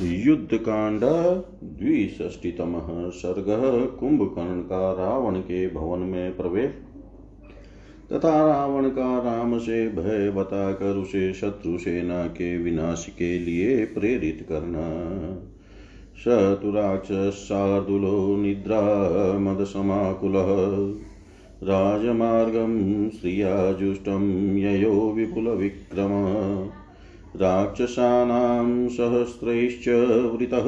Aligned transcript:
युद्धकांड 0.00 1.00
द्विष्टितम 1.64 3.10
सर्ग 3.10 4.00
कुंभकर्ण 4.00 4.60
का 4.60 4.92
रावण 4.92 5.34
के 5.34 5.68
भवन 5.68 5.98
में 5.98 6.36
प्रवेश। 6.36 6.70
तथा 8.12 8.46
रावण 8.46 8.88
का 8.88 9.18
राम 9.18 9.58
से 9.58 9.88
भय 9.88 10.30
बताकर 10.30 10.86
उसे 10.86 11.32
शत्रु 11.32 11.78
सेना 11.78 12.26
के 12.26 12.58
विनाश 12.58 13.14
के 13.18 13.38
लिए 13.38 13.84
प्रेरित 13.84 14.46
करना। 14.48 15.38
शतुराक्षसार्दुलो 16.18 18.36
निद्रा 18.36 19.38
मदसमाकुलः 19.38 20.94
राजमार्गं 21.62 23.10
श्रियाजुष्टं 23.10 24.56
ययो 24.56 25.12
विपुलविक्रमः। 25.16 26.77
राक्षसानां 27.36 28.88
सहस्रैश्च 28.88 29.88
वृतः 30.36 30.64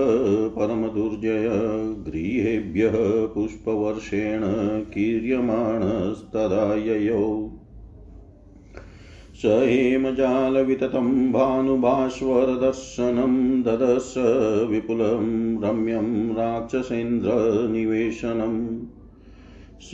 परमदुर्जय 0.49 1.49
गृहेभ्यः 2.09 2.97
पुष्पवर्षेण 3.35 4.41
कीर्यमाणस्तदा 4.81 6.75
ययौ 6.75 7.51
स 9.43 9.45
हेमजालविततं 9.45 11.33
भानुभास्वरदर्शनं 11.33 13.63
ददश 13.63 14.15
विपुलं 14.71 15.29
रम्यं 15.65 16.35
राक्षसेन्द्रनिवेशनम्। 16.35 19.00
स 19.83 19.91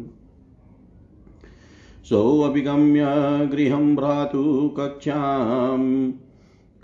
सोऽभिगम्य 2.07 3.07
गृहं 3.53 3.97
भ्रातु 3.97 4.75
कक्षां 4.79 6.13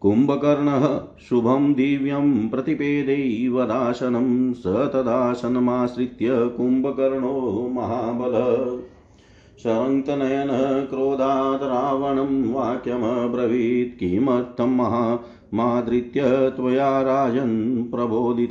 कुम्भकर्णः 0.00 1.00
शुभं 1.28 1.74
दिव्यं 1.74 2.48
प्रतिपेदैवदासनं 2.48 4.52
स 4.52 4.62
तदासनमाश्रित्य 4.66 6.28
कुम्भकर्णो 6.30 7.70
महाबल। 7.74 8.34
शङ्कनयनः 9.58 10.84
क्रोधात् 10.84 11.62
रावणं 11.62 12.52
वाक्यमब्रवीत् 12.52 13.98
किमर्थं 13.98 14.76
महा 14.76 15.18
मादृत्य 15.54 16.52
त्वया 16.56 17.02
राजन् 17.02 17.90
प्रबोधित। 17.90 18.50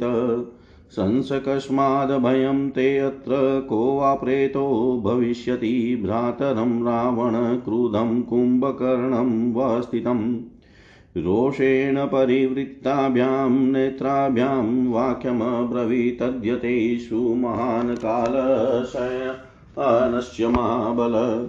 संसकस्माद्भयं 0.90 2.70
ते 2.70 2.98
अत्र 2.98 3.66
को 3.70 3.98
वा 3.98 4.16
प्रेतो 4.16 5.02
भविष्यति 5.06 6.00
भ्रातरं 6.04 6.84
रावण 6.84 7.58
क्रुधं 7.58 8.22
कुम्भकर्णं 8.22 9.54
वस्थितम् 9.54 10.36
रोषेण 11.18 12.06
परिवृत्ताभ्यां, 12.06 13.50
नेत्राभ्यां 13.50 14.88
वाक्यमब्रवीतद्यतेषु 14.88 17.16
महान् 17.16 17.96
कालशयनस्य 17.96 20.48
महाबल। 20.48 21.48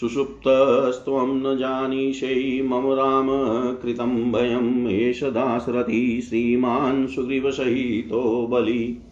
सुषुप्तस्त्वं 0.00 1.26
न 1.26 1.58
जानीषे 1.58 2.62
मम 2.62 2.92
राम 2.92 3.28
कृतं 3.74 4.32
भयम्, 4.32 4.88
एष 4.88 5.24
दासरथी 5.24 6.20
श्रीमान् 6.20 7.06
सुग्रीवसहितो 7.06 8.48
बलि। 8.50 9.02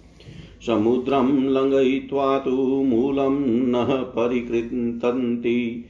समुद्रं 0.67 1.49
लङ्घयित्वा 1.49 2.39
तु 2.39 2.67
मूलं 2.67 3.47
नः 3.47 3.85
परिकृतन्ति। 3.85 5.85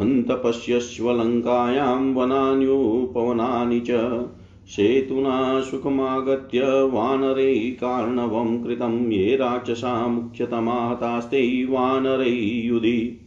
अन्तपश्यश्वलङ्कायां 0.00 2.14
वनान्युपवनानि 2.14 3.80
च 3.80 4.22
सेतुना 4.66 5.60
सुखमागत्य 5.60 6.64
वानरै 6.64 7.54
कार्णवं 7.54 8.62
कृतं 8.62 9.12
ये 9.12 9.36
राक्षसा 9.36 10.06
मुख्यतमाहतास्ते 10.06 11.64
वानरै 11.64 12.62
युधि 12.64 13.18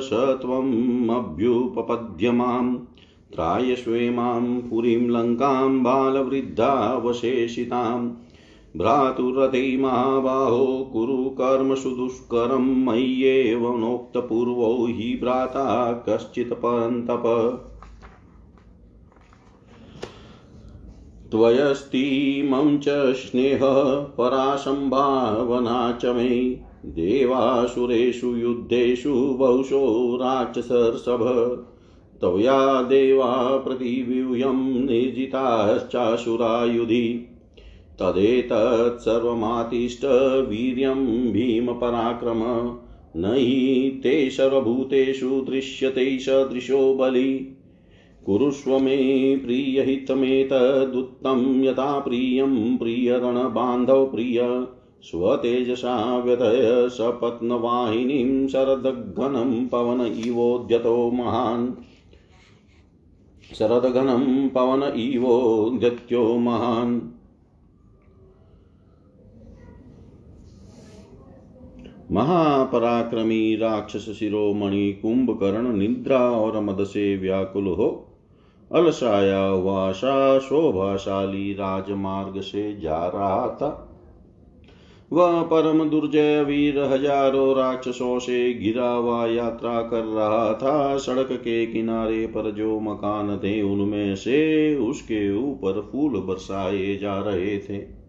स 0.00 0.10
त्वमभ्युपपद्य 0.12 2.30
माँ 2.30 2.86
त्रायस्वे 3.32 4.10
माँ 4.10 4.66
पुरीं 4.70 5.08
लङ्कां 5.08 5.82
बालवृद्धावशेषिताम्। 5.82 8.10
भ्रातुरथै 8.76 9.78
कुरु 10.92 11.16
कर्मसु 11.16 11.90
दुष्करं 11.90 12.84
मय्येव 12.84 13.76
नोक्तपूर्वो 13.76 14.86
हि 14.86 15.18
भ्राता 15.22 16.04
कश्चित् 16.08 16.52
परन्तप। 16.52 17.22
त्वयस्तीमं 21.32 22.78
च 22.78 23.12
स्नेहः 23.12 23.94
परासम्भावना 23.94 25.98
च 26.02 26.06
मे। 26.06 26.60
देवासुरेषु 26.86 28.36
युद्धेषु 28.36 29.14
बहुशो 29.14 30.16
राक्षसर्षभ। 30.16 31.64
त्वया 32.20 32.82
देवा 32.82 33.56
प्रतिव्यूयं 33.56 34.86
निर्जिताश्चासुरायुधि 34.86 37.28
तदेतत्सर्वमातिष्ठ 37.98 40.00
वीर्यं 40.48 41.32
भीमपराक्रम। 41.32 42.76
न 43.16 43.34
हि 43.34 44.00
ते 44.02 44.30
सर्वभूतेषु 44.30 45.46
दृश्यते 45.50 46.18
सदृशो 46.18 46.94
बलि। 46.94 47.51
कुरुष्व 48.26 48.78
मे 48.78 49.36
प्रियहितमेतदुत्तं 49.36 51.64
यथा 51.64 51.98
प्रियं 51.98 52.78
प्रियरणबान्धव 52.78 54.06
प्रिय 54.06 54.66
स्वतेजसा 55.02 56.18
व्यथय 56.18 56.88
सपत्नवाहिनीं 56.88 58.48
शरदघनं 58.48 59.66
पवन 59.66 60.00
इवोद्यतो 60.00 61.10
महान्। 61.10 61.68
शरदघनं 63.54 64.48
पवन 64.48 64.82
इवोद्यत्यो 64.82 66.38
महान्। 66.38 67.00
महापराक्रमी 72.12 73.56
राक्षस 73.56 74.18
शिरोमणि 74.18 74.92
कुंभकर्ण 74.92 75.76
निद्रा 75.76 76.18
और 76.18 76.60
मद 76.60 76.84
से 76.84 77.16
व्याकुल 77.16 77.66
हो। 77.66 78.08
अलसाया 78.74 79.40
हुआ 79.40 79.92
सा 79.92 80.38
शोभाशाली 80.38 81.52
राजमार्ग 81.52 82.40
से 82.40 82.80
जा 82.80 83.06
रहा 83.06 83.48
था। 83.48 83.88
वह 85.12 85.42
परम 85.42 85.90
दुर्जय 85.90 86.42
वीर 86.42 86.78
हज़ारों 86.78 87.56
राक्षसों 87.56 88.18
से 88.18 88.54
घिरा 88.54 88.90
हुआ 88.90 89.26
यात्रा 89.26 89.82
कर 89.82 90.04
रहा 90.04 90.52
था। 90.52 90.96
सड़क 90.96 91.28
के 91.32 91.66
किनारे 91.66 92.26
पर 92.26 92.50
जो 92.50 92.80
मकान 92.80 93.36
थे, 93.38 93.62
उनमें 93.62 94.16
से 94.16 94.76
उसके 94.76 95.34
ऊपर 95.36 95.80
फूल 95.92 96.12
बरसाए 96.20 96.96
जा 96.96 97.18
रहे 97.18 97.58
थे। 97.58 98.01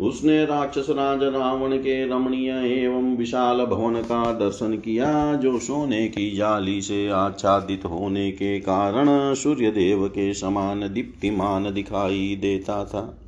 उसने 0.00 0.44
राक्षस 0.44 0.86
राज 0.90 1.22
रावण 1.22 1.76
के 1.76 2.08
रमणीय 2.08 2.50
एवं 2.84 3.16
विशाल 3.16 3.64
भवन 3.64 3.94
का 3.94 4.32
दर्शन 4.32 4.72
किया, 4.72 5.34
जो 5.34 5.58
सोने 5.58 6.08
की 6.08 6.36
जाली 6.36 6.82
से 6.82 7.08
आच्छादित 7.08 7.84
होने 7.84 8.30
के 8.30 8.60
कारण 8.60 9.34
सूर्य 9.34 9.70
देव 9.70 10.08
के 10.08 10.34
समान 10.34 10.80
दीप्तिमान 10.80 11.74
दिखाई 11.74 12.38
देता 12.42 12.84
था। 12.84 13.18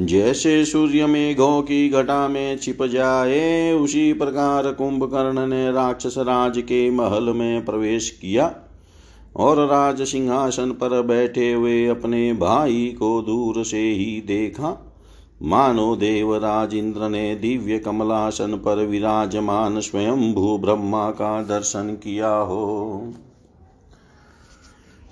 जैसे 0.00 0.64
सूर्य 0.64 1.06
मेघों 1.06 1.62
की 1.62 1.88
घटा 1.88 2.28
में 2.28 2.58
छिप 2.58 2.82
जाए, 2.82 3.72
उसी 3.72 4.12
प्रकार 4.12 4.72
कुंभकर्ण 4.72 5.46
ने 5.46 5.72
राक्षस 5.72 6.14
राज 6.18 6.58
के 6.58 6.90
महल 6.90 7.24
में 7.24 7.64
प्रवेश 7.64 8.10
किया। 8.10 8.61
और 9.36 9.66
राज 9.66 10.02
सिंहासन 10.02 10.70
पर 10.70 11.02
बैठे 11.02 11.52
हुए 11.52 11.86
अपने 11.86 12.32
भाई 12.32 12.96
को 12.98 13.22
दूर 13.22 13.64
से 13.64 13.80
ही 13.80 14.20
देखा। 14.26 14.88
मानो 15.42 15.96
देवराज 15.96 16.74
इंद्र 16.74 17.08
ने 17.08 17.34
दिव्य 17.34 17.78
कमलासन 17.78 18.56
पर 18.56 18.84
विराजमान 18.86 19.80
स्वयं 19.80 20.32
भू 20.34 20.58
ब्रह्मा 20.58 21.10
का 21.10 21.42
दर्शन 21.42 21.88
किया 22.04 22.28
हो। 22.28 23.12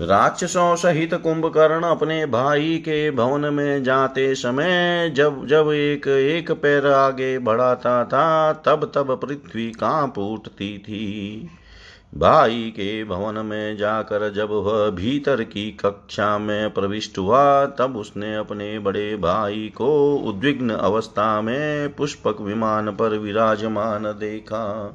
राक्षसों 0.00 0.76
सहित 0.76 1.14
कुंभकर्ण 1.14 1.82
अपने 1.82 2.26
भाई 2.26 2.76
के 2.78 3.10
भवन 3.10 3.54
में 3.54 3.82
जाते 3.82 4.34
समय 4.34 5.12
जब 5.16 5.46
जब 5.46 5.70
एक 5.72 6.08
एक 6.08 6.50
पैर 6.52 6.86
आगे 6.86 7.38
बढ़ाता 7.38 8.04
था, 8.04 8.52
तब 8.52 8.92
तब 8.94 9.20
पृथ्वी 9.24 9.70
काँप 9.70 10.18
उठती 10.18 10.78
थी। 10.78 11.48
भाई 12.14 12.72
के 12.76 13.04
भवन 13.04 13.46
में 13.46 13.76
जाकर 13.76 14.32
जब 14.32 14.50
वह 14.50 14.90
भीतर 14.90 15.44
की 15.44 15.70
कक्षा 15.72 16.38
में 16.38 16.70
प्रविष्ट 16.70 17.18
हुआ, 17.18 17.66
तब 17.66 17.96
उसने 17.96 18.36
अपने 18.36 18.78
बड़े 18.78 19.16
भाई 19.16 19.72
को 19.76 20.14
उद्विग्न 20.16 20.70
अवस्था 20.70 21.40
में 21.40 21.94
पुष्पक 21.94 22.40
विमान 22.40 22.90
पर 22.90 23.18
विराजमान 23.18 24.02
देखा। 24.02 24.86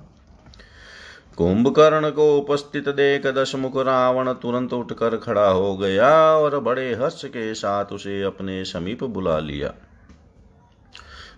कुंभकर्ण 1.37 2.09
को 2.09 2.37
उपस्थित 2.37 2.89
देख 2.89 3.27
दशमुख 3.27 3.77
रावण 3.77 4.33
तुरंत 4.33 4.73
उठकर 4.73 5.17
खड़ा 5.17 5.47
हो 5.47 5.77
गया 5.77 6.37
और 6.37 6.59
बड़े 6.59 6.93
हर्ष 6.93 7.25
के 7.25 7.53
साथ 7.53 7.85
उसे 7.85 8.23
अपने 8.23 8.65
समीप 8.65 9.03
बुला 9.03 9.39
लिया। 9.39 9.73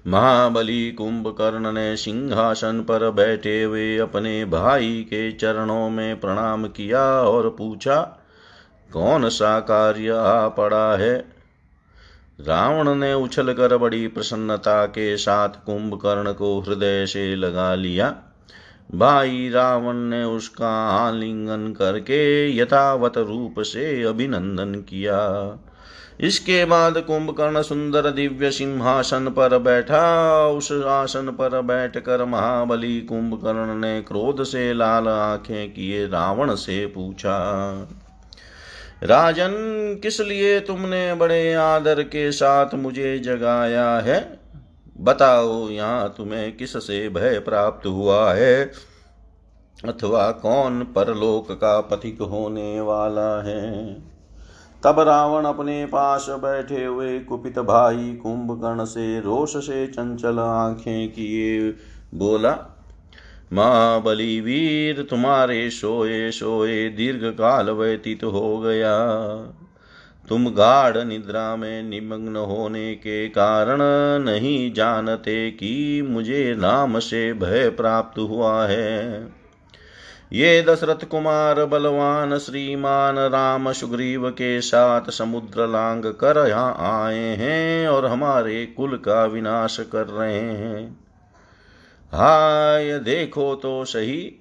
महाबली 0.07 0.91
कुंभकर्ण 0.91 1.71
ने 1.71 1.95
सिंहासन 1.97 2.81
पर 2.81 3.11
बैठे 3.11 3.63
हुए 3.63 3.97
अपने 3.97 4.45
भाई 4.45 5.05
के 5.09 5.31
चरणों 5.31 5.89
में 5.89 6.19
प्रणाम 6.19 6.67
किया 6.67 7.03
और 7.03 7.49
पूछा, 7.49 8.01
कौन 8.93 9.29
सा 9.29 9.59
कार्य 9.59 10.09
आ 10.09 10.47
पड़ा 10.47 10.97
है? 10.97 11.37
रावण 12.39 12.95
ने 12.95 13.13
उछलकर 13.13 13.77
बड़ी 13.77 14.07
प्रसन्नता 14.07 14.85
के 14.85 15.17
साथ 15.17 15.49
कुंभकर्ण 15.49 16.33
को 16.33 16.59
हृदय 16.59 17.05
से 17.05 17.35
लगा 17.35 17.75
लिया। 17.75 18.15
भाई 18.95 19.49
रावण 19.49 19.95
ने 19.95 20.23
उसका 20.23 20.89
आलिंगन 20.89 21.73
करके 21.73 22.57
यथावत 22.57 23.17
रूप 23.17 23.55
से 23.59 24.03
अभिनंदन 24.03 24.75
किया। 24.75 25.17
इसके 26.19 26.63
बाद 26.65 26.97
कुंभकर्ण 26.97 27.61
सुंदर 27.61 28.09
दिव्य 28.11 28.51
सिंहासन 28.51 29.29
पर 29.29 29.57
बैठा। 29.57 30.47
उस 30.47 30.71
आसन 30.71 31.29
पर 31.31 31.61
बैठकर 31.61 32.23
महाबली 32.25 33.01
कुंभकर्ण 33.01 33.75
ने 33.75 34.01
क्रोध 34.01 34.43
से 34.43 34.73
लाल 34.73 35.07
आँखें 35.07 35.73
किए, 35.73 36.07
रावण 36.07 36.55
से 36.55 36.85
पूछा, 36.87 37.37
राजन, 39.03 39.53
किस 40.01 40.19
लिए 40.21 40.59
तुमने 40.59 41.13
बड़े 41.13 41.53
आदर 41.53 42.03
के 42.03 42.31
साथ 42.31 42.73
मुझे 42.73 43.17
जगाया 43.19 43.89
है? 43.99 44.39
बताओ, 44.99 45.69
यहाँ 45.69 46.13
तुम्हें 46.17 46.55
किस 46.57 46.77
से 46.77 47.09
भय 47.09 47.39
प्राप्त 47.39 47.87
हुआ 47.87 48.33
है? 48.33 48.71
अथवा 49.85 50.31
कौन 50.31 50.83
परलोक 50.95 51.51
का 51.51 51.79
पथिक 51.81 52.21
होने 52.21 52.81
वाला 52.81 53.43
है? 53.43 54.16
तब 54.87 54.99
रावण 54.99 55.45
अपने 55.45 55.85
पास 55.85 56.27
बैठे 56.29 56.85
हुए 56.85 57.19
कुपित 57.19 57.59
भाई 57.59 58.13
कुंभकर्ण 58.23 58.85
से 58.85 59.19
रोष 59.19 59.57
से 59.57 59.87
चंचल 59.87 60.39
आँखें 60.39 61.09
किए। 61.09 61.69
बोला 62.15 62.79
महाबली 63.53 64.41
वीर, 64.41 65.07
तुम्हारे 65.09 65.69
सोए 65.69 66.31
सोए 66.31 66.89
दीर्घ 66.89 67.25
काल 67.25 67.69
व्यतीत 67.69 68.23
हो 68.23 68.59
गया। 68.59 69.07
तुम 70.29 70.49
गाढ़ 70.49 70.97
निद्रा 70.97 71.55
में 71.55 71.83
निमग्न 71.83 72.35
होने 72.35 72.95
के 72.95 73.29
कारण 73.29 73.77
नहीं 74.23 74.73
जानते 74.73 75.51
कि 75.51 76.07
मुझे 76.09 76.57
राम 76.59 76.99
से 76.99 77.33
भय 77.33 77.69
प्राप्त 77.69 78.19
हुआ 78.19 78.65
है। 78.65 79.23
ये 80.33 80.61
दशरथ 80.61 81.05
कुमार 81.05 81.65
बलवान 81.65 82.37
श्रीमान 82.37 83.17
राम 83.17 83.71
सुग्रीव 83.71 84.29
के 84.29 84.61
साथ 84.61 85.01
समुद्र 85.09 85.67
लांग 85.67 86.03
कर 86.05 86.47
यहाँ 86.49 87.05
आए 87.05 87.35
हैं 87.35 87.87
और 87.87 88.05
हमारे 88.05 88.65
कुल 88.65 88.97
का 88.97 89.25
विनाश 89.25 89.77
कर 89.91 90.07
रहे 90.07 90.39
हैं। 90.39 90.97
हाय, 92.13 92.99
देखो 92.99 93.55
तो 93.55 93.85
सही। 93.85 94.35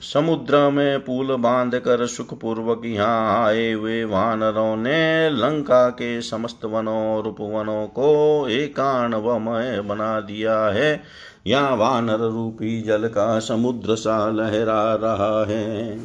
समुद्र 0.00 0.70
में 0.70 1.04
पुल 1.04 1.36
बाँध 1.36 1.74
कर 1.74 2.06
सुखपूर्वक 2.06 2.82
यहाँ 2.84 3.46
आए 3.46 3.72
हुए 3.72 4.04
वानरों 4.04 4.76
ने 4.76 5.30
लंका 5.30 5.90
के 5.90 6.22
समस्त 6.22 6.64
वनों 6.64 7.18
उपवनों 7.18 7.86
को 7.86 8.48
एकाणवमय 8.48 9.80
बना 9.80 10.20
दिया 10.20 10.60
है। 10.60 11.02
यहाँ 11.46 11.76
वानर 11.76 12.18
रूपी 12.18 12.82
जल 12.82 13.08
का 13.08 13.38
समुद्र 13.38 13.94
सा 13.94 14.30
लहरा 14.30 14.94
रहा 14.94 15.44
है। 15.48 15.98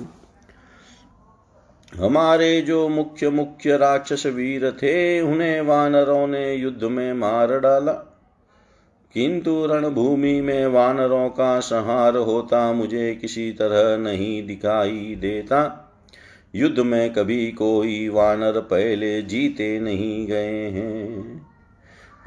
हमारे 2.00 2.62
जो 2.62 2.90
मुख्य 2.90 3.30
मुख्य 3.30 3.78
राक्षस 3.78 4.26
वीर 4.26 4.72
थे, 4.72 5.22
उन्हें 5.22 5.62
वानरों 5.62 6.28
ने 6.28 6.54
युद्ध 6.54 6.84
में 6.84 7.14
मार 7.14 7.60
डाला। 7.60 8.13
किंतु 9.14 9.66
रणभूमि 9.66 10.42
में 10.42 10.68
वानरों 10.68 11.30
का 11.30 11.60
संहार 11.60 12.18
होता 12.18 12.74
मुझे 12.74 13.16
किसी 13.16 13.52
तरह 13.52 13.98
नहीं 13.98 14.48
दिखाई 14.48 15.18
देता। 15.20 15.80
युद्ध 16.56 16.80
में 16.80 17.14
कभी 17.14 17.52
कोई 17.52 18.10
वानर 18.10 18.60
पहले 18.60 19.22
जीते 19.22 19.80
नहीं 19.80 20.28
गए 20.28 20.70
हैं। 20.70 21.48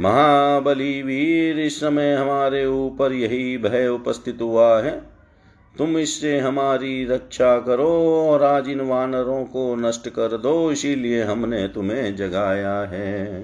महाबली 0.00 1.02
वीर, 1.02 1.60
इस 1.60 1.80
समय 1.80 2.14
हमारे 2.14 2.66
ऊपर 2.66 3.12
यही 3.12 3.58
भय 3.58 3.88
उपस्थित 3.88 4.38
हुआ 4.42 4.82
है। 4.82 5.02
तुम 5.78 5.98
इससे 5.98 6.38
हमारी 6.38 7.04
रक्षा 7.04 7.58
करो 7.58 8.20
और 8.30 8.42
आज 8.42 8.68
इन 8.68 8.80
वानरों 8.80 9.44
को 9.44 9.76
नष्ट 9.76 10.08
कर 10.08 10.36
दो, 10.36 10.72
इसीलिए 10.72 11.22
हमने 11.22 11.68
तुम्हें 11.68 12.16
जगाया 12.16 12.78
है। 12.78 13.42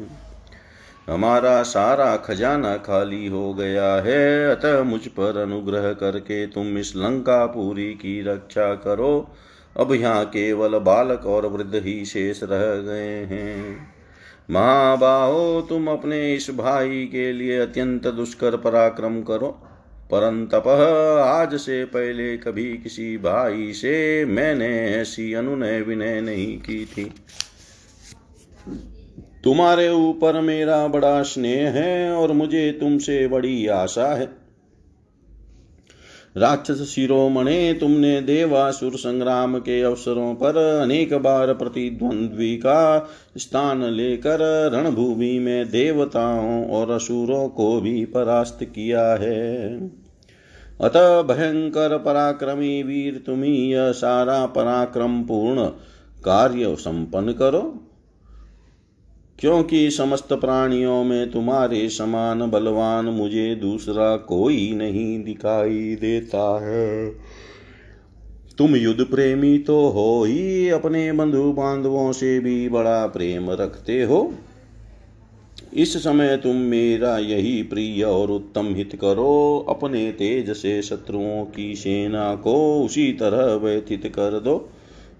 हमारा 1.10 1.62
सारा 1.62 2.16
खजाना 2.16 2.76
खाली 2.76 3.26
हो 3.26 3.54
गया 3.54 3.94
है। 3.94 4.50
अतः 4.50 4.82
मुझ 4.82 5.06
पर 5.06 5.36
अनुग्रह 5.36 5.92
करके 5.92 6.46
तुम 6.46 6.78
इस 6.78 6.92
लंका 6.96 7.46
पूरी 7.46 7.94
की 7.94 8.20
रक्षा 8.22 8.74
करो। 8.74 9.34
अब 9.76 9.92
यहाँ 9.92 10.24
केवल 10.24 10.78
बालक 10.78 11.26
और 11.26 11.46
वृद्ध 11.46 11.74
ही 11.74 12.04
शेष 12.04 12.40
रह 12.42 12.74
गए 12.82 13.24
हैं। 13.24 13.76
महाबाहो, 14.50 15.60
तुम 15.60 15.88
अपने 15.88 16.34
इस 16.34 16.50
भाई 16.50 17.04
के 17.12 17.32
लिए 17.32 17.58
अत्यंत 17.58 18.06
दुष्कर 18.06 18.56
पराक्रम 18.56 19.22
करो। 19.22 19.48
परंतप 20.10 20.68
आज 21.24 21.54
से 21.54 21.84
पहले 21.84 22.36
कभी 22.36 22.64
किसी 22.76 23.16
भाई 23.18 23.72
से 23.72 24.24
मैंने 24.24 24.68
ऐसी 24.90 25.32
अनुनय 25.34 25.80
विनय 25.80 26.20
नहीं 26.20 26.58
की 26.58 26.84
थी। 26.84 27.14
तुम्हारे 29.44 29.88
ऊपर 29.88 30.40
मेरा 30.40 30.86
बड़ा 30.86 31.22
स्नेह 31.22 31.70
है 31.70 32.12
और 32.12 32.32
मुझे 32.32 32.72
तुमसे 32.72 33.28
बड़ी 33.28 33.66
आशा 33.66 34.14
है। 34.14 34.42
राक्षस 36.36 36.92
शिरोमणे, 36.94 37.74
तुमने 37.74 38.20
देवासुर 38.20 38.92
संग्राम 38.92 39.58
के 39.58 39.82
अवसरों 39.82 40.34
पर 40.34 40.80
अनेक 40.82 41.14
बार 41.14 41.54
प्रतिद्वंद्वी 41.54 42.56
का 42.56 43.10
स्थान 43.38 43.84
लेकर 43.84 44.70
रणभूमि 44.74 45.38
में 45.38 45.70
देवताओं 45.70 46.70
और 46.70 46.90
असुरों 46.90 47.48
को 47.48 47.80
भी 47.80 48.04
परास्त 48.04 48.58
किया 48.62 49.14
है। 49.14 49.78
अतः 50.80 51.22
भयंकर 51.22 51.98
पराक्रमी 51.98 52.82
वीर 52.82 53.22
तुम्ही 53.26 53.72
यह 53.72 53.92
सारा 53.92 54.46
पराक्रम 54.46 55.22
पूर्ण 55.22 55.66
कार्य 56.24 56.76
संपन्न 56.76 57.32
करो। 57.32 57.88
क्योंकि 59.42 59.90
समस्त 59.90 60.32
प्राणियों 60.32 61.04
में 61.04 61.30
तुम्हारे 61.30 61.88
समान 61.88 62.50
बलवान 62.50 63.04
मुझे 63.04 63.54
दूसरा 63.54 64.16
कोई 64.16 64.74
नहीं 64.74 65.24
दिखाई 65.24 65.96
देता 66.00 66.60
है। 66.62 67.10
तुम 68.58 68.76
युद्ध 68.76 69.04
प्रेमी 69.04 69.58
तो 69.58 69.88
हो 69.88 70.24
ही, 70.24 70.68
अपने 70.68 71.12
बंधु 71.12 71.52
बांधवों 71.52 72.12
से 72.12 72.40
भी 72.40 72.68
बड़ा 72.68 73.06
प्रेम 73.06 73.50
रखते 73.50 74.02
हो। 74.02 74.34
इस 75.74 76.04
समय 76.04 76.36
तुम 76.36 76.56
मेरा 76.56 77.18
यही 77.18 77.62
प्रिय 77.62 78.04
और 78.04 78.30
उत्तम 78.30 78.74
हित 78.74 78.98
करो, 79.00 79.66
अपने 79.68 80.12
तेज 80.12 80.50
से 80.50 80.82
शत्रुओं 80.82 81.44
की 81.44 81.74
सेना 81.74 82.34
को 82.34 82.84
उसी 82.84 83.12
तरह 83.12 83.54
व्यथित 83.54 84.06
कर 84.06 84.40
दो। 84.40 84.68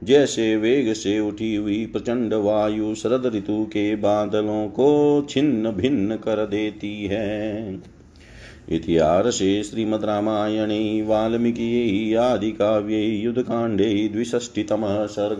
जैसे 0.03 0.57
वेग 0.57 0.93
से 0.93 1.21
उठी 1.21 1.57
हुई 1.57 1.87
प्रचंड 1.87 2.35
वायु 2.35 2.95
शरद 2.95 3.33
ऋतु 3.37 3.65
के 3.65 3.97
बादलों 3.97 4.69
को 4.69 5.23
छिन्न 5.31 5.71
भिन्न 5.71 6.17
कर 6.17 6.47
देती 6.47 7.05
है। 7.05 7.75
इतिहासे 8.69 9.63
श्रीमद् 9.63 10.05
रामायणे, 10.05 11.03
वाल्मीकि 11.03 12.15
आदिकाव्ये 12.15 13.09
युद्धकाण्डे 13.09 14.09
द्विषष्टितमः 14.09 15.07
सर्ग। 15.07 15.39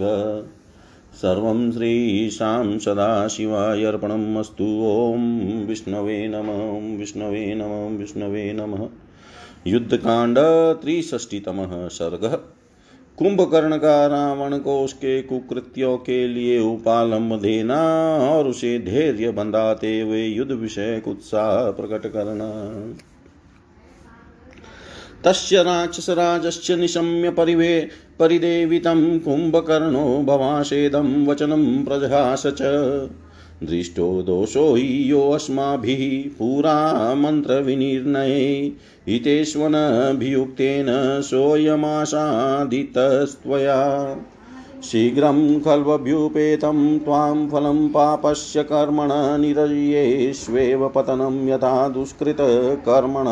सर्वं 1.17 1.73
श्रीशां 1.73 2.79
सदाशिवाय 2.79 3.85
अर्पणम् 3.85 4.37
अस्तु 4.37 4.85
ॐ 4.87 5.19
विष्णवे 5.67 6.29
नमः 6.29 6.99
विष्णवे 6.99 7.55
नमः 7.55 7.99
विष्णवे 7.99 8.53
नमः। 8.53 8.89
युद्धकांड 9.67 10.39
त्रिषष्टितमः 10.83 11.89
सर्ग। 11.89 12.53
कुंभकर्ण 13.23 13.77
का 13.77 14.07
रावण 14.07 14.59
को 14.59 14.85
उसके 14.85 15.23
कुकृत्यों 15.23 15.99
के 15.99 16.29
लिए 16.29 16.61
उपालंब 16.61 17.41
देना 17.41 17.83
और 18.17 18.49
उसे 18.49 18.79
धैर्य 18.79 19.31
बंधाते 19.31 20.01
हुए 20.01 20.23
युद्ध 20.25 20.53
विषय 20.53 21.03
उत्साह 21.07 21.71
प्रकट 21.71 22.07
करना। 22.07 22.49
तस्य 25.25 25.63
राक्षसराजश्च 25.63 26.71
निशम्य 26.71 27.31
परिवे 27.31 27.89
परिदेवितं 28.19 29.19
कुम्भकर्णो 29.19 30.23
भवाषेदं 30.23 31.27
वचनं 31.27 31.85
प्रजहास 31.85 32.43
च। 32.47 32.63
दृष्टो 33.63 34.23
दोषो 34.23 34.75
हि 34.75 35.11
योऽस्माभिः 35.11 36.39
पुरा 36.39 37.15
मन्त्रविनिर्णये 37.15 38.73
हितेष्वनभियुक्तेन 39.09 40.87
सोऽयमासादितस्त्वया। 41.23 44.17
शीघ्रं 44.83 45.61
खल्वभ्युपेतं 45.61 46.99
त्वां 46.99 47.49
फलं 47.49 47.89
पापस्य 47.89 48.63
कर्मण 48.63 49.09
निरयेष्वेव 49.13 50.89
पतनं 50.89 51.49
यथा 51.49 51.89
दुष्कृतकर्मण। 51.89 53.25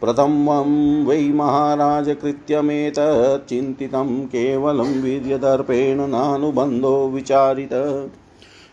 प्रथमं 0.00 1.04
वै 1.04 1.28
महाराज 1.28 2.16
कृत्यमेतच्चिन्तितं 2.22 4.26
केवलं 4.26 5.02
वीर्यदर्पेण 5.02 6.00
नानुबन्धो 6.00 7.08
विचारित। 7.08 7.70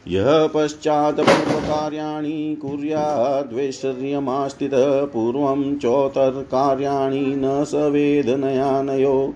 यः 0.09 0.47
पश्चात् 0.47 1.15
पूर्वकार्याणि 1.15 2.57
कुर्याद्वैश्वर्यमास्थितः 2.61 5.05
पूर्वं 5.05 5.77
चोत्तरकार्याणि 5.77 7.19
न 7.19 7.63
स 7.63 7.73
वेदनयानयो। 7.73 9.33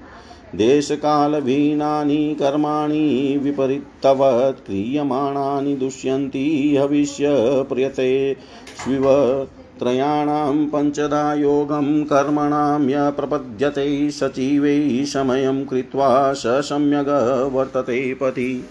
देशकालभीनानि 0.55 2.35
कर्माणि 2.39 3.39
विपरीतवत्, 3.43 4.65
क्रियमाणानि 4.65 5.75
दुष्यन्ति 5.75 6.77
हविष्यप्रियते 6.79 8.37
स्विव 8.83 9.47
त्रयाणां 9.79 10.65
पञ्चदा 10.65 11.33
योगं 11.33 12.03
कर्मणां 12.03 12.89
य 12.89 13.11
प्रपद्यते 13.11 14.11
सचिवैः 14.11 15.05
समयं 15.05 15.65
कृत्वा 15.65 16.33
स 16.33 16.43
सम्यग् 16.45 17.53
वर्तते 17.53 18.13
पथि। 18.13 18.63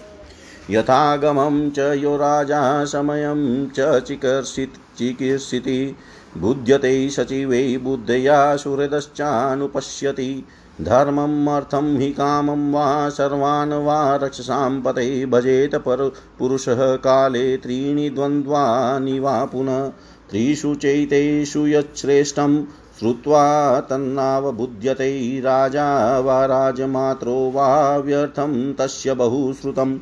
यथागमं 0.70 1.70
च 1.70 1.78
यो 1.78 2.16
राजा 2.16 2.84
समयं 2.84 3.66
च 3.68 4.02
चिकर्षित् 4.02 4.98
चिकीर्षिति। 4.98 5.96
बुध्यते 6.38 7.10
सचिवै 7.10 7.78
बुद्धया 7.82 8.56
सुहृदश्चानुपश्यति। 8.56 10.44
धर्मम् 10.80 11.48
अर्थं 11.48 11.98
हि 11.98 12.10
कामं 12.12 12.72
वा 12.72 13.08
सर्वान् 13.08 13.72
वा 13.72 14.18
पते 14.62 15.26
भजेत 15.26 15.74
पर 15.74 16.12
पुरुषः 16.38 16.96
काले 16.96 17.56
त्रीणि 17.56 18.10
द्वन्द्वानि 18.10 19.18
वा 19.18 19.44
पुनः 19.44 19.88
त्रिषु 20.30 20.74
चैतेषु 20.74 21.66
यच्छ्रेष्ठं 21.66 22.64
श्रुत्वा 22.98 23.80
तन्नावबुध्यते 23.80 25.40
राजा 25.40 26.18
वा 26.18 26.46
राजमात्रो 26.46 27.52
वा 27.54 27.96
व्यर्थं 27.96 28.72
तस्य 28.72 29.14
बहुश्रुतम्। 29.14 29.98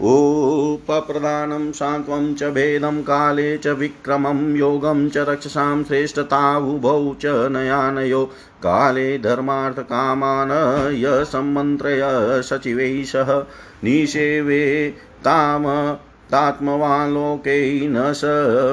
उपप्रदानं 0.00 1.72
सान्त्वं 1.72 2.34
च 2.34 2.44
भेदं 2.44 3.02
काले 3.02 3.58
च 3.58 3.66
विक्रमं, 3.66 4.56
योगं 4.56 5.08
च 5.08 5.18
रक्षसां 5.18 5.84
श्रेष्ठतावुभौ 5.84 7.14
च 7.20 7.26
नयानयो। 7.26 8.24
काले 8.62 9.18
धर्मार्थकामान् 9.18 10.94
य 10.94 11.24
सम्मन्त्रय 11.24 12.02
सचिवैः 12.42 13.04
सह 13.04 13.38
निषेवे 13.84 14.94
ताम 15.24 15.94
तात्मवालोके 16.30 17.88
न 17.88 18.12
स 18.12 18.20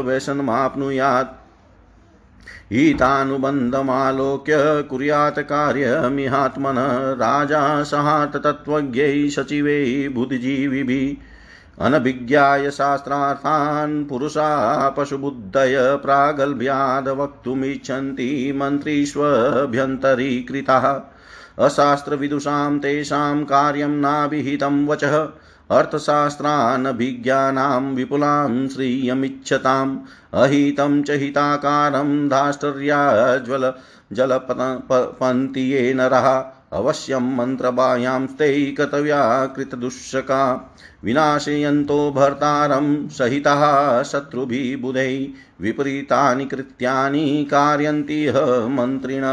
व्यसनमाप्नुयात्। 0.06 1.43
हितानुबन्धमालोक्य 2.72 4.84
कुर्यात् 4.90 5.40
कार्यमिहात्मन 5.40 6.76
राजा 7.20 7.84
सहात् 7.84 8.44
तत्त्वज्ञै 8.44 9.30
सचिवै 9.30 10.10
बुद्धिजीविभिः 10.14 11.86
अनभिज्ञाय 11.86 12.72
शास्त्रार्थान् 12.72 14.06
पुरुषा 14.06 14.90
पशुबुद्धय 14.90 15.78
प्रागल्भ्याद् 15.78 17.08
वक्तुमिच्छन्ति 17.08 18.54
मन्त्रीष्वभ्यन्तरीकृताः। 18.56 21.00
अशास्त्रविदुषां 21.66 22.80
तेषां 22.80 23.44
कार्यं 23.44 23.88
नाभिहितं 23.88 24.88
वचः। 24.88 25.28
अर्थशास्त्रानभिज्ञानां 25.75 27.84
विपुलां 27.96 28.68
श्रियमिच्छताम् 28.74 29.98
अहितं 30.44 31.01
च 31.03 31.18
हिताकारं 31.22 32.12
धाष्टर्याज्वल 32.30 33.74
जलपन्ति 34.18 35.62
ये 35.72 35.94
नरः 35.94 36.27
अवश्यं 36.80 37.36
मन्त्रबाह्यांस्ते 37.38 38.50
कर्तव्या 38.77 39.24
कृतदुःशका 39.56 40.44
विनाशयन्तो 41.06 42.00
भर्तारं 42.12 42.88
सहितः 43.18 43.62
शत्रुभिः 44.12 44.77
बुधैः 44.82 45.63
विपरीतानि 45.63 46.46
कृत्यानि 46.53 47.25
कारयन्ति 47.51 48.25
ह 48.36 48.46
मन्त्रिण 48.77 49.24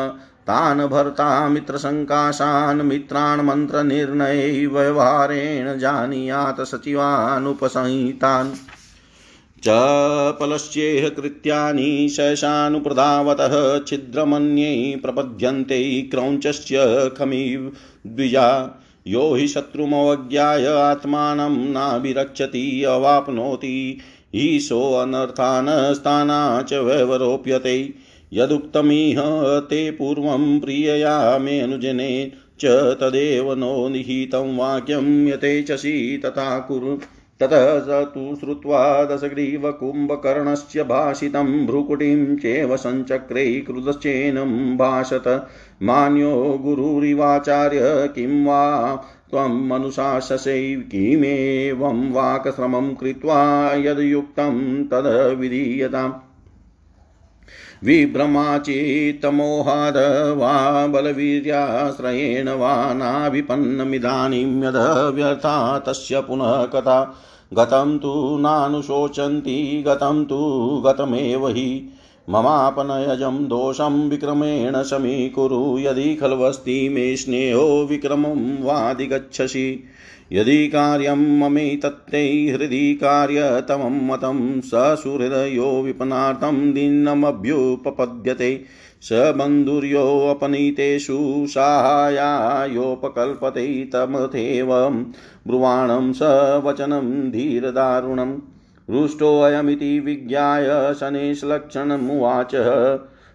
तान् 0.51 0.81
भर्ता 0.81 1.49
मित्रसङ्काशान् 1.49 2.83
मित्रान् 2.83 3.41
मन्त्रनिर्णये 3.41 4.67
व्यवहारेण 4.67 5.79
जानीयात् 5.79 6.61
सचिवानुपसंहितान्। 6.61 8.53
च 9.65 9.65
पलश्चेह 10.41 11.09
कृत्यानि 11.09 12.09
शशानुप्रधावतः 12.09 13.81
छिद्रमन्यै 13.85 14.97
प्रपद्यन्ते 14.97 16.03
क्रौञ्चस्य 16.03 16.77
खमिव 17.19 17.73
द्विजा। 18.07 18.81
यो 19.07 19.35
हि 19.35 19.49
शत्रुमवज्ञाय 19.49 20.67
आत्मानं 20.67 21.73
नाभिरक्षति 21.73 22.85
अवाप्नोति। 22.85 23.99
ईशोऽनर्थान् 24.35 25.95
स्थाना 25.95 26.63
च 26.63 26.75
व्यवरोप्यते। 26.75 28.10
यदुक्तमिह, 28.33 29.23
ते 29.61 29.91
पूर्वं 29.91 30.61
प्रियया 30.61 31.39
मे 31.39 31.61
अनुजने 31.61 32.33
च 32.61 32.67
तदेव 33.01 33.55
नो 33.55 33.89
निहितं 33.89 34.57
वाक्यं 34.57 35.29
यथेच्छसि 35.29 36.23
तथा 36.25 36.59
कुरु। 36.59 36.99
ततः 37.41 38.05
तु 38.05 38.37
श्रुत्वा 38.41 39.05
दशग्रीवकुम्भकर्णस्य 39.05 40.83
भाषितं 40.83 41.67
भ्रुकुटिं 41.67 42.37
चेव 42.37 42.77
सञ्चक्रे 42.77 43.61
क्रुधश्चेनं 43.61 44.77
भाषत। 44.77 45.49
मान्यो 45.83 46.61
गुरुरिवाचार्य 46.63 47.81
किं 48.15 48.45
वा 48.45 48.97
त्वं 49.31 49.69
मनुशाससै 49.69 50.75
किमेवं 50.77 52.13
वाक्श्रमं 52.13 52.95
कृत्वा 52.95 53.73
यद्युक्तं 53.75 54.85
तद् 54.85 55.41
विधीयताम् 55.41 56.30
विभ्रमाचेतमोहाद 57.85 60.39
वा 60.39 60.87
बलवीर्याश्रयेण 60.87 62.49
वा 62.49 62.93
नाभिपन्नमिदानीं 62.93 64.65
यद 64.65 65.41
तस्य 65.87 66.21
पुनः 66.21 66.65
कथा। 66.65 67.17
गतं 67.55 67.99
तु 67.99 68.39
नानुशोचन्ति, 68.41 69.85
गतं 69.87 70.25
तु 70.25 70.83
गतमेव 70.87 71.49
हि। 71.49 72.00
ममापनयजं 72.31 73.49
दोषं 73.49 74.09
विक्रमेण 74.09 74.83
समीकुरु 74.83 75.79
यदि 75.79 76.15
खल्वस्ति 76.15 76.89
मे 76.89 77.17
स्नेहो 77.17 77.87
विक्रमं 77.91 78.63
वादिगच्छसि। 78.63 79.85
यदि 80.33 80.69
कार्यं 80.69 81.39
ममेतत्ते 81.39 82.27
हृदि 82.27 82.95
कार्यतमं 82.95 84.07
मतं 84.07 84.61
स 84.61 84.71
सुहृदयो 84.75 85.83
विपनार्थं 85.83 86.73
दीनमभ्युपपद्यते। 86.73 88.65
स 89.03 89.09
बन्धुर्योपनीतेषु 89.13 91.47
साहाय्यायोपकल्पते 91.49 93.85
तमथेव 93.85 95.05
ब्रुवाणं 95.47 96.13
स 96.13 96.19
वचनं 96.67 97.31
धीरदारुणम्। 97.31 98.39
रुष्टोऽयमिति 98.91 100.01
विज्ञाय 100.01 100.95
शनेशलक्षणमुवाच। 100.95 102.55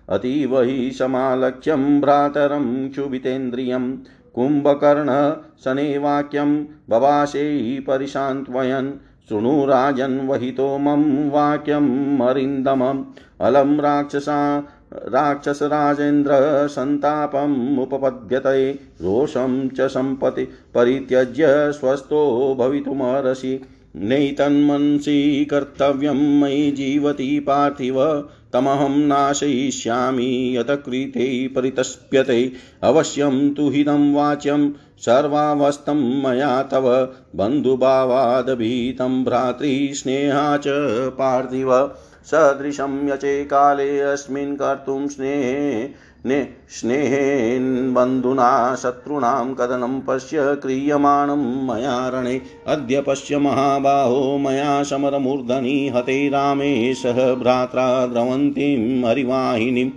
अतीव 0.09 0.61
हि 0.61 0.91
समालक्ष्यं 0.91 2.01
भ्रातरं 2.01 2.89
क्षुभितेन्द्रियं 2.89 3.97
कुम्भकर्ण 4.33 5.33
शनेवाक्यं 5.63 6.63
बभाषे 6.63 7.79
परिशान्त्वयन्। 7.79 8.91
शृणु 9.29 9.65
राजन् 9.65 10.27
वहितो 10.27 10.77
मम 10.77 11.29
वाक्यं 11.29 12.17
मरिन्दमम्। 12.17 13.03
अलं 13.41 13.77
राक्षसा, 13.77 14.59
राक्षसराजेन्द्र 14.93 16.31
सन्तापम् 16.67 17.79
उपपद्यते। 17.79 18.71
रोषं 18.71 19.69
च 19.69 19.81
सम्पति 19.81 20.43
परित्यज्य 20.45 21.45
स्वस्थो 21.71 22.55
भवितुमर्हसि। 22.59 23.61
नैतन्मंसि 23.97 25.47
कर्तव्यं 25.51 26.41
मयि 26.41 26.71
जीवति 26.71 27.39
पार्थिव, 27.39 28.29
तमहं 28.53 28.97
नाशयिष्यामि 28.97 30.57
यतकृते 30.57 31.47
परितस्प्यते। 31.47 32.51
अवश्यं 32.83 33.53
तु 33.53 33.69
हिदं 33.69 34.13
वाच्यं, 34.13 34.71
सर्वावस्थं 34.97 36.23
मया 36.23 36.63
तव। 36.63 37.09
बन्धुभावादभीतं 37.35 39.23
भ्रातृस्नेहा 39.23 40.57
च 40.57 40.63
पार्थिव। 41.09 41.91
सदृशं 42.25 43.09
यचे 43.09 43.45
काले 43.45 43.99
अस्मिन् 43.99 44.57
कर्तुं 44.57 45.07
स्नेहे 45.07 45.89
ने 46.25 46.47
स्नेहेन् 46.69 47.93
बन्धुना 47.93 48.75
शत्रूणां 48.75 49.53
कदनं 49.53 50.01
पश्य 50.01 50.37
क्रियमाणं 50.55 51.67
मया 51.67 52.09
रणे। 52.09 52.41
अद्य 52.67 53.01
पश्य 53.01 53.37
महाबाहो 53.37 54.37
मया 54.37 54.83
समरमूर्धनि 54.83 55.91
हते 55.95 56.29
रामे 56.29 56.93
सह 56.93 57.33
भ्रात्रा 57.33 58.07
द्रवन्तीं 58.07 59.09
हरिवाहिनीम् 59.09 59.91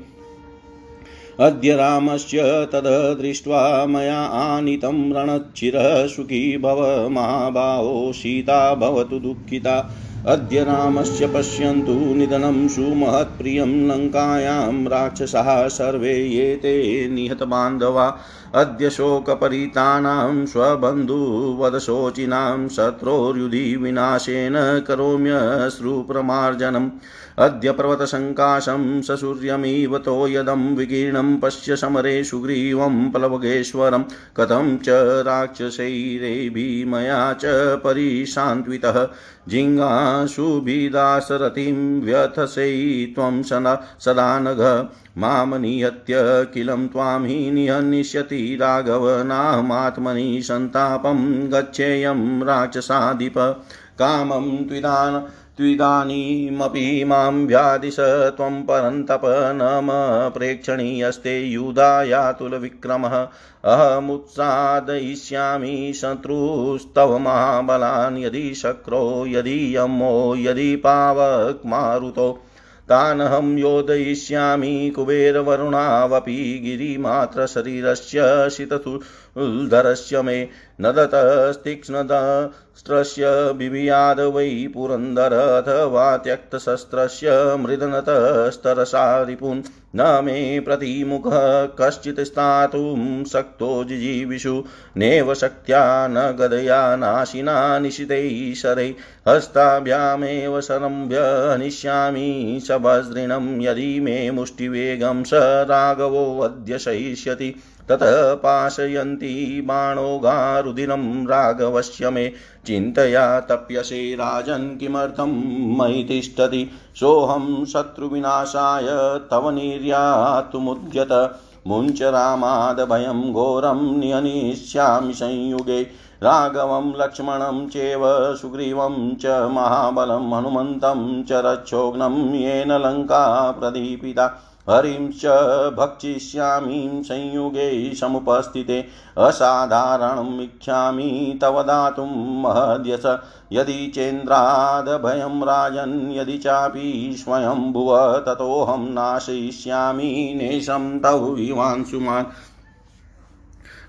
अद्य 1.41 1.77
रामस्य 1.77 2.43
तद् 2.73 3.23
दृष्ट्वा 3.23 3.87
मया 3.87 4.19
आनीतं 4.19 5.13
रणच्चिरः 5.13 6.07
सुखी 6.07 6.59
भव। 6.59 7.09
महाबाहो 7.09 8.13
सीता 8.13 8.75
भवतु 8.75 9.19
दुःखिता। 9.19 9.91
अद्य 10.27 10.63
रामस्य 10.65 11.27
पश्यन्तु 11.35 11.93
निधनं 12.15 12.57
सुमहत्प्रियं 12.75 13.73
लङ्कायां 13.89 14.87
राक्षसाः 14.93 15.51
सर्वे 15.77 16.15
ये 16.15 16.57
ते 16.63 16.73
निहतबान्धवा 17.09 18.07
अद्य 18.55 18.91
शोकपरीतानां 18.91 20.47
स्वबन्धुवदशोचिनां 20.47 22.69
शत्रोर्युधि 22.69 23.77
विनाशेन 23.77 24.85
करोम्यश्रुप्रमार्जनम्। 24.89 26.91
अद्य 27.39 27.73
पर्वतसङ्काशं 27.73 29.03
ससूर्यमिव 29.03 29.99
तोयदं 29.99 30.77
विकीर्णं 30.77 31.37
पश्य 31.37 31.77
समरे 31.77 32.25
सुग्रीवं 32.25 33.11
प्लवगेश्वरं 33.11 34.05
कथं 34.37 34.79
च 34.79 35.23
राक्षसैरेभिः 35.27 36.91
मया 36.91 37.33
च 37.33 37.43
परिशान्त्वितः। 37.85 39.09
जिङ्गाशुभिदासरथिं 39.49 42.03
व्यथसै 42.03 43.13
त्वं 43.15 43.43
सदा 43.43 43.83
सदा 44.01 44.39
नघ 44.39 44.87
माँ 45.19 45.59
निहत्य 45.59 46.47
किलं 46.55 46.89
त्वां 46.89 47.27
हि 47.27 47.51
निहनिष्यति। 47.51 48.38
राघव 48.41 49.23
नाहमात्मनि 49.23 50.43
सन्तापं 50.43 51.53
गच्छेयं 51.53 52.43
राक्षसाधिप 52.43 53.63
कामं 53.99 54.69
त्विदान 54.69 55.29
त्विदानीमपि 55.57 57.05
माँ 57.05 57.31
व्यादिश 57.31 57.97
त्वं 58.01 58.63
परन्तप 58.63 59.23
न 59.27 60.33
प्रेक्षणीयस्ते 60.37 61.41
युधायातुलविक्रमः। 61.41 63.29
अहमुत्सादयिष्यामि 63.65 65.93
शत्रुस्तव 65.97 67.19
महाबलान्, 67.19 68.19
यदि 68.19 68.55
शक्रो, 68.55 69.25
यदि 69.29 69.77
यमो, 69.77 70.37
यदि 70.37 70.77
पावक्मारुतो। 70.77 72.45
तानहं 72.91 73.57
योधयिष्यामि 73.59 74.73
कुबेरवरुणावपि 74.97 76.37
गिरिमात्रशरीरस्य 76.65 78.49
शिततुल्धरस्य 78.57 80.23
मे 80.23 80.39
नदतस्तीक्ष्णदस्त्रस्य 80.81 83.31
बिभियाद 83.59 84.21
वै 84.35 84.51
पुरन्दर 84.75 85.33
अथवा 85.39 86.07
त्यक्तशस्त्रस्य 86.25 87.33
मृदनतस्तरसा 87.61 89.05
रिपुन् 89.29 89.63
न 89.97 90.03
मे 90.25 90.39
प्रतिमुखः 90.61 91.67
कश्चित् 91.81 92.21
स्थातुं 92.27 93.25
शक्तो 93.33 93.69
जिजीविषु 93.85 94.63
नैव 94.99 95.35
शक्त्या 95.35 95.83
न 96.11 96.31
गदया 96.41 96.81
नाशिना 96.97 97.57
निशितैः 97.79 98.55
शरै 98.63 98.89
हस्ताभ्यामेव 99.29 100.61
शरम्भ्य 100.69 101.21
हनिष्यामि 101.53 102.61
सभस्दृणं 102.79 103.61
यदि 103.61 104.01
मे 104.01 104.31
मुष्टिवेगं 104.31 105.25
स 105.25 105.31
राघवोऽद्य 105.35 106.79
शयिष्यति 106.79 107.55
ततः 107.89 108.35
पाशयन्ती 108.35 109.61
बाणोगारुदिनं 109.61 111.27
राघवस्य 111.27 112.11
मे 112.11 112.33
चिन्तया 112.67 113.41
तप्यसे 113.41 114.15
राजन् 114.15 114.79
किमर्थं 114.79 115.31
मयि 115.79 116.05
तिष्ठति। 116.05 116.71
सोऽहं 116.95 117.65
शत्रुविनाशाय 117.65 118.87
तव 119.31 119.51
निर्यातुमुद्यत। 119.51 121.39
मुञ्च 121.67 122.03
रामादभयं 122.03 123.33
घोरं 123.33 123.99
नियनिष्यामि 123.99 125.15
संयुगे। 125.15 126.08
राघवं, 126.23 126.93
लक्ष्मणं 126.99 127.69
चेव 127.69 128.01
सुग्रीवं 128.35 129.17
च 129.17 129.27
महाबलं, 129.27 130.39
हनुमन्तं 130.39 131.25
च 131.25 131.33
रक्षोघ्नं 131.33 132.35
येन 132.35 132.73
लङ्का 132.73 133.53
प्रदीपिता। 133.53 134.45
हरिं 134.71 135.11
च 135.13 135.27
भक्षिष्यामि 135.75 137.03
संयुगे 137.05 137.95
समुपस्थिते। 137.95 138.87
असाधारणम् 139.19 140.41
इच्छामि 140.41 141.39
तव 141.43 141.63
दातुं 141.63 142.41
महद्यस। 142.43 143.19
यदि 143.53 143.93
चेन्द्रादभयं 143.95 145.43
राजन्, 145.43 146.13
यदि 146.13 146.39
चापि 146.39 147.17
स्वयंभुव, 147.19 148.13
ततोऽहं 148.13 148.91
नाशयिष्यामि, 148.91 150.35
नेशं 150.37 151.01
तव 151.01 151.25
विवांशुमान्। 151.25 152.25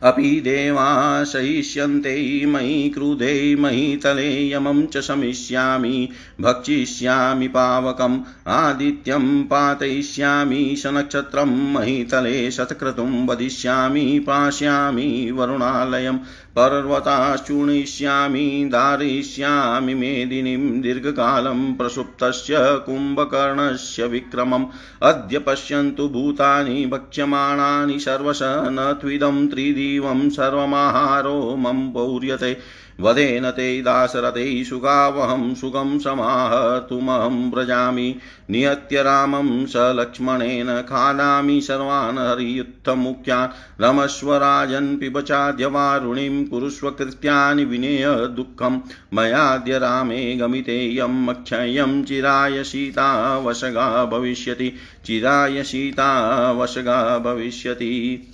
अपि 0.03 0.41
देवा 0.41 1.23
सहिष्यन्ते, 1.23 2.45
मयि 2.45 2.89
क्रुधे 2.89 3.55
महीतले 3.55 4.51
यमं 4.51 4.85
च 4.85 4.97
शमिष्यामि, 4.97 6.09
भक्षिष्यामि 6.41 7.47
पावकम्, 7.47 8.19
आदित्यं 8.47 9.43
पातयिष्यामि 9.43 10.75
शनक्षत्रं 10.77 11.75
तले 12.03 12.51
शतक्रतुं 12.51 13.27
वदिष्यामि, 13.27 14.19
पास्यामि 14.27 15.31
वरुणालयम्। 15.31 16.19
पर्वताश्चूर्णयिष्यामि 16.55 18.69
धारयिष्यामि 18.73 19.93
मेदिनीं 19.93 20.81
दीर्घकालं 20.81 21.73
प्रसुप्तस्य 21.73 22.55
कुम्भकर्णस्य 22.59 24.05
विक्रमम्। 24.05 24.65
अद्य 25.03 25.39
पश्यन्तु 25.39 26.09
भूतानि, 26.09 26.85
भक्ष्यमाणानि, 26.85 27.99
सर्वश 27.99 28.39
न 28.43 28.97
त्विदं 29.01 29.47
त्रिदिवं 29.47 30.29
सर्वमाहारो 30.29 31.55
मम 31.55 31.91
पौर्यते। 31.91 32.57
वदेन 33.01 33.49
ते 33.49 33.81
दासरथे 33.81 34.63
सुगावहं 34.63 35.55
सुगं 35.55 35.99
समाहतुमहं 35.99 37.51
व्रजामि। 37.51 38.15
नियत्य 38.49 39.03
रामं 39.03 39.65
स 39.65 39.73
लक्ष्मणेन 39.75 40.81
खादामि 40.81 41.61
सर्वान् 41.61 42.17
हरियुत्थमुख्यान् 42.17 43.81
रमस्व 43.81 44.35
राजन् 44.35 44.97
पिबचाद्यवारुणिं 44.97 46.45
कुरुष्व 46.45 46.91
कृत्यानि 46.91 47.65
विनेय 47.65 48.05
दुःखं। 48.15 48.79
मयाद्य 49.13 49.77
रामे 49.77 50.35
गमितेयम् 50.35 51.29
अक्षयं 51.29 52.03
चिराय 52.03 52.63
सीता 52.63 53.37
वशगा 53.37 54.05
भविष्यति। 54.05 54.73
चिराय 55.05 55.63
सीता 55.63 56.51
वशगा 56.51 57.17
भविष्यति। 57.17 58.25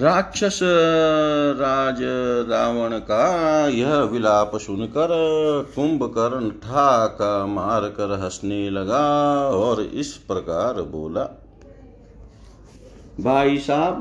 राक्षस, 0.00 0.58
राज, 1.58 1.98
रावण 2.50 2.98
का 2.98 3.24
यह 3.68 3.96
विलाप 4.02 4.56
सुनकर 4.56 5.08
कुंभकर्ण 5.74 6.50
ठाक 6.50 7.18
मार 7.48 7.88
कर 7.88 8.18
हंसने 8.20 8.70
लगा 8.70 9.02
और 9.48 9.82
इस 9.82 10.12
प्रकार 10.28 10.80
बोला, 10.82 11.24
भाई 13.20 13.58
साहब, 13.58 13.94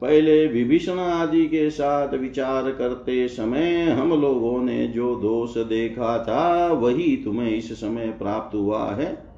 पहले 0.00 0.46
विभीषण 0.46 0.98
आदि 0.98 1.46
के 1.46 1.68
साथ 1.70 2.14
विचार 2.14 2.70
करते 2.70 3.26
समय 3.28 3.90
हम 3.90 4.20
लोगों 4.20 4.60
ने 4.62 4.86
जो 4.88 5.14
दोष 5.16 5.56
देखा 5.66 6.18
था, 6.18 6.72
वही 6.72 7.16
तुम्हें 7.16 7.50
इस 7.50 7.72
समय 7.72 8.06
प्राप्त 8.18 8.54
हुआ 8.54 8.84
है। 8.92 9.29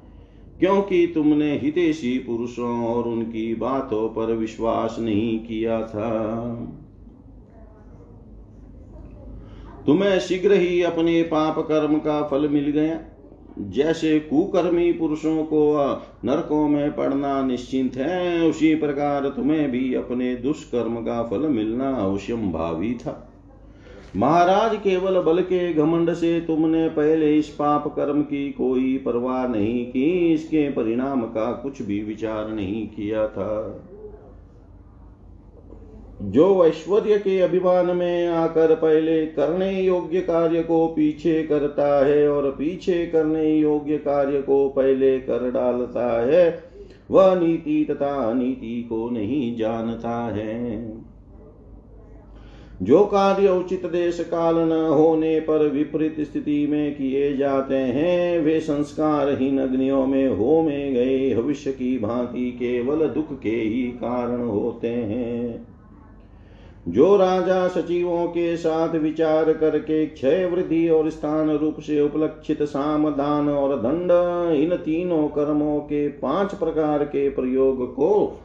क्योंकि 0.63 1.11
तुमने 1.13 1.57
हितेशी 1.57 2.17
पुरुषों 2.17 2.85
और 2.85 3.03
उनकी 3.03 3.55
बातों 3.55 4.09
पर 4.09 4.33
विश्वास 4.33 4.97
नहीं 4.99 5.39
किया 5.39 5.81
था। 5.81 6.09
तुम्हें 9.85 10.19
शीघ्र 10.19 10.53
ही 10.53 10.81
अपने 10.81 11.21
पाप 11.23 11.59
कर्म 11.59 11.97
का 11.97 12.27
फल 12.27 12.47
मिल 12.47 12.69
गया। 12.69 12.99
जैसे 13.59 14.19
कुकर्मी 14.19 14.91
पुरुषों 14.91 15.43
को 15.43 15.75
नरकों 16.25 16.67
में 16.67 16.95
पड़ना 16.95 17.41
निश्चिंत 17.41 17.95
है, 17.95 18.49
उसी 18.49 18.75
प्रकार 18.75 19.29
तुम्हें 19.29 19.71
भी 19.71 19.93
अपने 19.93 20.35
दुष्कर्म 20.35 20.95
का 20.95 21.23
फल 21.23 21.47
मिलना 21.47 21.95
अवश्यम 21.95 22.51
भावी 22.51 22.93
था। 22.93 23.32
महाराज, 24.15 24.75
केवल 24.75 25.19
बल 25.21 25.41
के 25.41 25.73
घमंड 25.73 26.13
से 26.13 26.39
तुमने 26.41 26.87
पहले 26.89 27.37
इस 27.37 27.47
पाप 27.49 27.87
कर्म 27.95 28.21
की 28.21 28.49
कोई 28.51 28.97
परवाह 28.97 29.47
नहीं 29.47 29.85
की, 29.85 30.33
इसके 30.33 30.69
परिणाम 30.69 31.21
का 31.21 31.51
कुछ 31.53 31.81
भी 31.81 32.03
विचार 32.03 32.49
नहीं 32.49 32.87
किया 32.87 33.27
था। 33.27 33.79
जो 36.21 36.65
ऐश्वर्य 36.65 37.17
के 37.17 37.39
अभिमान 37.39 37.85
में 37.85 38.27
आकर 38.27 38.75
पहले 38.75 39.25
करने 39.25 39.71
योग्य 39.81 40.21
कार्य 40.21 40.61
को 40.63 40.87
पीछे 40.87 41.43
करता 41.43 42.05
है 42.05 42.27
और 42.29 42.49
पीछे 42.51 43.05
करने 43.05 43.55
योग्य 43.55 43.97
कार्य 43.97 44.41
को 44.41 44.67
पहले 44.69 45.17
कर 45.19 45.49
डालता 45.51 46.05
है, 46.25 46.63
वह 47.11 47.35
नीति 47.35 47.85
तथा 47.91 48.33
नीति 48.33 48.81
को 48.89 49.09
नहीं 49.09 49.55
जानता 49.55 50.15
है। 50.35 51.03
जो 52.83 53.05
कार्य 53.05 53.49
उचित 53.49 53.85
देश 53.85 54.19
काल 54.19 54.55
न 54.55 54.71
होने 54.71 55.39
पर 55.39 55.67
विपरीत 55.67 56.15
स्थिति 56.19 56.67
में 56.67 56.95
किए 56.95 57.37
जाते 57.37 57.75
हैं, 57.75 58.39
वे 58.39 58.59
संस्कारहीन 58.59 59.59
अग्नियों 59.59 60.07
में 60.07 60.27
हो 60.29 60.61
में 60.61 60.93
गए। 60.93 61.35
भविष्य 61.35 61.71
की 61.71 61.99
भांति 61.99 62.51
केवल 62.51 63.07
दुख 63.07 63.39
के 63.39 63.49
ही 63.49 63.83
कारण 63.83 64.41
होते 64.41 64.87
हैं। 64.87 65.67
जो 66.87 67.17
राजा 67.17 67.67
सचिवों 67.67 68.27
के 68.27 68.57
साथ 68.57 68.95
विचार 68.95 69.53
करके 69.53 70.05
क्षय 70.05 70.49
वृद्धि 70.53 70.89
और 70.89 71.09
स्थान 71.09 71.49
रूप 71.49 71.79
से 71.79 72.01
उपलक्षित 72.01 72.63
साम, 72.63 73.09
दान 73.09 73.49
और 73.49 73.75
दंड, 73.75 74.11
इन 74.55 74.75
तीनों 74.75 75.27
कर्मों 75.27 75.79
के 75.79 76.07
पाँच 76.07 76.53
प्रकार 76.53 77.03
के 77.03 77.29
प्रयोग 77.29 77.95
को 77.95 78.39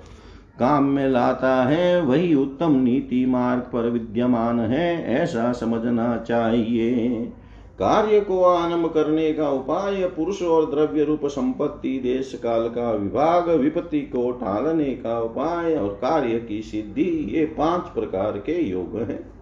काम 0.61 0.85
में 0.85 1.09
लाता 1.09 1.65
है, 1.65 2.01
वही 2.03 2.35
उत्तम 2.35 2.73
नीति 2.73 3.27
मार्ग 3.27 3.61
पर 3.61 3.91
विद्यमान 3.91 4.61
है, 4.61 5.15
ऐसा 5.23 5.53
समझना 5.53 6.17
चाहिए। 6.17 7.33
कार्य 7.79 8.21
को 8.21 8.43
आरंभ 8.45 8.87
करने 8.87 9.33
का 9.33 9.51
उपाय, 9.51 10.05
पुरुष 10.05 10.43
और 10.43 10.71
द्रव्य 10.71 11.05
रूप 11.05 11.27
संपत्ति 11.27 12.01
देश 12.03 12.41
काल 12.43 12.69
का 12.69 12.91
विभाग, 12.93 13.51
विपत्ति 13.51 14.01
को 14.01 14.31
टालने 14.31 14.85
का 14.85 15.21
उपाय 15.21 15.75
और 15.75 15.89
कार्य 15.89 16.39
की 16.39 16.63
सिद्धि, 16.63 17.35
ये 17.35 17.45
पाँच 17.45 17.83
प्रकार 17.83 18.33
के 18.33 18.63
योग 18.63 18.99
हैं। 18.99 19.33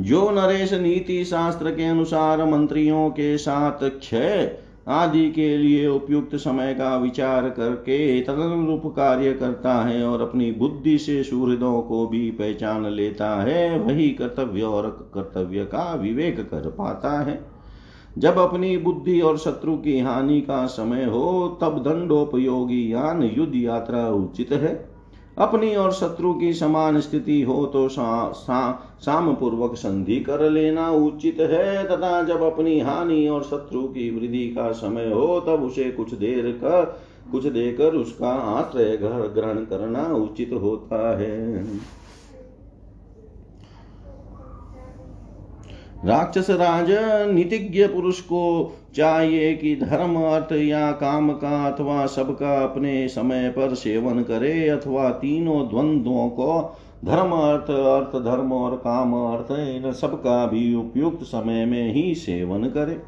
जो 0.00 0.30
नरेश 0.30 0.72
नीति 0.74 1.24
शास्त्र 1.24 1.70
के 1.70 1.84
अनुसार 1.84 2.44
मंत्रियों 2.44 3.10
के 3.10 3.38
साथ 3.38 3.84
क्षय 3.84 4.58
आदि 4.88 5.30
के 5.30 5.58
लिए 5.58 5.86
उपयुक्त 5.88 6.36
समय 6.36 6.74
का 6.74 6.96
विचार 6.96 7.48
करके 7.48 8.20
तदनुरूप 8.20 8.82
कार्य 8.96 9.32
करता 9.32 9.74
है 9.74 10.06
और 10.06 10.20
अपनी 10.20 10.52
बुद्धि 10.52 10.98
से 10.98 11.22
सुहृदों 11.24 11.82
को 11.82 12.06
भी 12.06 12.30
पहचान 12.30 12.86
लेता 12.86 13.42
है, 13.42 13.78
वही 13.78 14.10
कर्तव्य 14.10 14.62
और 14.62 15.10
कर्तव्य 15.14 15.64
का 15.64 15.94
विवेक 15.94 16.40
कर 16.40 16.70
पाता 16.70 17.20
है। 17.20 17.58
जब 18.18 18.38
अपनी 18.38 18.76
बुद्धि 18.76 19.20
और 19.20 19.38
शत्रु 19.38 19.76
की 19.76 20.00
हानि 20.00 20.40
का 20.40 20.66
समय 20.66 21.04
हो, 21.04 21.58
तब 21.60 21.78
दंडोपयोगी 21.78 22.92
यान 22.92 23.22
युद्ध 23.22 23.56
यात्रा 23.56 24.08
उचित 24.08 24.52
है। 24.52 24.97
अपनी 25.38 25.74
और 25.76 25.92
शत्रु 25.92 26.32
की 26.34 26.52
समान 26.52 27.00
स्थिति 27.00 27.42
हो 27.42 27.66
तो 27.66 27.88
सा, 27.88 28.32
सा, 28.32 29.20
पूर्वक 29.32 29.74
संधि 29.74 30.20
कर 30.20 30.50
लेना 30.50 30.90
उचित 30.90 31.40
है। 31.40 31.84
तथा 31.84 32.22
जब 32.22 32.42
अपनी 32.42 32.80
हानि 32.80 33.26
और 33.28 33.42
शत्रु 33.42 33.82
की 33.82 34.10
वृद्धि 34.10 34.48
का 34.48 34.72
समय 34.72 35.10
हो 35.12 35.40
तब 35.40 35.62
उसे 35.62 35.90
कुछ 35.90 36.14
देर 36.14 36.50
कर 36.52 37.00
कुछ 37.32 37.46
देकर 37.46 37.94
उसका 37.94 38.30
आश्रय 38.30 38.96
ग्रहण 38.96 39.64
करना 39.64 40.04
उचित 40.14 40.50
होता 40.52 41.18
है। 41.18 41.64
राक्षस 46.04 46.50
राज, 46.50 46.90
नीतिज्ञ 47.34 47.86
पुरुष 47.86 48.20
को 48.20 48.72
चाहिए 48.94 49.54
कि 49.54 49.74
धर्म, 49.76 50.14
अर्थ 50.16 50.52
या 50.52 50.92
काम 50.92 51.32
का 51.32 51.66
अथवा 51.66 52.06
सबका 52.06 52.62
अपने 52.64 53.08
समय 53.08 53.48
पर 53.48 53.74
सेवन 53.74 54.22
करे 54.22 54.68
अथवा 54.68 55.10
तीनों 55.10 55.68
द्वंद्वों 55.68 56.28
को 56.28 56.76
धर्म, 57.04 57.30
अर्थ 57.30 57.70
अर्थ, 57.70 58.24
धर्म 58.24 58.52
और 58.52 58.76
काम, 58.76 59.12
अर्थ, 59.12 59.52
इन 59.52 59.92
सबका 59.92 60.46
भी 60.46 60.74
उपयुक्त 60.74 61.22
समय 61.22 61.64
में 61.64 61.92
ही 61.92 62.14
सेवन 62.14 62.64
करे। 62.64 63.00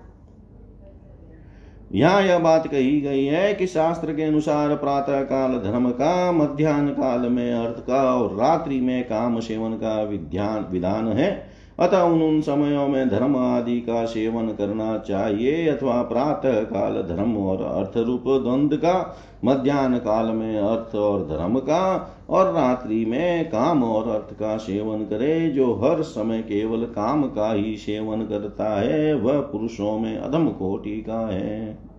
यहाँ 1.92 2.22
यह 2.22 2.38
बात 2.38 2.66
कही 2.66 3.00
गई 3.00 3.24
है 3.24 3.54
कि 3.54 3.66
शास्त्र 3.66 4.14
के 4.14 4.22
अनुसार 4.22 4.74
प्रातः 4.76 5.22
काल 5.22 5.52
धर्म 5.52 5.90
का, 5.90 6.32
मध्यान्ह 6.32 6.92
काल 6.92 7.20
में 7.20 7.52
अर्थ 7.52 7.86
का 7.86 8.02
और 8.14 8.36
रात्रि 8.36 8.80
में 8.80 9.04
काम 9.04 9.40
सेवन 9.40 9.72
का 9.72 10.02
विध्यान, 10.02 10.66
विधान 10.70 11.08
है। 11.08 11.49
अतः 11.80 12.00
उन 12.02 12.22
उन 12.22 12.40
समयों 12.40 12.88
में 12.88 13.08
धर्म 13.08 13.36
आदि 13.36 13.80
का 13.80 14.04
सेवन 14.04 14.48
करना 14.48 14.98
चाहिए, 14.98 15.68
अथवा 15.68 16.02
प्रातः 16.02 16.62
काल 16.62 17.02
धर्म 17.02 17.36
और 17.36 17.62
अर्थ 17.62 17.96
रूप 17.96 18.24
द्वंद 18.26 18.76
का 18.76 19.16
मध्यान्ह 19.44 19.98
काल 19.98 20.26
में 20.26 20.58
अर्थ 20.58 20.94
और 20.94 21.26
धर्म 21.28 21.58
का, 21.58 22.16
और 22.30 22.52
रात्रि 22.52 23.04
में 23.04 23.48
काम 23.48 23.84
और 23.84 24.08
अर्थ 24.08 24.34
का 24.34 24.56
सेवन 24.56 25.04
करे, 25.04 25.50
जो 25.50 25.74
हर 25.74 26.02
समय 26.02 26.42
केवल 26.42 26.84
काम 26.84 27.22
का 27.22 27.52
ही 27.52 27.76
सेवन 27.76 28.22
करता 28.22 28.80
है, 28.80 29.14
वह 29.14 29.40
पुरुषों 29.40 29.98
में 29.98 30.18
अधम 30.18 30.48
कोटि 30.48 31.00
का 31.00 31.26
है। 31.34 31.89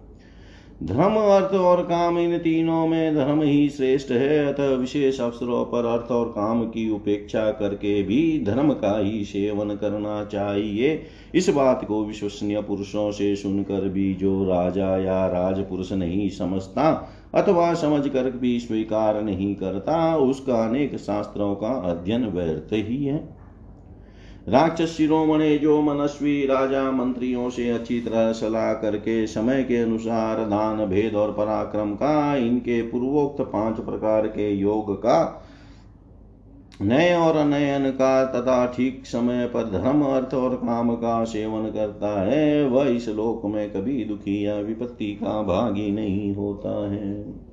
धर्म 0.83 1.15
अर्थ 1.15 1.53
और 1.53 1.81
काम 1.81 2.17
इन 2.19 2.37
तीनों 2.37 2.87
में 2.87 3.15
धर्म 3.15 3.41
ही 3.41 3.69
श्रेष्ठ 3.69 4.11
है, 4.11 4.53
अतः 4.53 4.67
विशेष 4.67 5.19
अवसरों 5.21 5.65
पर 5.65 5.85
अर्थ 5.85 6.11
और 6.11 6.25
काम 6.25 6.63
की 6.63 6.89
उपेक्षा 6.89 7.51
करके 7.51 8.03
भी 8.03 8.43
धर्म 8.45 8.73
का 8.73 8.97
ही 8.99 9.23
सेवन 9.25 9.75
करना 9.75 10.23
चाहिए। 10.25 11.03
इस 11.35 11.49
बात 11.49 11.85
को 11.85 12.05
विश्वसनीय 12.05 12.61
पुरुषों 12.61 13.11
से 13.11 13.35
सुनकर 13.35 13.87
भी 13.89 14.13
जो 14.13 14.43
राजा 14.43 14.97
या 14.97 15.25
राजपुरुष 15.27 15.91
नहीं 15.91 16.29
समझता, 16.29 17.11
अथवा 17.35 17.73
समझ 17.73 18.07
कर 18.07 18.31
भी 18.31 18.59
स्वीकार 18.59 19.21
नहीं 19.21 19.55
करता, 19.55 20.15
उसका 20.15 20.55
अनेक 20.55 20.95
शास्त्रों 20.95 21.55
का 21.55 21.67
अध्ययन 21.67 22.25
व्यर्थ 22.25 22.73
ही 22.73 23.05
है। 23.05 23.40
राक्षस 24.49 24.97
शिरोमणे 24.97 25.57
जो 25.57 25.81
मनस्वी 25.81 26.45
राजा 26.45 26.91
मंत्रियों 26.91 27.49
से 27.49 27.69
अच्छी 27.69 27.99
तरह 28.01 28.31
सलाह 28.31 28.73
करके 28.73 29.27
समय 29.27 29.63
के 29.63 29.77
अनुसार 29.77 30.37
दान, 30.37 30.85
भेद 30.85 31.15
और 31.15 31.31
पराक्रम 31.31 31.93
का, 31.93 32.35
इनके 32.35 32.81
पूर्वोक्त 32.81 33.41
पाँच 33.41 33.79
प्रकार 33.79 34.27
के 34.27 34.49
योग 34.51 34.93
का 34.97 35.47
नए 36.81 37.13
और 37.13 37.35
अनयन 37.35 37.89
का 37.91 38.25
तथा 38.25 38.65
ठीक 38.65 39.05
समय 39.05 39.45
पर 39.45 39.63
धर्म, 39.63 40.03
अर्थ 40.03 40.33
और 40.33 40.55
काम 40.55 40.95
का 40.95 41.23
सेवन 41.23 41.69
करता 41.71 42.21
है, 42.21 42.67
वह 42.67 42.89
इस 42.89 43.07
लोक 43.09 43.45
में 43.45 43.69
कभी 43.71 44.05
दुखी 44.05 44.45
या 44.45 44.55
विपत्ति 44.55 45.13
का 45.13 45.41
भागी 45.41 45.91
नहीं 45.91 46.35
होता 46.35 46.91
है। 46.91 47.50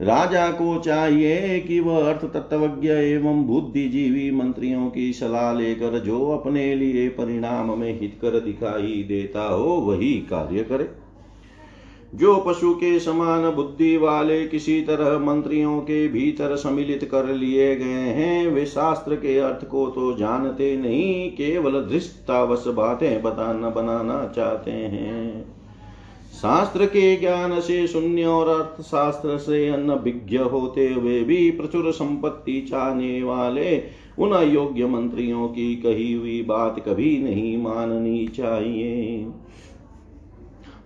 राजा 0.00 0.48
को 0.50 0.78
चाहिए 0.78 1.60
कि 1.60 1.80
वह 1.80 2.08
अर्थ 2.10 2.24
तत्वज्ञ 2.24 2.88
एवं 2.88 3.44
बुद्धिजीवी 3.44 4.30
मंत्रियों 4.30 4.90
की 4.90 5.12
सलाह 5.12 5.52
लेकर 5.52 5.98
जो 5.98 6.30
अपने 6.30 6.74
लिए 6.74 7.08
परिणाम 7.08 7.78
में 7.78 8.00
हित 8.00 8.18
कर 8.22 8.40
दिखाई 8.40 9.04
देता 9.08 9.48
हो, 9.48 9.64
वही 9.64 10.14
कार्य 10.14 10.62
करे। 10.62 10.88
जो 12.14 12.36
पशु 12.36 12.74
के 12.74 12.98
समान 12.98 13.50
बुद्धि 13.50 13.96
वाले 13.96 14.46
किसी 14.46 14.80
तरह 14.80 15.18
मंत्रियों 15.18 15.80
के 15.80 16.08
भीतर 16.08 16.56
सम्मिलित 16.56 17.04
कर 17.04 17.24
लिए 17.24 17.76
गए 17.76 17.84
हैं, 17.84 18.46
वे 18.46 18.66
शास्त्र 18.66 19.14
के 19.14 19.38
अर्थ 19.38 19.68
को 19.68 19.86
तो 19.86 20.16
जानते 20.16 20.76
नहीं, 20.76 21.30
केवल 21.30 21.88
धृष्टावश 21.88 22.64
बातें 22.66 23.22
बताना, 23.22 23.70
बनाना 23.70 24.32
चाहते 24.36 24.70
हैं। 24.70 25.57
शास्त्र 26.32 26.86
के 26.86 27.16
ज्ञान 27.16 27.60
से 27.60 27.86
शून्य 27.86 28.24
और 28.24 28.48
अर्थ 28.48 28.82
शास्त्र 28.82 29.38
से 29.38 29.68
अनभिज्ञ 29.68 30.36
होते 30.36 30.88
हुए 30.88 31.22
भी 31.22 31.50
प्रचुर 31.50 31.92
संपत्ति 31.92 32.66
चाहने 32.70 33.22
वाले 33.22 33.82
उन 34.18 34.32
अयोग्य 34.32 34.86
मंत्रियों 34.86 35.48
की 35.48 35.76
कही 35.76 36.12
हुई 36.12 36.42
बात 36.42 36.84
कभी 36.88 37.18
नहीं 37.18 37.58
माननी 37.58 38.28
चाहिए। 38.28 39.26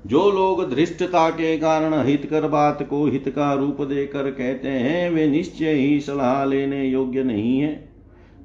जो 0.07 0.31
लोग 0.31 0.75
धृष्टता 0.75 1.31
के 1.31 1.59
कारण 1.59 2.07
हित 2.07 2.27
कर 2.27 2.49
बात 2.49 2.83
को 2.83 3.07
हित 3.07 3.29
का 3.29 3.55
रूप 3.55 3.81
देकर 3.81 4.31
कहते 4.31 4.69
हैं, 4.69 5.11
वे 5.11 5.29
निश्चय 5.29 5.73
ही 5.73 6.01
सलाह 6.01 6.45
लेने 6.45 6.87
योग्य 6.87 7.25
नहीं 7.25 7.61
है। 7.61 7.89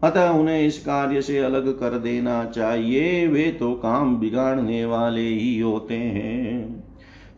अतः 0.03 0.29
उन्हें 0.29 0.67
इस 0.67 0.79
कार्य 0.79 1.21
से 1.21 1.37
अलग 1.37 1.79
कर 1.79 1.89
देना 1.89 2.45
चाहिए। 2.45 3.27
वे 3.27 3.51
तो 3.51 3.73
काम 3.73 4.17
बिगाड़ने 4.17 4.85
वाले 4.85 5.27
ही 5.27 5.59
होते 5.59 5.95
हैं। 5.95 6.86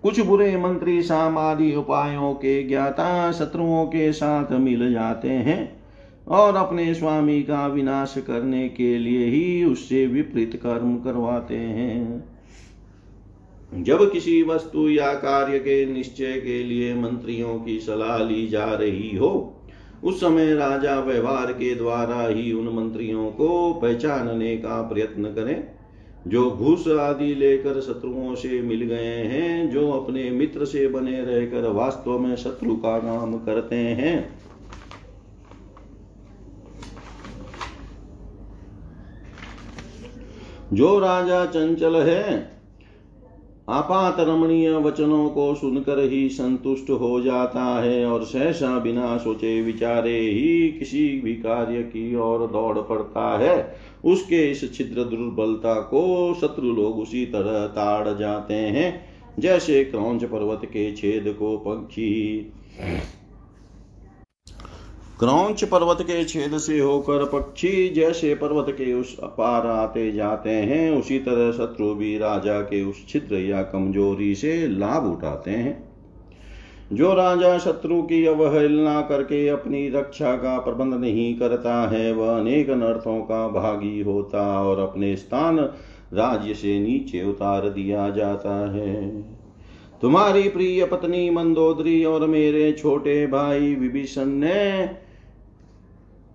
कुछ 0.04 0.20
बुरे 0.20 0.58
मंत्री 0.58 1.02
सामादि 1.02 1.76
उपायों 1.76 2.34
के 2.34 2.64
ज्ञाता 2.64 3.32
शत्रुओं 3.32 3.86
के 3.86 4.12
साथ 4.14 4.52
मिल 4.52 4.94
जाते 4.94 5.30
हैं 5.30 5.82
और 6.28 6.56
अपने 6.56 6.94
स्वामी 6.94 7.42
का 7.44 7.68
विनाश 7.68 8.16
करने 8.18 8.70
के 8.70 8.98
लिए 8.98 9.26
ही 9.26 9.64
उससे 9.64 10.06
विपरीत 10.08 10.56
कर्म 10.64 10.98
करवाते 10.98 11.56
हैं। 11.56 12.24
जब 13.74 14.12
किसी 14.12 14.44
वस्तु 14.44 14.90
या 14.90 15.14
कार्य 15.14 15.60
के 15.60 15.86
निश्चय 15.86 16.42
के 16.46 16.64
लिए 16.64 16.96
मंत्रियों 16.96 17.60
की 17.60 17.80
सलाह 17.80 18.18
ली 18.18 18.48
जा 18.48 18.66
रही 18.66 19.18
हो, 19.18 19.62
उस 20.04 20.22
समय 20.22 20.54
राजा 20.56 21.00
व्यवहार 21.00 21.52
के 21.52 21.76
द्वारा 21.76 22.28
ही 22.28 22.52
उन 22.52 22.76
मंत्रियों 22.76 23.32
को 23.32 23.74
पहचानने 23.74 24.58
का 24.58 24.82
प्रयत्न 24.82 25.24
करें। 25.24 25.79
जो 26.28 26.50
घूस 26.52 26.88
आदि 26.88 27.34
लेकर 27.36 27.80
शत्रुओं 27.82 28.36
से 28.36 28.62
मिल 28.62 28.82
गए 28.82 29.16
हैं, 29.26 29.70
जो 29.70 29.92
अपने 29.92 30.30
मित्र 30.32 30.66
से 30.66 30.88
बने 30.88 31.22
रहकर 31.22 31.70
वास्तव 31.70 32.20
में 32.20 32.36
शत्रु 32.36 32.76
का 32.76 32.98
काम 33.00 33.34
करते 33.38 33.76
हैं। 33.76 34.40
जो 40.74 41.00
राजा 41.00 41.46
चंचल 41.46 41.96
है 41.96 42.60
आपात 43.70 44.20
रमणीय 44.20 44.72
वचनों 44.72 45.30
को 45.30 45.56
सुनकर 45.56 46.00
ही 46.00 46.30
संतुष्ट 46.30 46.90
हो 46.90 47.22
जाता 47.22 47.64
है 47.82 48.06
और 48.06 48.24
सहसा 48.24 48.80
बिना 48.80 49.18
सोचे 49.18 49.62
विचारे 49.62 50.20
ही 50.20 50.70
किसी 50.70 51.08
भी 51.22 51.34
कार्य 51.34 51.82
की 51.84 52.16
ओर 52.16 52.48
दौड़ 52.48 52.78
पड़ता 52.78 53.38
है। 53.38 53.58
उसके 54.06 54.52
इस 54.52 54.74
छिद्र 54.74 55.04
दुर्बलता 55.04 55.74
को 55.74 56.34
शत्रु 56.42 56.72
लोग 56.74 57.00
उसी 57.00 57.26
तरह 57.26 57.68
ताड़ 57.68 58.18
जाते 58.18 58.54
हैं, 58.54 59.06
जैसे 59.40 59.84
क्रौच 59.86 60.24
पर्वत 60.24 60.62
के 60.66 60.96
छेद 60.96 61.36
को 61.40 61.58
पक्षी। 61.58 62.52
क्रौच 65.20 65.64
पर्वत 65.64 66.02
के 66.02 66.26
छेद 66.26 66.58
से 66.58 66.80
होकर 66.80 67.26
पक्षी 67.26 67.90
जैसे 67.90 68.36
पर्वत 68.36 68.66
के 68.70 68.94
उस 68.94 69.20
अपार 69.20 69.68
आते 69.68 70.12
जाते 70.12 70.50
हैं, 70.50 70.92
उसी 70.92 71.20
तरह 71.20 71.52
शत्रु 71.52 71.96
भी 71.96 72.18
राजा 72.18 72.62
के 72.62 72.84
उस 72.84 73.08
छिद्र 73.08 73.36
या 73.36 73.64
कमज़ोरी 73.64 74.36
से 74.36 74.68
लाभ 74.68 75.06
उठाते 75.06 75.52
हैं। 75.52 75.89
जो 76.94 77.14
राजा 77.14 77.58
शत्रु 77.58 78.02
की 78.02 78.26
अवहेलना 78.26 79.02
करके 79.02 79.48
अपनी 79.48 79.90
रक्षा 79.90 80.36
का 80.36 80.58
प्रबंध 80.60 80.94
नहीं 80.94 81.34
करता 81.40 81.90
है, 81.90 82.12
वह 82.14 82.38
अनेक 82.38 82.70
अनर्थों 82.70 83.20
का 83.22 83.48
भागी 83.48 84.02
होता 84.02 84.64
और 84.64 84.80
अपने 84.80 85.16
स्थान 85.16 85.60
राज्य 86.14 86.54
से 86.54 86.80
नीचे 86.80 87.24
उतार 87.24 87.70
दिया 87.70 88.10
जाता 88.10 88.56
है। 88.72 89.22
तुम्हारी 90.02 90.50
प्रिय 90.50 90.86
पत्नी 90.86 91.30
मंदोदरी 91.30 92.04
और 92.06 92.28
मेरे 92.28 92.72
छोटे 92.72 93.28
भाई 93.28 93.76
विभीषण 93.76 94.26
ने 94.26 94.86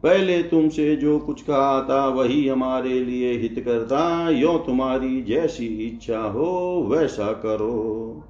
पहले 0.03 0.43
तुमसे 0.43 0.97
जो 0.97 1.19
कुछ 1.19 1.43
कहा 1.43 1.81
था, 1.83 2.07
वही 2.09 2.49
हमारे 2.49 3.01
लिए 3.01 3.33
हित 3.33 3.63
करता 3.65 4.31
यो 4.31 4.59
तुम्हारी 4.59 5.23
जैसी 5.23 5.67
इच्छा 5.67 6.21
हो, 6.21 6.87
वैसा 6.91 7.33
करो। 7.33 8.25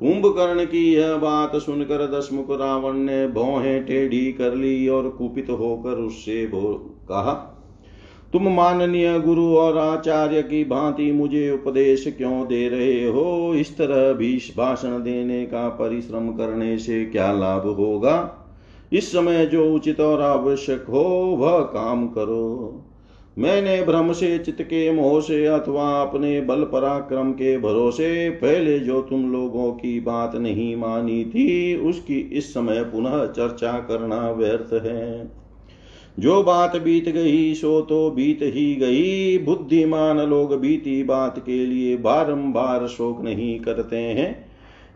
कुंभकर्ण 0.00 0.64
की 0.64 0.94
यह 0.94 1.16
बात 1.16 1.56
सुनकर 1.56 2.06
दशमुख 2.10 2.46
रावण 2.50 2.92
ने 2.92 3.26
भौहें 3.28 3.84
टेढ़ी 3.84 4.32
कर 4.32 4.54
ली 4.54 4.88
और 4.88 5.08
कुपित 5.08 5.50
होकर 5.50 5.90
उससे 5.90 6.50
कहा, 6.52 7.50
तुम 8.32 8.48
माननीय 8.48 9.18
गुरु 9.20 9.56
और 9.56 9.78
आचार्य 9.78 10.42
की 10.42 10.64
भांति 10.64 11.12
मुझे 11.12 11.50
उपदेश 11.50 12.04
क्यों 12.18 12.46
दे 12.46 12.68
रहे 12.68 13.04
हो? 13.08 13.54
इस 13.54 13.76
तरह 13.78 14.12
भी 14.12 14.40
भाषण 14.56 15.02
देने 15.02 15.46
का 15.46 15.68
परिश्रम 15.68 16.28
करने 16.30 16.78
से 16.78 17.04
क्या 17.04 17.32
लाभ 17.32 17.66
होगा? 17.66 18.16
इस 18.92 19.12
समय 19.12 19.46
जो 19.46 19.74
उचित 19.74 20.00
और 20.00 20.20
आवश्यक 20.20 20.84
हो, 20.88 21.04
वह 21.38 21.60
काम 21.60 22.06
करो। 22.08 22.84
मैंने 23.38 23.82
भ्रम 23.82 24.12
से, 24.12 24.38
चित्त 24.38 24.62
के 24.62 24.92
मोह 24.92 25.20
से 25.20 25.46
अथवा 25.46 26.02
अपने 26.02 26.40
बल 26.40 26.62
पराक्रम 26.62 27.32
के 27.32 27.58
भरोसे 27.58 28.30
पहले 28.30 28.78
जो 28.78 29.02
तुम 29.02 29.32
लोगों 29.32 29.72
की 29.72 30.00
बात 30.00 30.36
नहीं 30.36 30.76
मानी 30.76 31.24
थी, 31.24 31.76
उसकी 31.76 32.18
इस 32.18 32.54
समय 32.54 32.82
पुनः 32.82 33.26
चर्चा 33.26 33.72
करना 33.72 34.30
व्यर्थ 34.30 34.84
है। 34.84 35.32
जो 36.18 36.42
बात 36.42 36.76
बीत 36.76 37.08
गई, 37.08 37.54
सो 37.54 37.80
तो 37.80 38.10
बीत 38.10 38.38
ही 38.42 38.74
गई। 38.74 39.38
बुद्धिमान 39.38 40.18
लोग 40.18 40.60
बीती 40.60 41.02
बात 41.02 41.38
के 41.46 41.66
लिए 41.66 41.96
बारंबार 41.96 42.86
शोक 42.86 43.22
नहीं 43.22 43.60
करते 43.60 43.96
हैं। 43.96 44.43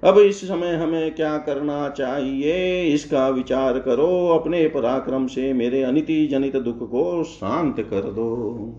अब 0.04 0.18
इस 0.18 0.48
समय 0.48 0.74
हमें 0.74 1.14
क्या 1.14 1.38
करना 1.38 1.88
चाहिए? 1.88 2.84
इसका 2.84 3.28
विचार 3.28 3.78
करो, 3.78 4.28
अपने 4.28 4.68
पराक्रम 4.68 5.26
से 5.26 5.52
मेरे 5.52 5.82
अनिति 5.82 6.26
जनित 6.26 6.56
दुख 6.56 6.90
को 6.90 7.24
शांत 7.24 7.80
कर 7.80 8.00
दो। 8.00 8.74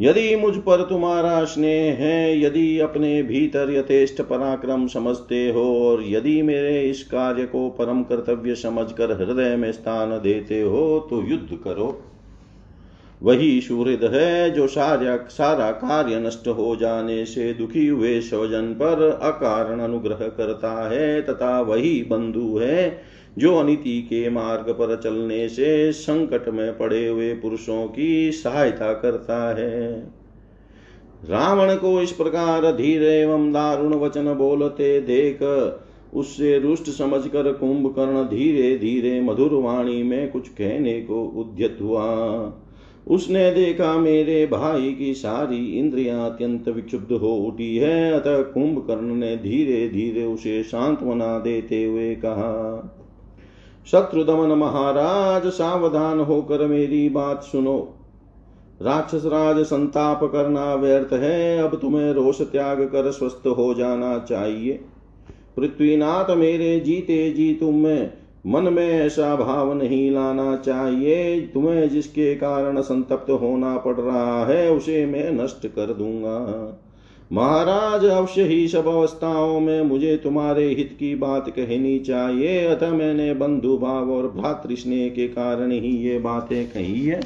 यदि 0.00 0.36
मुझ 0.36 0.56
पर 0.56 0.82
तुम्हारा 0.82 1.44
स्नेह 1.44 1.94
है, 1.94 2.40
यदि 2.40 2.78
अपने 2.78 3.22
भीतर 3.22 3.70
यथेष्ट 3.70 4.22
पराक्रम 4.22 4.86
समझते 4.86 5.50
हो, 5.50 5.64
और 5.80 6.02
यदि 6.02 6.42
मेरे 6.42 6.82
इस 6.82 7.04
कार्य 7.04 7.44
को 7.44 7.70
परम 7.70 8.02
कर्तव्य 8.02 8.54
समझकर 8.54 9.12
हृदय 9.12 9.56
में 9.56 9.72
स्थान 9.72 10.10
देते 10.10 10.62
हो 10.62 11.06
तो 11.10 11.22
युद्ध 11.22 11.58
करो। 11.64 12.11
वही 13.22 13.60
सुहृद 13.60 14.04
है 14.14 14.50
जो 14.50 14.66
सारा 14.66 15.16
सारा 15.30 15.70
कार्य 15.70 16.18
नष्ट 16.20 16.48
हो 16.48 16.76
जाने 16.76 17.24
से 17.24 17.52
दुखी 17.54 17.86
हुए 17.86 18.20
स्वजन 18.20 18.72
पर 18.72 19.02
अकारण 19.22 19.80
अनुग्रह 19.80 20.26
करता 20.28 20.90
है, 20.90 21.22
तथा 21.22 21.60
वही 21.60 22.02
बंधु 22.02 22.58
है 22.58 23.02
जो 23.38 23.54
अनिति 23.56 24.00
के 24.02 24.30
मार्ग 24.30 24.70
पर 24.70 25.00
चलने 25.04 25.48
से 25.48 25.92
संकट 25.92 26.48
में 26.48 26.78
पड़े 26.78 27.06
हुए 27.08 27.32
पुरुषों 27.34 27.86
की 27.86 28.32
सहायता 28.32 28.92
करता 28.92 29.38
है। 29.58 29.92
रावण 31.24 31.74
को 31.74 32.00
इस 32.02 32.12
प्रकार 32.12 32.70
धीरे 32.72 33.20
एवं 33.20 33.52
दारुण 33.52 33.94
वचन 33.94 34.34
बोलते 34.34 35.00
देख, 35.00 35.42
उससे 36.14 36.58
रुष्ट 36.58 36.90
समझकर 36.90 37.52
कुंभकर्ण 37.52 38.24
धीरे 38.24 38.76
धीरे 38.78 39.20
मधुर 39.20 39.52
वाणी 39.54 40.02
में 40.02 40.30
कुछ 40.30 40.48
कहने 40.48 41.00
को 41.00 41.24
उद्यत 41.24 41.78
हुआ। 41.82 42.02
उसने 43.06 43.50
देखा 43.50 43.98
मेरे 43.98 44.46
भाई 44.46 44.92
की 44.92 45.14
सारी 45.14 45.78
इंद्रियाँ 45.78 46.30
अत्यंत 46.30 46.68
विक्षुब्ध 46.68 47.12
हो 47.12 47.34
उठी 47.36 47.76
है, 47.76 48.12
अतः 48.12 48.42
कुंभकर्ण 48.42 49.14
ने 49.14 49.36
धीरे 49.36 49.88
धीरे 49.88 50.24
उसे 50.24 50.62
सांत्वना 50.62 51.38
देते 51.38 51.84
हुए 51.84 52.14
कहा 52.14 52.98
शत्रुदमन 53.86 54.58
महाराज, 54.58 55.46
सावधान 55.46 56.20
होकर 56.20 56.66
मेरी 56.66 57.08
बात 57.08 57.42
सुनो। 57.42 57.94
राक्षस 58.82 59.22
राज 59.24 59.62
संताप 59.62 60.24
करना 60.24 60.74
व्यर्थ 60.74 61.12
है, 61.12 61.58
अब 61.58 61.78
तुम्हें 61.80 62.12
रोष 62.12 62.40
त्याग 62.42 62.80
कर 62.82 63.10
स्वस्थ 63.10 63.46
हो 63.46 63.74
जाना 63.74 64.18
चाहिए। 64.18 64.80
पृथ्वीनाथ 65.56 66.30
मेरे 66.30 66.80
जीते 66.80 67.30
जी 67.30 67.54
तुम्हें 67.54 68.10
मन 68.46 68.72
में 68.72 68.88
ऐसा 68.88 69.36
भाव 69.36 69.74
नहीं 69.74 70.10
लाना 70.10 70.56
चाहिए। 70.56 71.40
तुम्हें 71.40 71.88
जिसके 71.88 72.34
कारण 72.34 72.80
संतप्त 72.80 73.30
होना 73.30 73.76
पड़ 73.76 73.96
रहा 73.96 74.46
है, 74.46 74.70
उसे 74.70 75.06
मैं 75.06 75.32
नष्ट 75.32 75.66
कर 75.66 75.92
दूँगा। 75.94 76.78
महाराज, 77.32 78.04
अवश्य 78.04 78.42
ही 78.42 78.68
सब 78.68 78.86
अवस्थाओं 78.86 79.60
में 79.60 79.82
मुझे 79.82 80.16
तुम्हारे 80.16 80.68
हित 80.68 80.96
की 81.00 81.14
बात 81.14 81.48
कहनी 81.50 81.98
चाहिए। 81.98 82.66
अतः 82.66 82.90
मैंने 82.90 83.34
बंधु 83.34 83.78
भाव 83.78 84.12
और 84.12 84.28
भ्रातृस्नेह 84.30 85.08
के 85.08 85.28
कारण 85.28 85.70
ही 85.70 85.96
ये 85.96 86.18
बातें 86.18 86.66
कही 86.68 87.06
है। 87.06 87.20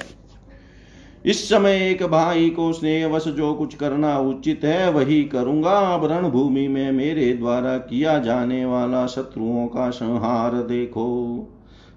इस 1.27 1.49
समय 1.49 1.91
एक 1.91 2.03
भाई 2.03 2.51
को 2.51 2.73
स्नेहवश 2.73 3.25
जो 3.25 3.55
कुछ 3.55 3.75
करना 3.75 4.19
उचित 4.19 4.61
है, 4.65 4.91
वही 4.91 5.25
करूँगा। 5.25 5.71
अब 5.71 6.05
रणभूमि 6.05 6.69
में 6.69 6.93
मेरे 6.93 7.33
द्वारा 7.33 7.77
किया 7.79 8.19
जाने 8.19 8.65
वाला 8.65 9.07
शत्रुओं 9.07 9.67
का 9.67 9.91
संहार 9.91 10.55
देखो। 10.55 11.07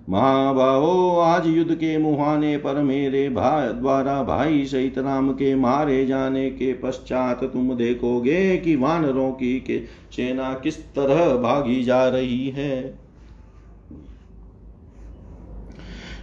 महाबाहो, 0.09 1.19
आज 1.19 1.47
युद्ध 1.47 1.75
के 1.75 1.97
मुहाने 1.97 2.57
पर 2.57 2.81
मेरे 2.81 3.29
भाई 3.29 3.73
द्वारा 3.73 4.23
भाई 4.23 4.65
सहित 4.65 4.97
राम 4.97 5.31
के 5.31 5.55
मारे 5.55 6.05
जाने 6.05 6.49
के 6.49 6.73
पश्चात 6.73 7.43
तुम 7.43 7.73
देखोगे 7.75 8.57
कि 8.57 8.75
वानरों 8.75 9.31
की 9.31 9.59
के 9.59 9.79
सेना 10.11 10.53
किस 10.53 10.79
तरह 10.79 11.35
भागी 11.37 11.83
जा 11.83 12.07
रही 12.07 12.49
है। 12.49 13.08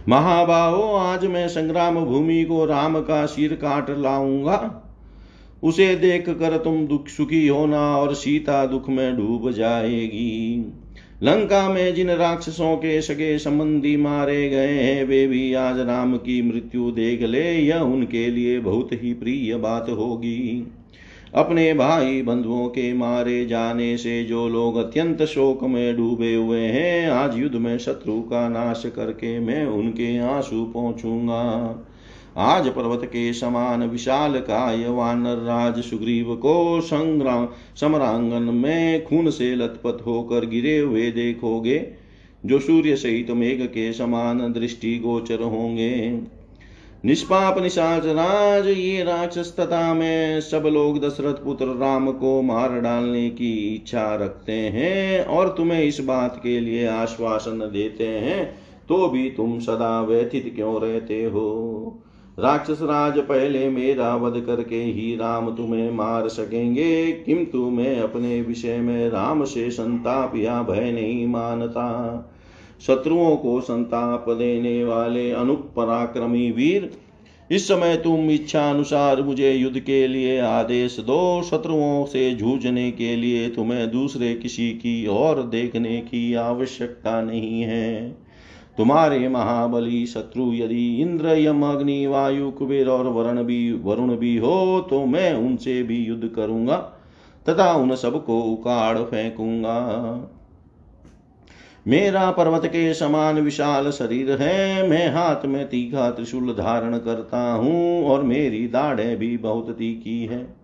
महाबाहो, 0.09 0.81
आज 0.81 1.25
मैं 1.25 1.47
संग्राम 1.47 2.05
भूमि 2.05 2.43
को 2.43 2.65
राम 2.65 3.01
का 3.01 3.25
सिर 3.25 3.53
काट 3.53 3.89
लाऊँगा। 3.89 4.83
उसे 5.63 5.95
देख 5.95 6.29
कर 6.29 6.57
तुम 6.57 6.87
दुख 6.87 7.07
सुखी 7.07 7.47
होना 7.47 7.97
और 7.97 8.13
सीता 8.13 8.65
दुख 8.65 8.89
में 8.89 9.17
डूब 9.17 9.51
जाएगी। 9.51 10.73
लंका 11.23 11.69
में 11.69 11.93
जिन 11.93 12.09
राक्षसों 12.09 12.75
के 12.75 13.01
सगे 13.01 13.37
संबंधी 13.37 13.97
मारे 13.97 14.49
गए 14.49 14.73
हैं, 14.73 15.03
वे 15.03 15.27
भी 15.27 15.53
आज 15.53 15.79
राम 15.79 16.17
की 16.17 16.41
मृत्यु 16.41 16.91
देख 16.91 17.21
ले, 17.21 17.53
यह 17.53 17.79
उनके 17.79 18.29
लिए 18.29 18.59
बहुत 18.59 18.89
ही 18.91 19.13
प्रिय 19.13 19.55
बात 19.55 19.89
होगी। 19.89 20.67
अपने 21.37 21.73
भाई 21.73 22.21
बंधुओं 22.21 22.67
के 22.67 22.93
मारे 22.93 23.45
जाने 23.45 23.97
से 23.97 24.23
जो 24.23 24.47
लोग 24.49 24.77
अत्यंत 24.77 25.21
शोक 25.23 25.63
में 25.63 25.97
डूबे 25.97 26.35
हुए 26.35 26.59
हैं, 26.59 27.09
आज 27.09 27.37
युद्ध 27.37 27.55
में 27.55 27.77
शत्रु 27.77 28.21
का 28.21 28.49
नाश 28.49 28.83
करके 28.85 29.39
मैं 29.39 29.65
उनके 29.65 30.17
आँसू 30.17 30.65
पहुंचूँगा 30.65 31.43
आज 32.37 32.67
पर्वत 32.67 33.05
के 33.05 33.33
समान 33.33 33.83
विशाल 33.83 34.39
काय 34.39 34.87
वानर 34.87 35.37
राज 35.37 35.79
सुग्रीव 35.83 36.35
को 36.35 36.81
संग्राम 36.81 37.47
समरांगन 37.81 38.43
में 38.43 39.05
खून 39.05 39.29
से 39.29 39.55
लथपथ 39.55 40.05
होकर 40.05 40.45
गिरे 40.45 40.77
हुए 40.77 41.11
देखोगे, 41.11 41.87
जो 42.45 42.59
सूर्य 42.59 42.95
सहित 42.95 43.31
मेघ 43.31 43.61
के 43.61 43.93
समान 43.93 44.53
दृष्टि 44.53 44.97
गोचर 44.97 45.39
होंगे। 45.39 46.21
निष्पाप 47.05 47.59
निशाच 47.61 48.05
राज 48.05 48.67
ये 48.67 49.03
राक्षस 49.03 49.53
तथा 49.59 49.93
में, 49.93 50.41
सब 50.41 50.63
लोग 50.65 50.99
दशरथ 50.99 51.43
पुत्र 51.43 51.65
राम 51.77 52.11
को 52.11 52.41
मार 52.41 52.79
डालने 52.81 53.29
की 53.29 53.51
इच्छा 53.75 54.15
रखते 54.15 54.51
हैं 54.51 55.25
और 55.25 55.53
तुम्हें 55.57 55.83
इस 55.83 55.99
बात 55.99 56.39
के 56.43 56.59
लिए 56.59 56.87
आश्वासन 56.87 57.59
देते 57.73 58.07
हैं 58.07 58.55
तो 58.89 59.07
भी 59.09 59.29
तुम 59.29 59.59
सदा 59.59 60.01
व्यथित 60.01 60.51
क्यों 60.55 60.81
रहते 60.81 61.23
हो? 61.23 62.03
राक्षस 62.39 62.81
राज, 62.81 63.17
पहले 63.19 63.67
मेरा 63.69 64.15
वध 64.15 64.39
करके 64.45 64.75
ही 64.75 65.15
राम 65.15 65.49
तुम्हें 65.49 65.91
मार 65.91 66.27
सकेंगे, 66.27 67.11
किंतु 67.25 67.69
मैं 67.69 67.99
अपने 67.99 68.41
विषय 68.41 68.77
में 68.77 69.09
राम 69.09 69.43
से 69.43 69.69
संताप 69.69 70.35
या 70.35 70.61
भय 70.63 70.91
नहीं 70.91 71.27
मानता। 71.27 72.33
शत्रुओं 72.81 73.35
को 73.35 73.59
संताप 73.61 74.29
देने 74.29 74.83
वाले 74.83 75.31
अनुपराक्रमी 75.31 76.49
वीर, 76.51 76.89
इस 77.49 77.67
समय 77.67 77.95
तुम 77.95 78.29
इच्छा 78.31 78.69
अनुसार 78.69 79.21
मुझे 79.21 79.51
युद्ध 79.51 79.79
के 79.79 80.07
लिए 80.07 80.39
आदेश 80.39 80.99
दो। 80.99 81.41
शत्रुओं 81.41 82.05
से 82.05 82.29
जूझने 82.31 82.89
के 82.91 83.15
लिए 83.15 83.47
तुम्हें 83.49 83.89
दूसरे 83.91 84.33
किसी 84.33 84.69
की 84.71 85.05
और 85.07 85.41
देखने 85.43 85.97
की 86.01 86.33
आवश्यकता 86.33 87.21
नहीं 87.21 87.61
है। 87.61 88.09
तुम्हारे 88.77 89.27
महाबली 89.29 90.05
शत्रु 90.05 90.51
यदि 90.53 91.01
इंद्र, 91.01 91.37
यम, 91.37 91.63
अग्नि, 91.63 92.05
वायु, 92.07 92.49
कुबेर 92.51 92.87
और 92.87 93.07
वरुण 93.07 93.43
भी 93.43 93.71
वरुण 93.83 94.15
भी 94.15 94.35
हो 94.37 94.79
तो 94.89 95.05
मैं 95.05 95.33
उनसे 95.33 95.81
भी 95.83 95.97
युद्ध 95.97 96.27
करूँगा 96.27 96.75
तथा 97.45 97.71
उन 97.73 97.95
सबको 97.95 98.39
उकाड़ 98.43 98.97
फेंकूँगा। 98.99 99.77
मेरा 101.87 102.31
पर्वत 102.31 102.65
के 102.65 102.93
समान 102.93 103.39
विशाल 103.39 103.91
शरीर 103.91 104.31
है, 104.31 104.89
मैं 104.89 105.07
हाथ 105.09 105.45
में 105.45 105.69
तीखा 105.69 106.09
त्रिशूल 106.11 106.51
धारण 106.53 106.97
करता 106.97 107.53
हूँ 107.53 108.05
और 108.05 108.23
मेरी 108.23 108.67
दाढ़े 108.67 109.15
भी 109.15 109.37
बहुत 109.37 109.69
तीखी 109.69 110.25
है। 110.25 110.55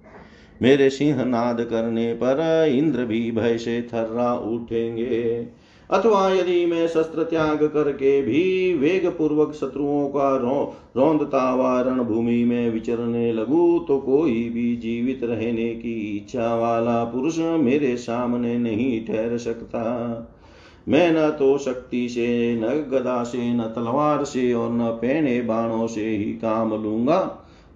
मेरे 0.61 0.89
सिंह 0.89 1.23
नाद 1.25 1.61
करने 1.61 2.13
पर 2.13 2.65
इंद्र 2.73 3.05
भी 3.05 3.31
भय 3.31 3.57
से 3.57 3.81
थर्रा 3.81 4.33
उठेंगे। 4.33 5.47
अथवा 5.89 6.29
यदि 6.29 6.65
मैं 6.65 6.87
शस्त्र 6.87 7.23
त्याग 7.23 7.63
करके 7.63 8.21
भी 8.21 8.73
वेग 8.73 9.07
पूर्वक 9.07 9.53
शत्रुओं 9.53 10.07
का 10.07 10.37
रौ, 10.37 10.75
रौंदता 10.97 11.55
व 11.55 11.83
भूमि 12.03 12.43
में 12.43 12.69
विचरने 12.69 13.33
लगू 13.33 13.79
तो 13.79 13.97
कोई 13.99 14.49
भी 14.49 14.75
जीवित 14.75 15.19
रहने 15.23 15.69
की 15.75 16.17
इच्छा 16.17 16.55
वाला 16.55 17.03
पुरुष 17.03 17.37
मेरे 17.37 17.97
सामने 17.97 18.57
नहीं 18.57 19.05
ठहर 19.05 19.37
सकता। 19.37 20.32
मैं 20.87 21.11
न 21.11 21.29
तो 21.29 21.57
शक्ति 21.57 22.07
से, 22.09 22.55
न 22.55 22.67
गदा 22.91 23.23
से, 23.23 23.53
न 23.53 23.63
तलवार 23.75 24.23
से 24.23 24.53
और 24.53 24.71
न 24.71 24.89
पहने 25.01 25.41
बाणों 25.41 25.87
से 25.87 26.05
ही 26.07 26.31
काम 26.33 26.73
लूँगा। 26.83 27.19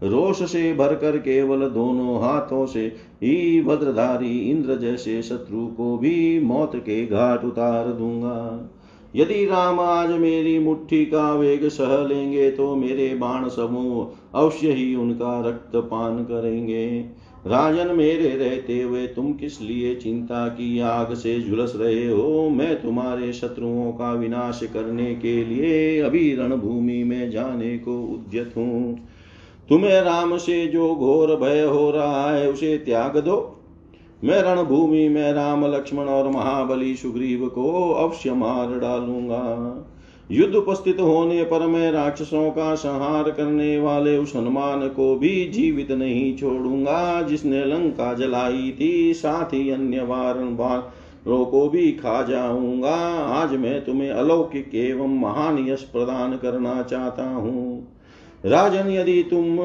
रोष 0.04 0.42
से 0.52 0.74
भरकर 0.74 1.18
केवल 1.18 1.70
दोनों 1.70 2.22
हाथों 2.22 2.66
से, 2.66 2.86
ही 3.24 3.62
वज्रधारी 3.62 4.38
इंद्र 4.40 4.76
जैसे 4.76 5.22
शत्रु 5.22 5.66
को 5.68 5.98
भी 5.98 6.40
मौत 6.40 6.76
के 6.76 7.06
घाट 7.06 7.46
उतार 7.46 7.88
दूँगा। 7.88 8.70
यदि 9.16 9.46
राम 9.46 9.80
आज 9.80 10.10
मेरी 10.10 10.58
मुट्ठी 10.60 11.06
का 11.06 11.34
वेग 11.34 11.68
सह 11.70 11.98
लेंगे 12.08 12.50
तो 12.52 12.76
मेरे 12.76 13.14
बाण 13.16 13.48
समूह 13.50 14.40
अवश्य 14.40 14.72
ही 14.72 14.96
उनका 14.96 15.40
रक्त 15.48 15.76
पान 15.76 16.18
करेंगे। 16.24 17.06
राजन 17.48 17.96
मेरे 17.96 18.38
रहते 18.38 18.82
हुए 18.82 19.08
तुम 19.08 19.34
किस 19.34 19.62
लिए 19.62 19.96
चिंता 19.96 20.48
की 20.48 20.80
आग 20.80 21.14
से 21.14 21.42
झुलस 21.42 21.74
रहे 21.76 22.08
हो? 22.08 22.50
मैं 22.50 22.82
तुम्हारे 22.82 23.34
शत्रुओं 23.34 23.92
का 23.92 24.14
विनाश 24.14 24.60
करने 24.64 25.16
के 25.16 25.46
लिए 25.46 26.00
अभी 26.00 26.36
रणभूमि 26.36 27.04
में 27.04 27.32
जाने 27.32 27.78
को 27.78 28.04
उद्यत 28.04 28.54
हूँ। 28.58 29.00
तुम्हें 29.70 30.02
राम 30.02 30.38
से 30.38 30.68
जो 30.68 30.96
घोर 30.96 31.36
भय 31.36 31.62
हो 31.62 31.92
रहा 31.92 32.32
है, 32.32 32.52
उसे 32.52 32.78
त्याग 32.78 33.18
दो। 33.18 33.54
मैं 34.24 34.42
रणभूमि 34.42 35.10
में 35.10 35.34
राम, 35.34 35.66
लक्ष्मण 35.66 36.06
और 36.06 36.32
महाबली 36.32 36.96
सुग्रीव 36.96 37.48
को 37.48 37.92
अवश्य 37.92 38.34
मार 38.34 38.80
डालूँगा। 38.80 39.84
युद्ध 40.30 40.56
उपस्थित 40.56 41.00
होने 41.00 41.44
पर 41.44 41.66
मैं 41.68 41.92
राक्षसों 41.92 42.50
का 42.52 42.74
संहार 42.76 43.30
करने 43.32 43.78
वाले 43.80 44.18
उस 44.18 44.36
हनुमान 44.36 44.88
को 44.90 45.16
भी 45.16 45.46
जीवित 45.50 45.92
नहीं 45.92 46.36
छोड़ूँगा, 46.38 47.22
जिसने 47.22 47.64
लंका 47.66 48.14
जलाई 48.14 48.72
थी। 48.82 49.14
साथ 49.14 49.54
ही 49.54 49.70
अन्य 49.70 50.04
वारों 50.04 51.46
को 51.46 51.68
भी 51.70 51.92
खा 51.94 52.22
जाऊँगा। 52.24 52.96
आज 53.34 53.54
मैं 53.56 53.84
तुम्हें 53.86 54.10
अलौकिक 54.10 54.76
एवं 54.76 55.20
महान 55.20 55.68
यश 55.68 55.82
प्रदान 55.84 56.38
करना 56.38 56.82
चाहता 56.84 57.24
हूँ। 57.26 57.88
राजन, 58.44 58.90
यदि 58.90 59.22
तुम 59.24 59.60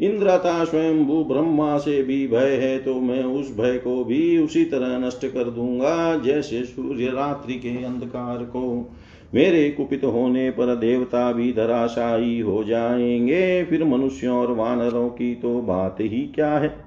इंद्रता 0.00 0.64
स्वयं 0.64 1.04
भू 1.04 1.22
ब्रह्मा 1.24 1.76
से 1.78 2.02
भी 2.02 2.26
भय 2.26 2.56
है 2.56 2.78
तो 2.78 2.94
मैं 2.94 3.22
उस 3.24 3.50
भय 3.56 3.78
को 3.78 4.04
भी 4.04 4.38
उसी 4.38 4.64
तरह 4.64 4.98
नष्ट 4.98 5.26
कर 5.26 5.50
दूँगा, 5.50 6.16
जैसे 6.18 6.62
सूर्य 6.64 7.06
रात्रि 7.06 7.54
के 7.56 7.82
अंधकार 7.84 8.44
को। 8.46 8.90
मेरे 9.34 9.70
कुपित 9.70 10.04
होने 10.04 10.50
पर 10.50 10.76
देवता 10.76 11.32
भी 11.32 11.52
धराशायी 11.52 12.40
हो 12.40 12.64
जाएँगे। 12.64 13.64
फिर 13.64 13.84
मनुष्यों 13.84 14.38
और 14.38 14.52
वानरों 14.52 15.08
की 15.08 15.34
तो 15.34 15.60
बात 15.60 15.96
ही 16.00 16.32
क्या 16.34 16.58
है? 16.58 16.84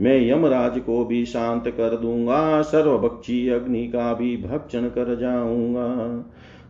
मैं 0.00 0.30
यमराज 0.30 0.78
को 0.78 1.04
भी 1.04 1.24
शांत 1.24 1.68
कर 1.68 1.96
दूँगा, 1.96 2.62
सर्वभक्षी 2.62 3.48
अग्नि 3.48 3.86
का 3.86 4.14
भी 4.14 4.36
भक्षण 4.36 4.82
कर 4.82 5.16
जाऊँगा। 5.16 6.24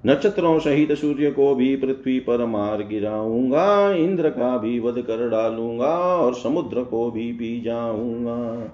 नक्षत्रों 0.07 0.59
सहित 0.59 0.92
सूर्य 0.92 1.31
को 1.31 1.55
भी 1.55 1.76
पृथ्वी 1.76 2.20
पर 2.20 2.46
मार 2.46 2.83
गिराऊँगा, 2.83 3.92
इंद्र 3.92 4.29
का 4.29 4.59
भी 4.59 4.81
वध 4.81 4.98
कर 4.98 5.29
डालूँगा 5.29 5.96
और 5.96 6.35
समुद्र 6.35 6.83
को 6.83 7.11
भी 7.11 7.33
पी 7.33 7.61
जाऊँगा। 7.61 8.70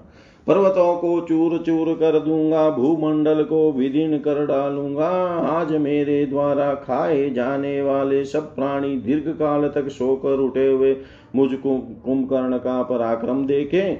पर्वतों 0.47 0.95
को 0.97 1.19
चूर 1.21 1.57
चूर 1.57 1.93
कर 1.93 2.19
दूँगा, 2.19 2.69
भूमंडल 2.69 3.43
को 3.43 3.71
विदीर्ण 3.71 4.17
कर 4.17 4.45
डालूँगा। 4.45 5.09
आज 5.49 5.71
मेरे 5.71 6.25
द्वारा 6.25 6.73
खाए 6.77 7.29
जाने 7.29 7.81
वाले 7.81 8.23
सब 8.25 8.53
प्राणी 8.55 8.95
दीर्घ 8.97 9.27
काल 9.29 9.67
तक 9.67 9.87
सोकर 9.89 10.39
उठे 10.39 10.67
हुए 10.67 10.95
मुझको 11.35 11.77
कुंभकर्ण 12.05 12.57
का 12.57 12.81
पराक्रम 12.83 13.45
देखे। 13.45 13.97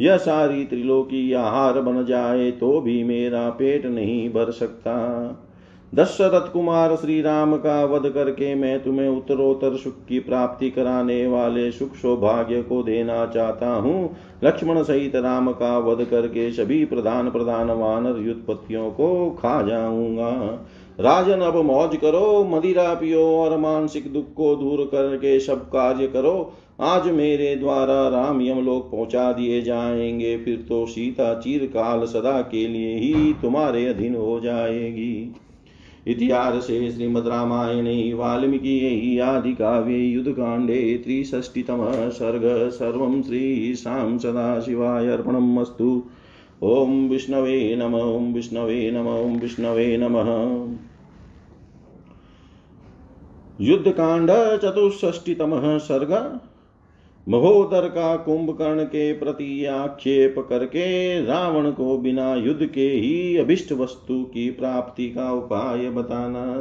यह 0.00 0.16
सारी 0.16 0.64
त्रिलोकी 0.64 1.32
आहार 1.32 1.80
बन 1.80 2.04
जाए 2.04 2.50
तो 2.50 2.80
भी 2.80 3.02
मेरा 3.04 3.48
पेट 3.50 3.86
नहीं 3.86 4.28
भर 4.30 4.50
सकता। 4.50 4.96
दशरथ 5.94 6.52
कुमार 6.52 6.94
श्री 6.96 7.20
राम 7.22 7.56
का 7.56 7.84
वध 7.84 8.08
करके 8.10 8.54
मैं 8.54 8.82
तुम्हें 8.84 9.08
उत्तरोत्तर 9.08 9.76
सुख 9.76 9.92
की 10.08 10.18
प्राप्ति 10.18 10.70
कराने 10.70 11.26
वाले 11.26 11.70
सुख 11.72 11.94
सौभाग्य 11.94 12.62
को 12.62 12.82
देना 12.82 13.26
चाहता 13.26 13.68
हूँ। 13.74 14.16
लक्ष्मण 14.44 14.82
सहित 14.82 15.16
राम 15.16 15.52
का 15.52 15.78
वध 15.78 16.04
करके 16.04 16.50
सभी 16.52 16.84
प्रधान 16.84 17.30
प्रधान 17.30 17.70
वानर 17.70 18.20
युद्धपतियों 18.20 18.90
को 18.90 19.30
खा 19.30 19.62
जाऊँगा। 19.62 20.30
राजन, 21.00 21.40
अब 21.40 21.56
मौज 21.56 21.96
करो, 21.96 22.44
मदिरा 22.44 22.92
पियो 22.94 23.24
और 23.38 23.56
मानसिक 23.58 24.12
दुख 24.12 24.32
को 24.34 24.54
दूर 24.56 24.84
करके 24.84 25.38
सब 25.40 25.64
कार्य 25.68 26.06
करो। 26.06 26.52
आज 26.80 27.10
मेरे 27.10 27.56
द्वारा 27.56 28.08
राम 28.08 28.42
यमलोक 28.42 28.90
पहुँचा 28.90 29.32
दिए 29.32 29.62
जाएँगे, 29.62 30.36
फिर 30.38 30.64
तो 30.68 30.84
सीता 30.86 31.34
चिरकाल 31.34 32.06
सदा 32.06 32.40
के 32.42 32.66
लिए 32.68 32.96
ही 32.96 33.32
तुम्हारे 33.32 33.86
अधीन 33.86 34.14
हो 34.14 34.40
जाएगी। 34.40 35.34
इतिहासे 36.06 36.90
श्रीमद्रामायणे 36.90 38.14
वाल्मीकि 38.14 39.18
आदिकाव्ये, 39.18 39.98
युद्धकाण्डे, 39.98 40.98
त्रिषष्टितमः 41.04 42.08
सर्ग, 42.08 42.70
सर्वं 42.70 43.22
श्रीशां 43.22 44.18
सदाशिवाय 44.18 45.06
अर्पणम् 45.06 45.58
अस्तु। 45.58 46.04
ॐ 46.62 47.08
विष्णवे 47.08 47.76
नम, 47.76 47.94
ॐ 47.94 48.32
विष्णवे 48.32 48.90
नम, 48.90 49.06
ॐ 49.06 49.40
विष्णवे 49.40 49.96
नमः। 49.96 50.66
युद्धकाण्ड 53.60 54.30
चतुष्षष्टितमः 54.30 55.78
सर्ग। 55.78 56.40
महोदर 57.28 57.88
का 57.88 58.16
कुंभकर्ण 58.16 58.84
के 58.84 59.12
प्रति 59.12 59.64
आक्षेप 59.64 60.46
करके 60.48 61.26
रावण 61.26 61.70
को 61.70 61.98
बिना 61.98 62.34
युद्ध 62.34 62.66
के 62.66 62.90
ही 62.90 63.36
अभिष्ट 63.36 63.72
वस्तु 63.72 64.30
की 64.34 64.50
प्राप्ति 64.50 65.10
का 65.10 65.32
उपाय 65.32 65.90
बताना। 65.90 66.54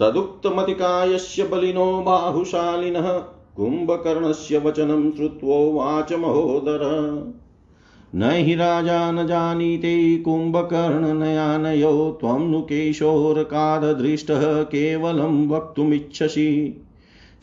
तदुक्तमतिकायस्य 0.00 1.42
बलिनो 1.42 2.02
बाहुशालिनः 2.02 3.22
कुम्भकर्णस्य 3.56 4.58
वचनं 4.58 5.12
श्रुत्वोवाच 5.12 6.12
महोदर। 6.12 6.80
न 8.14 8.22
हि 8.22 8.54
राजा 8.54 9.12
न 9.12 9.26
जानीते 9.26 10.16
कुम्भकर्णनयानयो 10.16 12.18
त्वं 12.20 12.50
नु 12.50 12.60
केशोरकाददृष्टः 12.60 14.62
केवलं 14.62 15.48
वक्तुमिच्छसि। 15.48 16.80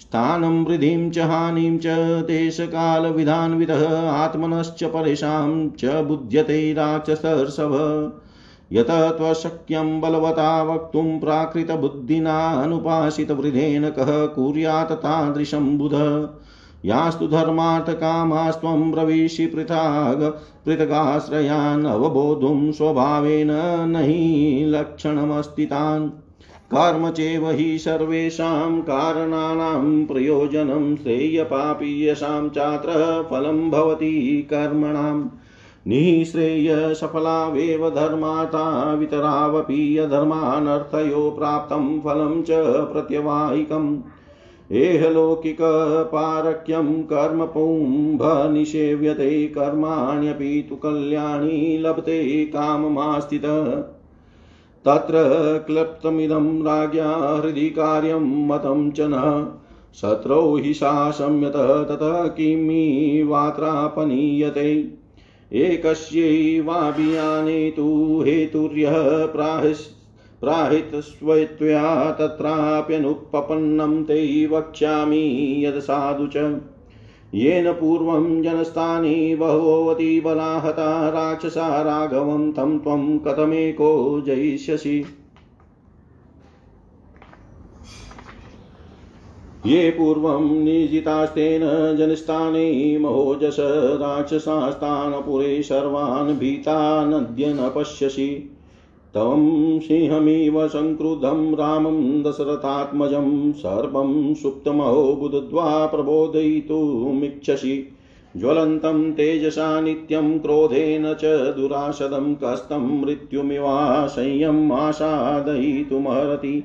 स्थानं 0.01 0.65
वृद्धिं 0.65 1.11
च 1.11 1.19
हानिं 1.19 1.77
च 1.77 1.83
देशकालविधान्वितः 2.23 4.09
आत्मनश्च 4.09 4.83
परेषां 4.83 5.69
च 5.69 5.85
बुध्यते 5.85 6.73
राक्षसर्षभ। 6.73 8.13
यत 8.73 8.87
त्वशक्यं 8.89 10.01
बलवता 10.01 10.63
वक्तुं 10.63 11.19
प्राकृतबुद्धिनानुपासितवृधेन 11.19 13.89
कः 13.89 14.25
कुर्यात् 14.25 14.91
तादृशं 14.91 15.77
बुध। 15.77 16.29
यास्तु 16.85 17.27
धर्मार्थकामास्त्वं 17.27 18.91
ब्रवीषि 18.91 19.45
पृथाग, 19.45 20.39
पृथगाश्रयान् 20.65 21.85
अवबोधुं 21.85 22.71
स्वभावेन 22.71 23.89
न 23.89 23.95
हि 23.95 24.63
लक्षणमस्ति 24.67 25.65
तान्। 25.65 26.09
कर्म 26.73 27.09
चेव 27.09 27.49
हि 27.49 27.77
सर्वेषां 27.77 28.81
कारणानां 28.81 30.05
प्रयोजनं 30.05 30.95
श्रेयपापीयसां 30.95 32.49
चात्र 32.49 33.25
फलं 33.29 33.69
भवति 33.69 34.47
कर्मणाम् 34.49 35.27
निःश्रेयसफलावेव 35.87 37.89
धर्माता 37.89 38.93
वितरावपि 38.93 39.97
अधर्मानर्थयो 39.97 41.31
प्राप्तं 41.31 41.99
फलं 41.99 42.41
च 42.41 42.47
प्रत्यवाहिकम्। 42.93 43.97
एहलौकिकपारक्यं 44.71 47.03
कर्म 47.03 47.45
पुम्भनिषेव्यते 47.45 49.47
कर्माण्यपि 49.47 50.65
तु 50.69 50.75
कल्याणी 50.75 51.77
लभते, 51.77 52.45
काममास्थितः। 52.45 54.00
तत्र 54.85 55.13
क्लप्तमिदं 55.67 56.63
राज्ञा 56.63 57.41
हृदि 57.43 57.69
कार्यं 57.69 58.47
मतं 58.47 58.91
च 58.91 58.97
न। 58.99 59.47
शत्रौ 60.01 60.57
हि 60.57 60.73
सा 60.73 61.11
संयत 61.11 61.87
ततः 61.89 62.27
किमी 62.27 63.23
वात्रापनीयते 63.23 64.93
एकस्यैवाभियाने 65.53 67.71
तु 67.71 68.23
हेतुर्यः 68.25 69.25
प्राहिस् 69.25 70.01
प्राहितस्वत्वया 70.41 72.11
तत्राप्यनुपपन्नं 72.11 74.03
ते 74.03 74.47
वक्ष्यामि 74.47 75.63
यद् 75.65 75.75
साधु 75.75 76.27
च। 76.27 76.61
येन 77.33 77.71
पूर्वं 77.71 78.43
जनस्थाने 78.43 79.35
बहवोऽवती 79.35 80.21
बला 80.21 80.57
हता 80.57 81.09
राक्षसा 81.09 81.81
राघवं 81.81 82.51
तं 82.51 82.79
त्वं 82.79 83.17
कथमेको 83.19 84.21
जयिष्यसि। 84.25 85.05
ये 89.65 89.89
पूर्वं 89.89 90.63
निजितास्तेन 90.63 91.61
जनस्थाने 91.97 92.97
महोजस 92.97 93.57
राक्षसास्तानपुरे 93.99 95.63
सर्वान् 95.63 96.37
भीता 96.37 97.05
नद्य 97.05 97.53
न 97.53 97.71
पश्यसि। 97.75 98.57
तं 99.15 99.79
सिंहमिव 99.79 100.67
सङ्क्रुद्धं 100.67 101.55
रामं 101.55 102.23
दशरथात्मजं 102.23 103.51
सर्वं 103.51 104.33
सुप्तमहो 104.33 105.15
बुद्ध्वा 105.15 105.85
प्रबोधयितुमिच्छसि 105.85 107.87
ज्वलन्तं 108.37 109.11
तेजसा 109.11 109.81
नित्यं 109.81 110.39
क्रोधेन 110.39 111.13
च 111.13 111.25
दुराशदं 111.25 112.35
कस्तं 112.35 113.01
मृत्युमिवाशय्यम् 113.01 114.71
आसादयितुमर्हति 114.71 116.63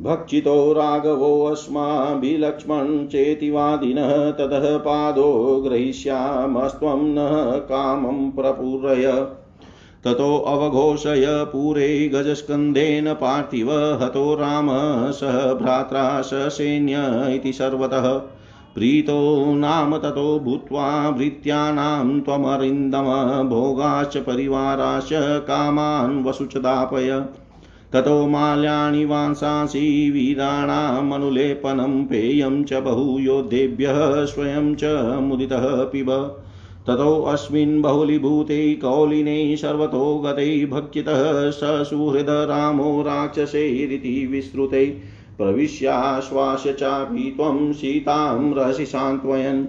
भक्षितो 0.00 0.72
राघवोऽस्माभिलक्ष्मण 0.72 3.06
चेतिवादिनः 3.06 4.30
ततः 4.30 4.76
पादो 4.76 5.62
ग्रहीष्यामस्त्वं 5.66 6.96
न 6.96 7.58
कामं 7.58 8.30
प्रपूरय। 8.30 9.26
ततो 10.04 10.38
अवघोषय 10.38 11.24
पूरे 11.26 12.08
गजस्कन्धेन 12.08 13.14
पार्थिव, 13.14 13.72
हतो 13.72 14.34
राम 14.34 14.68
स 15.10 15.54
भ्रात्रा 15.62 16.22
स 16.22 16.34
सैन्य 16.34 17.34
इति 17.34 17.52
सर्वतः। 17.52 18.20
प्रीतो 18.74 19.54
नाम 19.54 19.98
ततो 19.98 20.38
भूत्वा 20.38 21.10
भृत्यानां 21.10 22.20
त्वमरिन्दम, 22.20 23.48
भोगाश्च 23.48 24.16
परिवाराश्च 24.16 25.42
कामान् 25.42 26.24
वसुच 26.24 26.56
दापय 26.56 27.24
ततो 27.92 28.26
माल्याणि 28.26 29.04
वांसांसि 29.04 30.10
वीराणामनुलेपनं 30.10 32.04
पेयं 32.04 32.64
च 32.64 32.72
बहुयोद्धेभ्यः 32.72 34.24
स्वयं 34.24 34.74
च 34.74 34.84
मुदितः 35.22 35.84
पिब। 35.84 36.10
ततोऽस्मिन् 36.86 37.82
बहुलीभूते 37.82 38.74
कौलिने 38.74 39.56
सर्वतो 39.56 40.18
गते 40.18 40.66
भक्षितः 40.66 41.50
स 41.50 41.60
सुहृद 41.64 42.26
रामो 42.28 43.02
राक्षसैरिति 43.02 44.28
विस्तृते। 44.30 44.86
प्रविश्याश्वास्य 45.38 46.72
चापि 46.72 47.34
त्वं 47.36 47.72
सीतां 47.72 48.54
रहसि 48.54 48.86
सान्त्वयन्। 48.86 49.64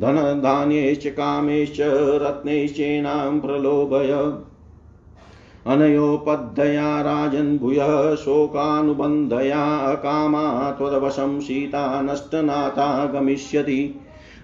धनधान्यैश्च 0.00 1.06
कामैश्च 1.06 1.76
रत्नैश्चेनां 2.22 3.40
प्रलोभय। 3.40 4.49
अनयोपद्धया 5.66 7.00
राजन् 7.00 7.58
भूयः 7.58 8.14
शोकानुबन्धया 8.14 9.76
अकामा 9.76 10.70
त्वदवशं 10.70 11.40
सीता 11.40 12.02
नष्टनाथा 12.02 13.06
गमिष्यति। 13.06 14.00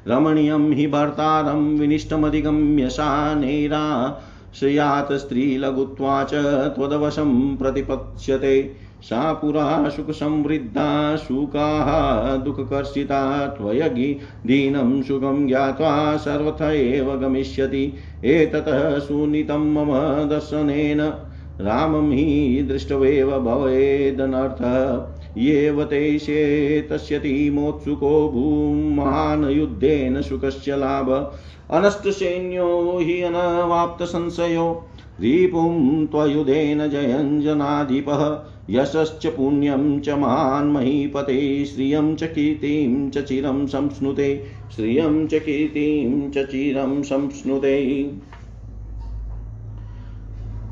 रमणीयं 0.09 0.73
हि 0.73 0.87
भर्तारं 0.87 1.79
विनिष्टमधिगम्य 1.79 2.89
सा 2.89 3.35
नैराश्रयात् 3.35 5.13
स्त्रीलघुत्वा 5.13 6.25
च 6.25 6.35
त्वदवशं 6.77 7.57
प्रतिपत्स्यते। 7.57 8.86
सा 9.01 9.33
पुरा 9.33 9.89
सुखसंवृद्धा 9.89 11.17
सुखाः 11.17 12.37
दुःखकर्षिता, 12.37 13.47
त्वयगि 13.47 14.19
दीनं 14.47 15.03
सुखं 15.03 15.47
ज्ञात्वा 15.47 16.17
सर्वथ 16.17 16.63
एव 16.63 17.17
गमिष्यति। 17.17 17.93
एततः 18.25 18.99
सुनीतं 18.99 19.59
मम 19.59 20.29
दर्शनेन, 20.29 21.13
रामं 21.61 22.13
हि 22.13 22.63
दृष्टवेव 22.63 23.39
भवेदनर्थः। 23.39 25.07
येव 25.37 25.85
ते 25.85 26.19
शेतस्यतिमोत्सुको 26.19 28.29
भूमान् 28.29 29.51
युद्धेन 29.51 30.23
सुखस्य 30.23 30.77
लाभ। 30.77 31.33
अनष्टसैन्यो 31.71 32.99
हि 33.03 33.23
अनवाप्तसंशयो। 33.23 34.89
रिपुं 35.21 36.07
त्वयुधेन 36.07 36.91
जयञ्जनाधिपः 36.91 38.43
यशश्च 38.71 39.27
पुण्यं 39.27 40.01
च 40.01 40.09
महान् 40.09 40.73
महीपते 40.73 41.65
श्रियं 41.65 42.15
च 42.17 42.25
कीर्तिं 42.25 43.11
च 43.11 43.19
चिरं 43.19 43.67
संस्नुते, 43.67 44.45
श्रियं 44.77 45.27
च 45.27 45.35
कीर्तिं 45.35 46.31
च 46.31 46.39
चिरं 46.39 47.03
संस्नुते। 47.03 48.11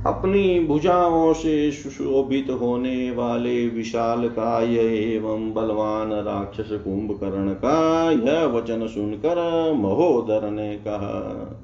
अपनी 0.06 0.60
भुजाओं 0.60 1.32
से 1.32 1.72
सुशोभित 1.72 2.50
होने 2.50 3.10
वाले 3.10 3.68
विशाल 3.68 4.28
काय 4.28 4.76
एवं 4.76 5.54
बलवान 5.54 6.12
राक्षस 6.12 6.68
कुंभकर्ण 6.72 7.52
का 7.52 8.10
यह 8.10 8.44
वचन 8.44 8.86
सुनकर 8.86 9.72
महोदर 9.72 10.50
ने 10.50 10.76
कहा 10.76 11.60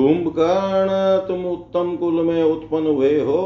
कुंभकर्ण 0.00 0.90
तुम 1.28 1.44
उत्तम 1.44 1.96
कुल 1.96 2.14
में 2.24 2.42
उत्पन्न 2.42 2.86
हुए 2.86 3.20
हो 3.20 3.42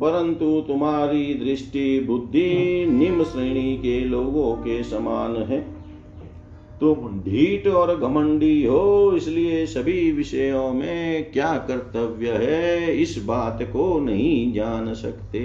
परंतु 0.00 0.60
तुम्हारी 0.60 1.34
दृष्टि 1.34 2.00
बुद्धि 2.00 2.86
निम्न 2.90 3.24
श्रेणी 3.24 3.76
के 3.76 3.98
लोगों 4.00 4.54
के 4.54 4.82
समान 4.82 5.36
है। 5.36 5.60
तुम 6.80 7.20
ढीठ 7.20 7.66
और 7.66 7.96
घमंडी 7.96 8.64
हो 8.64 9.12
इसलिए 9.16 9.64
सभी 9.66 10.10
विषयों 10.12 10.72
में 10.72 11.30
क्या 11.32 11.52
कर्तव्य 11.68 12.32
है 12.32 12.94
इस 12.96 13.16
बात 13.24 13.62
को 13.62 13.98
नहीं 14.00 14.52
जान 14.52 14.94
सकते। 14.94 15.40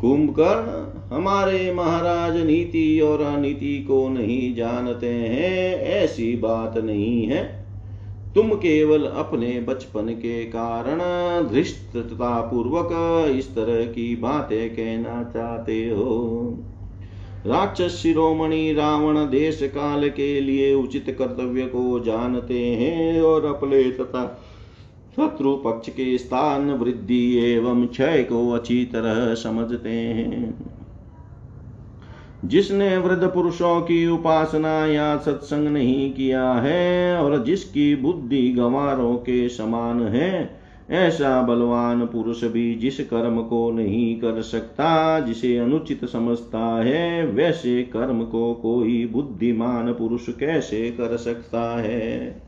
कुंभकर्ण 0.00 1.14
हमारे 1.16 1.72
महाराज 1.74 2.36
नीति 2.36 3.00
और 3.00 3.22
अनीति 3.22 3.78
को 3.82 4.08
नहीं 4.08 4.54
जानते 4.54 5.12
हैं 5.12 5.80
ऐसी 5.94 6.36
बात 6.36 6.78
नहीं 6.78 7.26
है। 7.26 7.65
तुम 8.36 8.50
केवल 8.50 9.04
अपने 9.04 9.60
बचपन 9.60 10.08
के 10.08 10.44
कारण 10.44 10.98
धृष्टता 11.48 12.40
पूर्वक 12.40 12.88
इस 13.36 13.54
तरह 13.54 13.84
की 13.86 14.16
बातें 14.16 14.70
कहना 14.70 15.22
चाहते 15.24 15.88
हो। 15.90 16.58
राक्षस 17.46 17.96
शिरोमणि 17.96 18.72
रावण 18.72 19.18
देश 19.18 19.60
काल 19.62 20.08
के 20.08 20.40
लिए 20.40 20.74
उचित 20.74 21.16
कर्तव्य 21.18 21.62
को 21.62 22.00
जानते 22.00 22.58
हैं 22.58 23.22
और 23.22 23.44
अपने 23.44 23.82
तथा 23.82 24.26
शत्रु 25.16 25.56
पक्ष 25.56 25.88
के 25.88 26.18
स्थान 26.18 26.70
वृद्धि 26.70 27.52
एवं 27.52 27.86
क्षय 27.86 28.22
को 28.22 28.50
अच्छी 28.50 28.84
तरह 28.84 29.34
समझते 29.34 29.90
हैं। 29.90 30.75
जिसने 32.46 32.98
वृद्ध 32.98 33.24
पुरुषों 33.24 33.80
की 33.80 34.06
उपासना 34.06 34.86
या 34.86 35.16
सत्संग 35.16 35.68
नहीं 35.68 36.12
किया 36.12 36.52
है 36.52 37.18
और 37.18 37.44
जिसकी 37.44 37.96
बुद्धि 37.96 38.52
गंवारों 38.52 39.16
के 39.16 39.48
समान 39.48 40.02
है, 40.02 40.60
ऐसा 40.90 41.42
बलवान 41.42 42.06
पुरुष 42.06 42.44
भी 42.44 42.74
जिस 42.74 43.00
कर्म 43.00 43.42
को 43.42 43.70
नहीं 43.70 44.20
कर 44.20 44.42
सकता, 44.42 45.20
जिसे 45.20 45.58
अनुचित 45.58 46.04
समझता 46.04 46.82
है, 46.84 47.26
वैसे 47.26 47.82
कर्म 47.82 48.24
को 48.24 48.54
कोई 48.54 49.06
बुद्धिमान 49.06 49.92
पुरुष 49.92 50.28
कैसे 50.28 50.90
कर 50.90 51.16
सकता 51.16 51.80
है? 51.80 52.45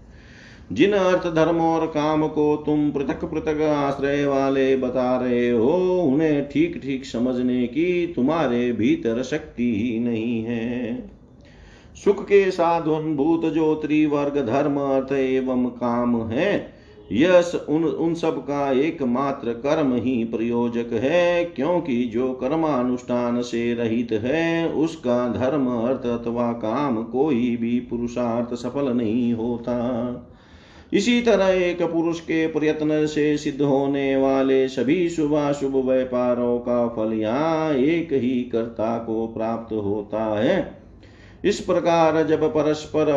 जिन 0.73 0.93
अर्थ 0.93 1.27
धर्म 1.35 1.61
और 1.61 1.87
काम 1.87 2.29
को 2.29 2.57
तुम 2.57 2.91
पृथक 2.91 3.25
पृथक 3.25 3.61
आश्रय 3.61 4.25
वाले 4.27 4.77
बता 4.77 5.16
रहे 5.16 5.51
हो, 5.51 6.01
उन्हें 6.01 6.49
ठीक 6.49 6.81
ठीक 6.83 7.07
समझने 7.07 7.66
की 7.66 8.07
तुम्हारे 8.07 8.73
भीतर 8.73 9.23
शक्ति 9.23 9.73
ही 9.77 9.99
नहीं 10.01 10.43
है। 10.45 11.11
सुख 12.05 12.23
के 12.25 12.51
साधन, 12.51 13.16
भूत 13.16 13.45
जो 13.45 13.75
त्रिवर्ग 13.75 14.47
धर्म, 14.47 14.77
अर्थ 14.77 15.12
एवं 15.12 15.66
काम 15.66 16.23
है। 16.23 16.79
यह 17.12 17.53
उन 17.69 17.85
उन 17.85 18.14
सब 18.14 18.39
का 18.39 18.73
एकमात्र 18.73 19.53
कर्म 19.53 19.95
ही 19.95 20.25
प्रयोजक 20.25 20.93
है, 20.93 21.45
क्योंकि 21.45 22.05
जो 22.05 22.33
कर्मानुष्ठान 22.33 23.43
से 23.43 23.75
रहित 23.75 24.12
है, 24.12 24.69
उसका 24.69 25.29
धर्म, 25.29 25.66
अर्थ 25.66 26.07
अथवा 26.07 26.53
काम 26.53 27.03
कोई 27.03 27.57
भी 27.57 27.81
पुरुषार्थ 27.81 28.55
सफल 28.55 28.89
नहीं 28.89 29.33
होता। 29.35 30.35
इसी 30.93 31.20
तरह 31.20 31.47
एक 31.47 31.82
पुरुष 31.82 32.20
के 32.20 32.47
प्रयत्न 32.47 33.07
से 33.07 33.36
सिद्ध 33.39 33.62
होने 33.62 34.16
वाले 34.16 34.68
सभी 34.68 35.09
शुभाशुभ 35.09 35.76
व्यापारों 35.91 36.59
का 36.59 36.89
फल 36.89 37.12
यहाँ 37.12 37.74
एक 37.74 38.12
ही 38.12 38.43
कर्ता 38.43 38.99
को 38.99 39.26
प्राप्त 39.26 39.72
होता 39.72 40.24
है। 40.41 40.78
इस 41.45 41.61
प्रकार 41.61 42.22
जब 42.22 42.55
परस्पर 42.55 43.12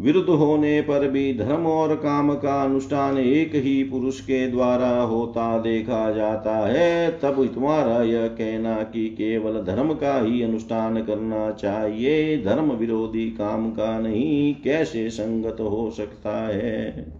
विरुद्ध 0.00 0.30
होने 0.30 0.80
पर 0.80 1.08
भी 1.08 1.34
धर्म 1.34 1.66
और 1.66 1.94
काम 1.96 2.34
का 2.34 2.62
अनुष्ठान 2.62 3.18
एक 3.18 3.54
ही 3.54 3.84
पुरुष 3.84 4.20
के 4.20 4.48
द्वारा 4.48 5.02
होता 5.02 5.58
देखा 5.58 6.10
जाता 6.10 6.56
है, 6.68 7.10
तब 7.10 7.50
तुम्हारा 7.54 8.02
यह 8.02 8.26
कहना 8.26 8.74
कि 8.76 9.08
केवल 9.08 9.64
धर्म 9.64 9.92
का 9.94 10.20
ही 10.20 10.42
अनुष्ठान 10.42 11.02
करना 11.02 11.50
चाहिए, 11.50 12.42
धर्म 12.42 12.72
विरोधी 12.72 13.30
काम 13.30 13.70
का 13.70 13.98
नहीं, 13.98 14.54
कैसे 14.54 15.10
संगत 15.10 15.56
हो 15.60 15.90
सकता 15.96 16.46
है? 16.48 17.19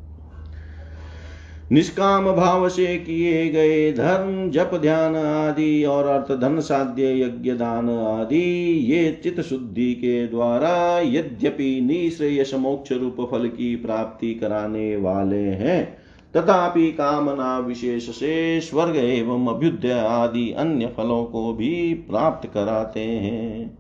निष्काम 1.73 2.33
भाव 2.33 2.69
से 2.69 2.97
किए 2.99 3.49
गए 3.49 3.93
धर्म, 3.93 4.51
जप, 4.51 4.71
ध्यान 4.75 5.17
आदि 5.17 5.85
और 5.85 6.07
अर्थ 6.07 6.41
धन 6.41 6.61
साध्य, 6.61 7.23
यज्ञ, 7.23 7.51
दान 7.51 7.91
आदि, 7.91 8.41
ये 8.93 9.21
चित 9.23 9.41
शुद्धि 9.41 9.95
के 9.95 10.27
द्वारा 10.27 11.01
यद्यपि 11.01 11.81
निश्रेयस 11.81 12.55
मोक्ष 12.55 12.93
रूप 12.93 13.29
फल 13.31 13.49
की 13.49 13.77
प्राप्ति 13.77 14.35
कराने 14.35 14.97
वाले 14.97 15.43
हैं, 15.43 15.97
तथापि 16.37 16.93
कामना 16.93 17.59
विशेष 17.59 18.11
से 18.11 18.61
स्वर्ग 18.61 18.97
एवं 18.97 19.47
अभ्युदय 19.47 19.93
आदि 19.93 20.53
अन्य 20.53 20.87
फलों 20.97 21.25
को 21.25 21.53
भी 21.53 21.95
प्राप्त 21.95 22.51
कराते 22.55 23.01
हैं। 23.01 23.80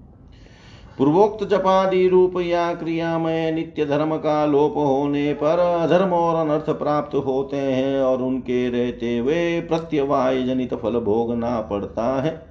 पूर्वोक्त 1.00 1.44
जपादि 1.44 2.08
रूप 2.08 2.40
या 2.40 2.74
क्रियामय 2.74 3.52
नित्य 3.52 3.86
धर्म 3.86 4.16
का 4.16 4.46
लोप 4.46 4.74
होने 4.76 5.32
पर 5.32 5.58
अधर्म 5.58 6.10
और 6.10 6.46
अनर्थ 6.46 6.70
प्राप्त 6.70 7.14
होते 7.14 7.56
हैं 7.56 8.02
और 8.02 8.22
उनके 8.22 8.68
रहते 8.70 9.18
हुए 9.18 9.60
प्रत्यवाय 9.60 10.42
जनित 10.42 10.74
फल 10.74 11.00
भोगना 11.00 11.60
पड़ता 11.60 12.22
है। 12.22 12.46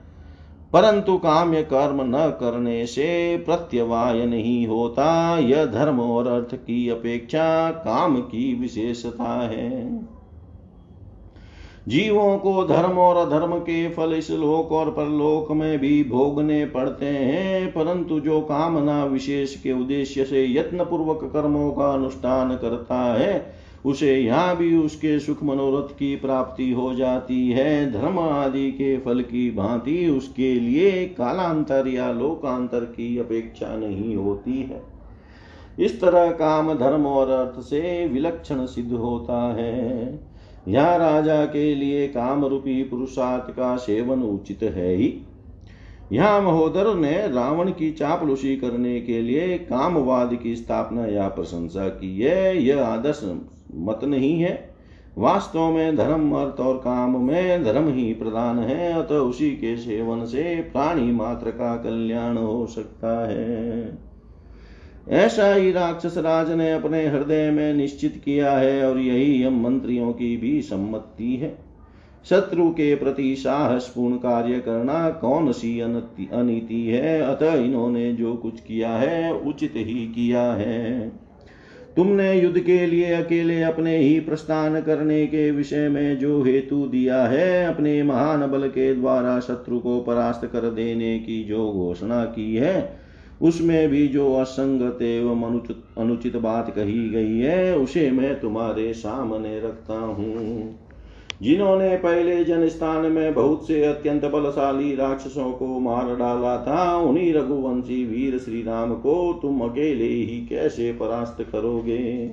परंतु 0.74 1.18
काम्य 1.18 1.64
कर्म 1.64 1.98
न 2.02 2.38
करने 2.40 2.86
से 2.86 3.38
प्रत्यवाय 3.38 4.26
नहीं 4.26 4.68
होता। 4.68 5.40
यह 5.40 5.66
धर्म 5.66 6.00
और 6.00 6.28
अर्थ 6.28 6.56
की 6.56 6.90
अपेक्षा 6.90 7.72
काम 7.72 8.16
की 8.16 8.60
विशेषता 8.60 9.48
है। 9.48 10.00
जीवों 11.88 12.38
को 12.38 12.64
धर्म 12.66 12.98
और 12.98 13.18
अधर्म 13.18 13.58
के 13.58 13.90
फल 13.90 14.14
इस 14.14 14.32
लोक 14.32 14.72
और 14.72 14.90
परलोक 14.90 15.52
में 15.52 15.80
भी 15.80 16.04
भोगने 16.04 16.66
पड़ते 16.66 17.06
हैं, 17.06 17.72
परंतु 17.72 18.20
जो 18.20 18.42
कामना 18.42 19.06
विशेष 19.06 19.56
के 19.56 19.72
उद्देश्य 19.72 20.26
से 20.26 20.46
यत्न 20.48 20.84
पूर्वक 20.84 21.24
कर्मों 21.24 21.72
का 21.72 21.92
अनुष्ठान 21.94 22.56
करता 22.56 23.02
है, 23.14 23.54
उसे 23.86 24.16
यहाँ 24.18 24.56
भी 24.58 24.76
उसके 24.76 25.20
सुख 25.20 25.44
मनोरथ 25.44 25.90
की 25.90 26.16
प्राप्ति 26.16 26.72
हो 26.72 26.94
जाती 26.96 27.52
है। 27.52 27.92
धर्म 27.92 28.20
आदि 28.20 28.72
के 28.72 28.98
फल 28.98 29.22
की 29.22 29.50
भांति 29.52 30.08
उसके 30.10 30.54
लिए 30.54 31.06
कालांतर 31.06 31.88
या 31.88 32.12
लोकांतर 32.12 32.80
की 32.80 33.18
अपेक्षा 33.18 33.76
नहीं 33.78 34.16
होती 34.16 34.62
है। 34.62 34.82
इस 35.80 36.02
तरह 36.02 36.32
काम 36.32 36.74
धर्म 36.74 37.06
और 37.06 37.30
अर्थ 37.30 37.62
से 37.62 38.08
विलक्षण 38.08 38.66
सिद्ध 38.66 38.92
होता 38.94 39.42
है। 39.54 40.29
यहाँ 40.68 40.98
राजा 40.98 41.46
के 41.46 41.76
लिए 41.76 42.08
काम 42.08 42.46
रूपी 42.46 42.84
पुरुषार्थ 42.84 43.52
का 43.52 43.76
सेवन 43.76 44.22
उचित 44.22 44.64
है 44.64 44.96
ही। 44.96 45.14
यहाँ 46.12 46.42
महोदर 46.42 46.96
ने 46.96 47.28
रावण 47.28 47.72
की 47.72 47.92
चापलुषी 47.92 48.56
करने 48.56 49.02
के 49.02 49.22
लिए 49.22 49.58
कामवाद 49.58 50.40
की 50.44 50.56
स्थापना 50.56 51.06
या 51.06 51.28
प्रशंसा 51.28 51.88
की 51.88 52.22
है, 52.22 52.64
यह 52.64 52.86
आदर्श 52.86 53.38
मत 53.76 54.00
नहीं 54.04 54.42
है। 54.42 54.70
वास्तव 55.18 55.72
में 55.72 55.96
धर्म, 55.96 56.32
अर्थ 56.32 56.60
और 56.60 56.78
काम 56.78 57.26
में 57.26 57.64
धर्म 57.64 57.90
ही 57.90 58.14
प्रधान 58.14 58.60
है, 58.60 58.94
अतः 58.94 59.16
उसी 59.16 59.52
के 59.52 59.78
सेवन 59.78 60.26
से 60.26 60.56
प्राणी 60.56 61.12
मात्र 61.12 61.52
का 61.52 61.76
कल्याण 61.76 62.38
हो 62.38 62.66
सकता 62.66 63.30
है। 63.30 64.09
ऐसा 65.10 65.54
ही 65.54 65.72
राक्षस 65.72 66.18
राज 66.18 66.52
ने 66.52 66.72
अपने 66.72 67.08
हृदय 67.08 67.50
में 67.52 67.74
निश्चित 67.74 68.22
किया 68.26 68.52
है 68.52 68.90
और 68.90 69.00
यही 69.00 69.44
हम 69.44 69.64
मंत्रियों 69.64 70.12
की 70.14 70.38
भी 70.38 70.62
सम्मति 70.62 71.36
है। 71.36 71.58
शत्रु 72.30 72.70
के 72.70 72.96
प्रति 72.96 73.36
साहसपूर्ण 73.36 74.16
कार्य 74.16 74.60
करना 74.60 75.10
कौन 75.10 75.52
सी 75.52 75.80
अनीति 75.80 76.86
है? 76.88 77.22
अतः 77.22 77.54
इन्होंने 77.54 78.14
जो 78.14 78.34
कुछ 78.34 78.60
किया 78.60 78.90
है, 78.90 79.34
उचित 79.34 79.74
ही 79.76 80.06
किया 80.08 80.42
है। 80.42 81.10
तुमने 81.96 82.42
युद्ध 82.42 82.60
के 82.60 82.86
लिए 82.86 83.14
अकेले 83.14 83.62
अपने 83.62 83.98
ही 83.98 84.20
प्रस्थान 84.20 84.82
करने 84.82 85.28
के 85.28 85.52
विषय 85.52 85.90
में 85.90 86.18
जो 86.20 86.44
हेतु 86.44 86.88
दिया 86.88 87.24
है, 87.24 87.66
अपने 87.66 88.04
महान 88.04 88.48
बल 88.48 88.68
के 88.68 88.94
द्वारा 88.96 89.40
शत्रु 89.40 89.80
को 89.80 90.00
परास्त 90.00 90.46
कर 90.54 90.60
देने 90.60 91.20
की 91.20 91.44
जो 91.44 91.72
घोषणा 91.72 92.26
की 92.26 92.56
है 92.56 93.09
उसमें 93.42 93.90
भी 93.90 94.08
जो 94.08 94.34
असंगत 94.34 95.02
एवं 95.02 95.44
अनुचित 95.44 95.84
अनुचित 95.98 96.36
बात 96.36 96.70
कही 96.76 97.10
गई 97.10 97.38
है, 97.38 97.78
उसे 97.78 98.12
मैं 98.12 98.40
तुम्हारे 98.40 98.94
सामने 98.94 99.60
रखता 99.60 99.94
हूँ। 99.94 100.80
जिन्होंने 101.42 101.98
पहले 101.98 102.44
जन 102.44 102.68
स्थान 102.68 103.12
में 103.12 103.34
बहुत 103.34 103.68
से 103.68 103.86
अत्यंत 103.86 104.26
बलशाली 104.26 104.96
राक्षसों 104.96 105.52
को 105.52 105.80
मार 105.80 106.16
डाला 106.16 106.58
था, 106.58 106.98
उन्हीं 106.98 107.34
रघुवंशी 107.34 108.06
वीर 108.06 108.38
श्री 108.38 108.64
राम 108.64 108.94
को 108.94 109.40
तुम 109.42 109.62
अकेले 109.62 110.06
ही 110.06 110.48
कैसे 110.48 110.92
परास्त 110.94 111.46
करोगे? 111.52 112.32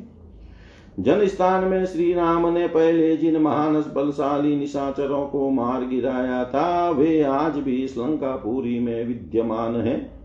जन 1.01 1.27
स्थान 1.27 1.65
में 1.65 1.87
श्री 1.87 2.15
राम 2.15 2.53
ने 2.53 2.69
पहले 2.69 3.17
जिन 3.17 3.37
महान 3.37 3.75
बलशाली 3.75 4.57
निशाचरों 4.57 5.27
को 5.27 5.51
मार 5.51 5.87
गिराया 5.87 6.45
था, 6.45 6.91
वे 6.91 7.23
आज 7.23 7.53
भी 7.53 7.85
इस 7.85 7.99
में 7.99 9.07
विद्यमान 9.07 9.77
है। 9.77 10.16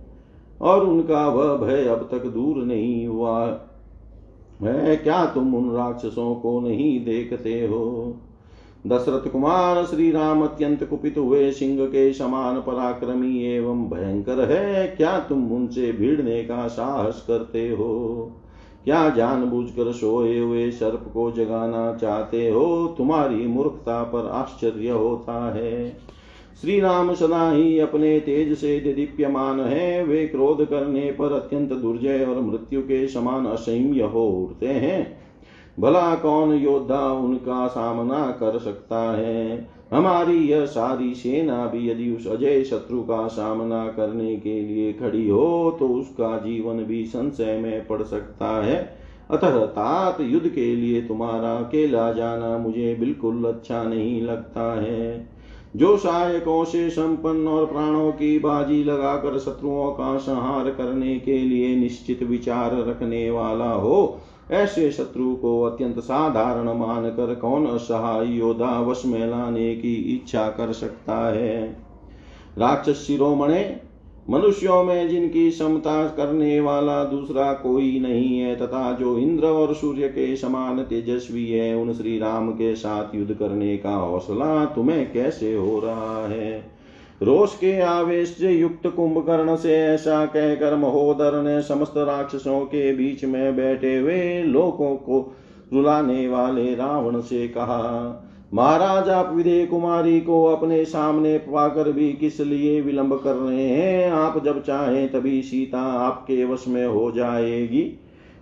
और 0.61 0.85
उनका 0.85 1.27
वह 1.27 1.57
भय 1.57 1.85
अब 1.85 2.07
तक 2.11 2.25
दूर 2.25 2.63
नहीं 2.63 3.07
हुआ। 3.07 3.61
है 4.61 4.95
क्या 4.95 5.25
तुम 5.25 5.55
उन 5.55 5.75
राक्षसों 5.75 6.35
को 6.35 6.59
नहीं 6.59 7.05
देखते 7.05 7.67
हो? 7.67 8.15
दशरथ 8.87 9.31
कुमार 9.31 9.85
श्री 9.85 10.11
राम 10.11 10.43
अत्यंत 10.43 10.83
कुपित 10.83 11.17
हुए 11.17 11.51
सिंह 11.51 11.85
के 11.85 12.13
समान 12.13 12.59
पराक्रमी 12.61 13.43
एवं 13.43 13.89
भयंकर 13.89 14.51
है। 14.51 14.87
क्या 14.87 15.19
तुम 15.19 15.51
उनसे 15.51 15.91
भिड़ने 15.91 16.43
का 16.43 16.67
साहस 16.67 17.25
करते 17.27 17.69
हो? 17.69 18.31
क्या 18.85 19.09
जानबूझकर 19.09 19.91
सोए 19.91 20.39
हुए 20.39 20.71
सर्प 20.71 21.11
को 21.13 21.31
जगाना 21.31 21.95
चाहते 21.95 22.49
हो? 22.49 22.95
तुम्हारी 22.97 23.47
मूर्खता 23.47 24.03
पर 24.03 24.27
आश्चर्य 24.27 24.89
होता 24.89 25.53
है। 25.53 25.97
श्री 26.61 26.79
राम 26.79 27.13
सदा 27.13 27.51
ही 27.51 27.79
अपने 27.79 28.19
तेज 28.19 28.53
से 28.57 28.79
दीप्यमान 28.79 29.59
है। 29.59 30.03
वे 30.03 30.25
क्रोध 30.27 30.65
करने 30.65 31.11
पर 31.11 31.33
अत्यंत 31.33 31.71
दुर्जय 31.73 32.25
और 32.25 32.41
मृत्यु 32.41 32.81
के 32.81 33.07
समान 33.07 33.45
असह्य 33.45 34.03
हो 34.03 34.27
उठते 34.29 34.67
हैं। 34.67 35.17
भला 35.79 36.15
कौन 36.15 36.53
योद्धा 36.53 37.01
उनका 37.13 37.67
सामना 37.67 38.19
कर 38.39 38.59
सकता 38.59 38.99
है? 39.17 39.67
हमारी 39.91 40.37
यह 40.37 40.65
सारी 40.65 41.13
सेना 41.15 41.65
भी 41.65 41.89
यदि 41.89 42.11
उस 42.11 42.27
अजय 42.27 42.63
शत्रु 42.63 43.01
का 43.01 43.27
सामना 43.27 43.87
करने 43.87 44.35
के 44.35 44.61
लिए 44.61 44.93
खड़ी 44.93 45.27
हो 45.29 45.75
तो 45.79 45.87
उसका 45.87 46.37
जीवन 46.37 46.83
भी 46.83 47.03
संशय 47.05 47.57
में 47.57 47.87
पड़ 47.87 48.01
सकता 48.03 48.63
है। 48.65 48.97
अतः 49.31 49.65
तात 49.65 50.21
युद्ध 50.21 50.47
के 50.47 50.75
लिए 50.75 51.01
तुम्हारा 51.01 51.55
अकेला 51.55 52.11
जाना 52.13 52.57
मुझे 52.57 52.95
बिल्कुल 52.95 53.43
अच्छा 53.45 53.83
नहीं 53.83 54.21
लगता 54.21 54.81
है। 54.81 55.40
जो 55.75 55.97
सहायकों 55.97 56.63
से 56.63 56.89
संपन्न 56.89 57.47
और 57.47 57.65
प्राणों 57.65 58.11
की 58.11 58.39
बाजी 58.39 58.83
लगाकर 58.83 59.39
शत्रुओं 59.39 59.91
का 59.91 60.17
संहार 60.17 60.69
करने 60.69 61.19
के 61.19 61.37
लिए 61.37 61.75
निश्चित 61.75 62.23
विचार 62.23 62.75
रखने 62.75 63.31
वाला 63.31 63.71
हो, 63.71 64.19
ऐसे 64.51 64.91
शत्रु 64.91 65.35
को 65.35 65.61
अत्यंत 65.61 65.99
साधारण 65.99 66.63
मानकर 66.63 67.35
कौन 67.35 67.65
असहाय 67.65 68.27
योद्धा 68.27 68.79
वश 68.79 69.05
में 69.05 69.27
लाने 69.27 69.75
की 69.75 69.95
इच्छा 69.95 70.49
कर 70.49 70.73
सकता 70.73 71.33
है? 71.33 71.77
राक्षस 72.57 73.05
शिरोमणे 73.07 73.90
मनुष्यों 74.29 74.83
में 74.83 75.09
जिनकी 75.09 75.51
समता 75.51 76.07
करने 76.07 76.59
वाला 76.59 77.03
दूसरा 77.03 77.53
कोई 77.53 77.99
नहीं 77.99 78.39
है, 78.39 78.55
तथा 78.55 78.93
जो 78.93 79.17
इंद्र 79.17 79.45
और 79.45 79.75
सूर्य 79.75 80.07
के 80.07 80.35
समान 80.35 80.83
तेजस्वी 80.83 81.51
है, 81.51 81.75
उन 81.75 81.93
श्री 81.93 82.19
राम 82.19 82.51
के 82.51 82.75
साथ 82.75 83.15
युद्ध 83.15 83.33
करने 83.33 83.77
का 83.77 83.89
हौसला 83.89 84.65
तुम्हें 84.65 85.13
कैसे 85.13 85.55
हो 85.55 85.79
रहा 85.79 86.27
है? 86.27 86.71
रोष 87.23 87.55
के 87.55 87.81
आवेश 87.81 88.29
से 88.29 88.51
युक्त 88.51 88.87
कुंभकर्ण 88.87 89.55
से 89.55 89.75
ऐसा 89.75 90.25
कहकर 90.25 90.75
महोदर 90.75 91.41
ने 91.41 91.61
समस्त 91.61 91.93
राक्षसों 91.97 92.61
के 92.61 92.93
बीच 92.93 93.25
में 93.25 93.55
बैठे 93.55 93.97
हुए 93.97 94.43
लोगों 94.43 94.95
को 94.95 95.35
रुलाने 95.73 96.27
वाले 96.27 96.75
रावण 96.75 97.21
से 97.21 97.47
कहा 97.47 98.27
महाराज, 98.53 99.09
आप 99.09 99.33
विदे 99.35 99.65
कुमारी 99.65 100.21
को 100.21 100.43
अपने 100.45 100.85
सामने 100.85 101.37
पाकर 101.37 101.91
भी 101.91 102.13
किस 102.13 102.39
लिए 102.41 102.81
विलंब 102.81 103.13
कर 103.23 103.33
रहे 103.33 103.67
हैं? 103.67 104.11
आप 104.11 104.43
जब 104.45 104.61
चाहें 104.63 105.11
तभी 105.11 105.41
सीता 105.41 105.81
आपके 105.81 106.43
वश 106.45 106.65
में 106.67 106.85
हो 106.85 107.11
जाएगी। 107.11 107.81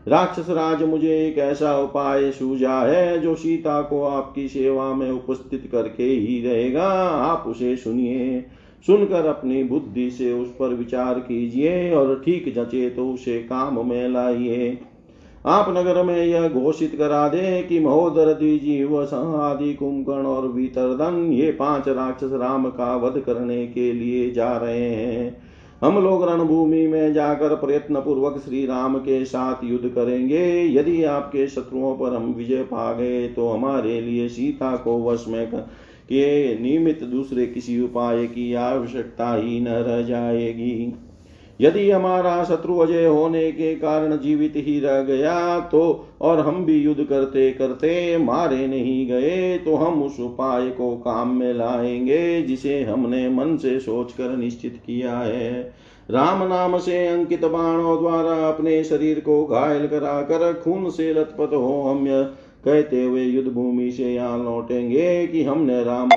राक्षस 0.08 0.50
राज, 0.50 0.84
मुझे 0.84 1.28
एक 1.28 1.38
ऐसा 1.38 1.78
उपाय 1.78 2.32
सूझा 2.32 2.80
है 2.80 3.20
जो 3.20 3.36
सीता 3.36 3.82
को 3.82 4.04
आपकी 4.04 4.48
सेवा 4.48 4.94
में 4.94 5.12
उपस्थित 5.12 5.70
करके 5.72 6.04
ही 6.04 6.42
रहेगा। 6.46 6.88
आप 7.14 7.44
उसे 7.48 7.76
सुनिए, 7.76 8.46
सुनकर 8.88 9.26
अपनी 9.26 9.64
बुद्धि 9.64 10.10
से 10.12 10.34
उस 10.34 10.48
पर 10.50 10.68
विचार 10.68 11.20
कीजिए 11.20 11.92
और 11.92 12.22
ठीक 12.26 12.54
जचे 12.56 12.90
तो 12.90 13.10
उसे 13.10 13.40
काम 13.40 13.88
में 13.90 14.08
लाइए। 14.10 14.78
आप 15.46 15.70
नगर 15.70 16.02
में 16.04 16.26
यह 16.26 16.48
घोषित 16.50 16.96
करा 16.96 17.28
दे 17.28 17.62
कि 17.64 17.80
महोदर 17.80 18.34
द्विजीव 18.34 19.02
आदि 19.02 19.74
कुंभकर्ण 19.74 20.26
और 20.26 20.48
वितरदन 20.48 21.32
ये 21.32 21.52
पाँच 21.52 21.88
राक्षस 21.88 22.34
राम 22.34 22.70
का 22.70 22.96
वध 22.96 23.20
करने 23.20 23.66
के 23.68 23.92
लिए 23.94 24.30
जा 24.32 24.52
रहे 24.58 24.90
हैं। 24.90 25.42
हम 25.84 26.04
लोग 26.04 26.28
रणभूमि 26.30 26.86
में 26.88 27.14
जाकर 27.14 27.56
प्रयत्न 27.56 28.02
पूर्वक 28.02 28.42
श्री 28.46 28.66
राम 28.66 28.98
के 28.98 29.24
साथ 29.26 29.64
युद्ध 29.64 29.90
करेंगे। 29.90 30.46
यदि 30.74 31.04
आपके 31.04 31.48
शत्रुओं 31.48 31.96
पर 31.98 32.16
हम 32.16 32.34
विजय 32.34 32.64
पा 32.64 32.92
गए 32.94 33.28
तो 33.28 33.50
हमारे 33.50 34.00
लिए 34.02 34.30
सीता 34.30 34.76
को 34.76 35.02
वश 35.04 35.26
में 35.28 35.46
के 35.48 36.60
निमित्त 36.60 37.04
दूसरे 37.04 37.46
किसी 37.48 37.82
उपाय 37.82 38.26
की 38.28 38.54
आवश्यकता 38.54 39.36
ही 39.36 39.60
न 39.60 39.68
रह 39.68 40.02
जाएगी। 40.02 40.94
यदि 41.60 41.90
हमारा 41.92 42.44
शत्रु 42.44 42.78
अजय 42.78 43.06
होने 43.06 43.52
के 43.52 43.74
कारण 43.76 44.18
जीवित 44.18 44.54
ही 44.56 44.80
रह 44.80 45.02
गया 45.02 45.60
तो 45.60 45.82
और 46.22 46.40
हम 46.40 46.64
भी 46.66 46.78
युद्ध 46.78 47.04
करते 47.04 47.50
करते 47.52 48.18
मारे 48.18 48.68
नहीं 48.68 49.08
गए 49.08 49.58
तो 49.58 49.76
हम 49.76 50.04
उस 50.04 50.20
उपाय 50.20 50.70
को 50.70 50.96
काम 50.98 51.36
में 51.36 51.54
लाएँगे, 51.54 52.42
जिसे 52.42 52.82
हमने 52.84 53.28
मन 53.30 53.56
से 53.58 53.80
सोचकर 53.80 54.36
निश्चित 54.38 54.80
किया 54.86 55.18
है। 55.18 55.62
राम 56.10 56.44
नाम 56.44 56.78
से 56.78 57.06
अंकित 57.08 57.46
बाणों 57.46 57.98
द्वारा 58.00 58.48
अपने 58.48 58.84
शरीर 58.84 59.20
को 59.20 59.46
घायल 59.46 59.88
कराकर 59.88 60.54
खून 60.54 60.90
से 60.90 61.14
लथपथ 61.14 61.54
हो 61.54 61.82
हम 61.82 62.06
कहते 62.66 63.04
हुए 63.04 63.24
युद्ध 63.24 63.52
भूमि 63.52 63.92
से 63.92 64.14
यहाँ 64.14 64.44
लौटेंगे 64.44 65.28
कि 65.28 65.44
हमने 65.44 65.84
राम 65.84 66.10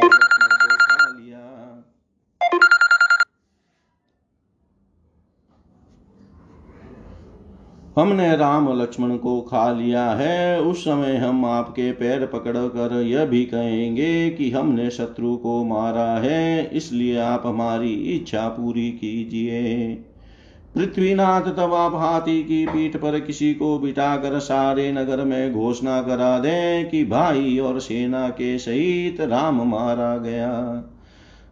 हमने 8.03 8.37
राम 8.37 8.81
लक्ष्मण 8.81 9.17
को 9.17 9.41
खा 9.41 9.71
लिया 9.73 10.05
है। 10.11 10.61
उस 10.61 10.81
समय 10.85 11.17
हम 11.17 11.45
आपके 11.45 11.91
पैर 11.93 12.25
पकड़ 12.27 12.57
कर 12.57 13.01
यह 13.03 13.25
भी 13.25 13.45
कहेंगे 13.45 14.31
कि 14.31 14.51
हमने 14.51 14.91
शत्रु 14.91 15.37
को 15.37 15.65
मारा 15.65 16.09
है, 16.19 16.71
इसलिए 16.73 17.19
आप 17.19 17.43
हमारी 17.47 17.93
इच्छा 18.17 18.49
पूरी 18.49 18.91
कीजिए। 18.91 19.95
पृथ्वीनाथ, 20.77 21.43
तब 21.43 21.75
आप 21.75 21.95
हाथी 21.95 22.43
की 22.43 22.67
पीठ 22.67 22.97
पर 22.97 23.21
किसी 23.21 23.55
को 23.55 23.79
बिठाकर 23.79 24.39
सारे 24.39 24.93
नगर 24.93 25.25
में 25.25 25.53
घोषणा 25.53 26.01
करा 26.03 26.39
दें 26.39 26.89
कि 26.89 27.05
भाई 27.05 27.59
और 27.59 27.81
सेना 27.81 28.29
के 28.29 28.59
सहित 28.59 29.21
राम 29.21 29.63
मारा 29.69 30.17
गया। 30.17 30.51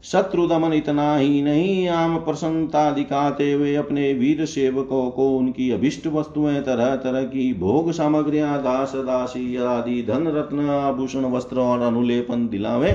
शत्रु 0.05 0.47
दमन 0.47 0.73
इतना 0.73 1.17
ही 1.17 1.43
नहीं, 1.43 1.89
आम 1.89 2.17
प्रसन्नता 2.19 2.91
दिखाते 2.91 3.53
हुए 3.53 3.75
अपने 3.75 4.13
वीर 4.13 4.47
सेवकों 4.47 5.11
को 5.11 5.37
उनकी 5.37 5.71
अभिष्ट 5.71 6.07
वस्तुएँ 6.07 6.61
तरह 6.61 6.97
तरह 6.97 7.23
की 7.23 7.55
भोग 7.55 7.93
सामग्रियाँ, 7.93 8.63
दास, 8.63 8.93
दासी, 8.97 9.57
आदि, 9.57 10.03
धन, 10.03 10.29
रत्न, 10.29 10.71
आभूषण, 10.71 11.25
वस्त्र 11.25 11.61
और 11.61 11.81
अनुलेपन 11.81 12.49
दिलावे। 12.49 12.91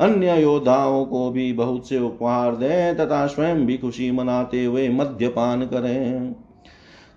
अन्य 0.00 0.42
योद्धाओं 0.42 1.04
को 1.04 1.30
भी 1.30 1.52
बहुत 1.52 1.88
से 1.88 1.98
उपहार 1.98 2.56
दें 2.56 2.96
तथा 2.96 3.26
स्वयं 3.26 3.66
भी 3.66 3.78
खुशी 3.78 4.10
मनाते 4.10 4.64
हुए 4.64 4.88
मद्यपान 4.88 5.62
करें। 5.62 6.36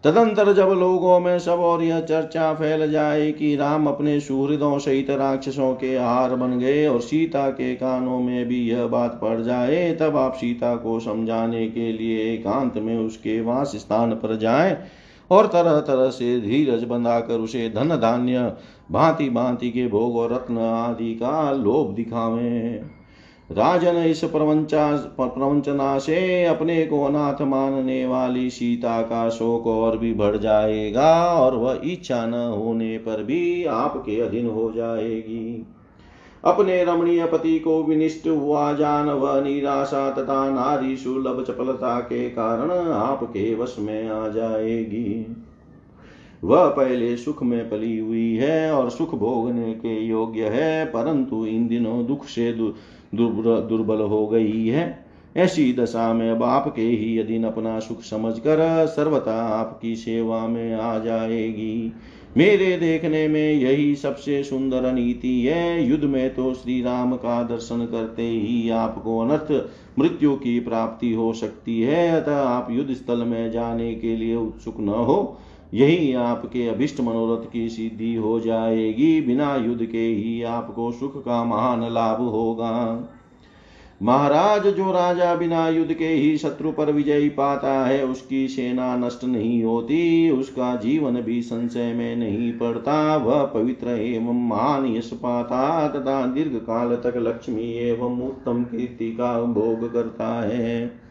तदंतर 0.04 0.52
जब 0.54 0.70
लोगों 0.70 1.20
में 1.20 1.38
सब 1.40 1.60
और 1.60 1.82
यह 1.84 2.00
चर्चा 2.00 2.54
फैल 2.54 2.92
जाए 2.92 3.32
कि 3.32 3.56
राम 3.56 3.88
अपने 3.88 4.20
सुहृदों 4.20 4.78
सहित 4.80 5.10
राक्षसों 5.10 5.74
के 5.74 5.96
आहार 5.96 6.36
बन 6.36 6.58
गए 6.60 6.86
और 6.88 7.02
सीता 7.02 7.50
के 7.50 7.74
कानों 7.76 8.20
में 8.20 8.46
भी 8.48 8.60
यह 8.70 8.86
बात 8.88 9.20
पड़ 9.22 9.40
जाए, 9.42 9.94
तब 9.94 10.18
आप 10.18 10.34
सीता 10.34 10.76
को 10.76 11.00
समझाने 11.00 11.68
के 11.68 11.92
लिए 11.92 12.34
एकांत 12.34 12.78
में 12.78 12.98
उसके 12.98 13.40
वास 13.42 13.72
स्थान 13.76 14.14
पर 14.14 14.36
जाए 14.36 14.78
और 15.32 15.48
तरह 15.48 15.80
तरह 15.80 16.10
से 16.10 16.40
धीरज 16.42 16.84
बंधाकर 16.84 17.40
उसे 17.40 17.70
धन 17.70 17.96
धान्य 17.96 18.52
भांति 18.92 19.30
भांति 19.30 19.72
के 19.72 19.88
भोग 19.88 20.16
और 20.18 20.34
रत्न 20.34 20.58
आदि 20.58 21.14
का 21.14 21.52
लोभ 21.52 21.94
दिखावे। 21.96 22.97
राजन 23.50 23.98
इस 23.98 24.24
प्रवंचा 24.24 24.86
प्रवंचना 25.20 25.98
से 26.00 26.46
अपने 26.46 26.86
को 26.86 27.04
अनाथ 27.04 27.42
मानने 27.42 28.06
वाली 28.06 28.50
सीता 28.50 29.02
का 29.02 29.30
शोक 29.30 29.68
और 29.68 29.98
भी 29.98 30.14
बढ़ 30.14 30.38
जाएगा 30.38 31.14
और 31.34 31.56
वह 31.56 31.82
इच्छा 31.84 32.26
न 32.26 32.34
होने 32.34 32.98
पर 32.98 33.24
भी 33.24 33.66
आपके 33.66 34.20
अधीन 34.22 34.48
हो 34.48 34.72
जाएगी। 34.76 35.66
अपने 36.44 36.84
रमणीय 36.84 37.26
पति 37.26 37.58
को 37.60 37.82
विनिष्ट 37.84 38.28
हुआ 38.28 38.72
जान, 38.74 39.10
वह 39.10 39.42
निराशा 39.42 40.10
तथा 40.12 40.50
नारी 40.50 40.96
सुलभ 40.98 41.44
चपलता 41.44 42.00
के 42.00 42.30
कारण 42.30 42.72
आपके 42.92 43.54
वश 43.56 43.76
में 43.80 44.10
आ 44.10 44.28
जाएगी। 44.28 45.36
वह 46.44 46.68
पहले 46.68 47.16
सुख 47.18 47.44
में 47.44 47.70
पली 47.70 47.98
हुई 47.98 48.36
है 48.36 48.72
और 48.72 48.90
सुख 48.90 49.16
भोगने 49.16 49.74
के 49.74 50.00
योग्य 50.00 50.48
है, 50.48 50.86
परंतु 50.86 51.46
इन 51.46 51.68
दिनों 51.68 52.06
दुख 52.06 52.26
से 52.26 52.52
दुर्बल 53.16 54.02
हो 54.02 54.26
गई 54.28 54.68
है। 54.68 55.06
ऐसी 55.38 55.74
दशा 55.74 56.12
में 56.14 56.30
अब 56.32 56.44
आपके 56.44 56.82
ही 56.82 57.18
अधीन 57.20 57.44
अपना 57.44 57.80
सुख 57.80 58.02
समझकर 58.02 58.86
सर्वथा 58.88 59.42
आपकी 59.48 59.96
सेवा 59.96 60.48
में 60.48 60.74
आ 60.74 60.98
जाएगी। 61.00 61.94
मेरे 62.38 62.78
देखने 62.78 63.28
में 63.28 63.54
यही 63.54 63.96
सबसे 63.96 64.44
सुंदर 64.44 64.92
नीति 64.94 65.42
है। 65.42 65.84
युद्ध 65.84 66.04
में 66.04 66.34
तो 66.36 66.54
श्री 66.54 66.82
राम 66.82 67.16
का 67.16 67.42
दर्शन 67.44 67.86
करते 67.86 68.24
ही 68.24 68.70
आपको 68.70 69.20
अनर्थ 69.20 69.52
मृत्यु 70.00 70.36
की 70.36 70.60
प्राप्ति 70.60 71.14
हो 71.14 71.34
सकती 71.34 71.82
है। 71.82 72.10
अतः 72.12 72.38
आप 72.38 72.68
युद्ध 72.72 72.94
स्थल 72.94 73.18
में 73.18 73.52
जाने 73.52 73.94
के 73.96 74.16
लिए 74.16 74.36
उत्सुक 74.36 74.80
न 74.80 74.90
हो। 74.90 75.38
यही 75.74 76.14
आपके 76.14 76.68
अभिष्ट 76.68 77.00
मनोरथ 77.00 77.52
की 77.52 77.70
सिद्धि 77.70 78.16
हो 78.16 78.40
जाएगी। 78.40 79.22
बिना 79.22 79.56
युद्ध 79.56 79.86
के 79.86 80.08
ही 80.08 80.44
आपको 80.44 80.92
सुख 80.92 81.26
का 81.26 81.44
महान 81.44 81.94
लाभ 81.94 82.22
होगा। 82.22 83.04
महाराज, 84.04 84.68
जो 84.68 84.92
राजा 84.92 85.36
बिना 85.36 85.70
युद्ध 85.70 85.94
के 85.94 86.08
ही 86.08 86.38
शत्रु 86.38 86.72
पर 86.72 86.92
विजय 86.92 87.30
पाता 87.30 87.86
है, 87.86 88.06
उसकी 88.06 88.48
सेना 88.48 88.98
नष्ट 88.98 89.24
नहीं 89.24 89.64
होती, 89.64 90.30
उसका 90.30 90.76
जीवन 90.76 91.22
भी 91.22 91.42
संशय 91.42 91.94
में 91.94 92.16
नहीं 92.16 92.52
पड़ता। 92.54 93.16
वह 93.16 93.46
पवित्र 93.46 93.88
एवं 93.88 94.48
महान 94.48 94.96
यश 94.96 95.10
पाता 95.14 95.88
तथा 95.88 96.26
दीर्घ 96.26 96.56
काल 96.56 96.96
तक 96.96 97.14
लक्ष्मी 97.18 97.74
एवं 97.74 98.22
उत्तम 98.22 98.64
कीर्ति 98.64 99.12
का 99.12 99.42
भोग 99.42 99.94
करता 99.94 100.48
है। 100.48 101.07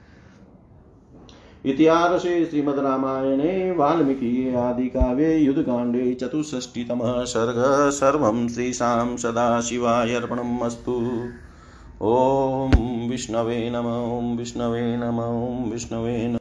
इतिहासे 1.66 2.46
श्रीमद्रामायणे, 2.46 3.70
वाल्मीकि 3.70 4.54
आदिकाव्ये, 4.54 5.38
युद्धकाण्डे 5.38 6.14
चतुष्षष्टितमः 6.14 7.24
सर्ग, 7.24 7.90
सर्वं 7.90 8.48
श्रीशां 8.48 9.16
सदाशिवाय 9.16 10.14
अर्पणम् 10.14 10.62
अस्तु 10.62 11.28
ॐ 12.02 13.08
विष्णवे 13.10 13.70
नम 13.70 14.36
विष्णवे 14.38 14.96
नम 14.96 15.20
विष्णवे 15.72 16.28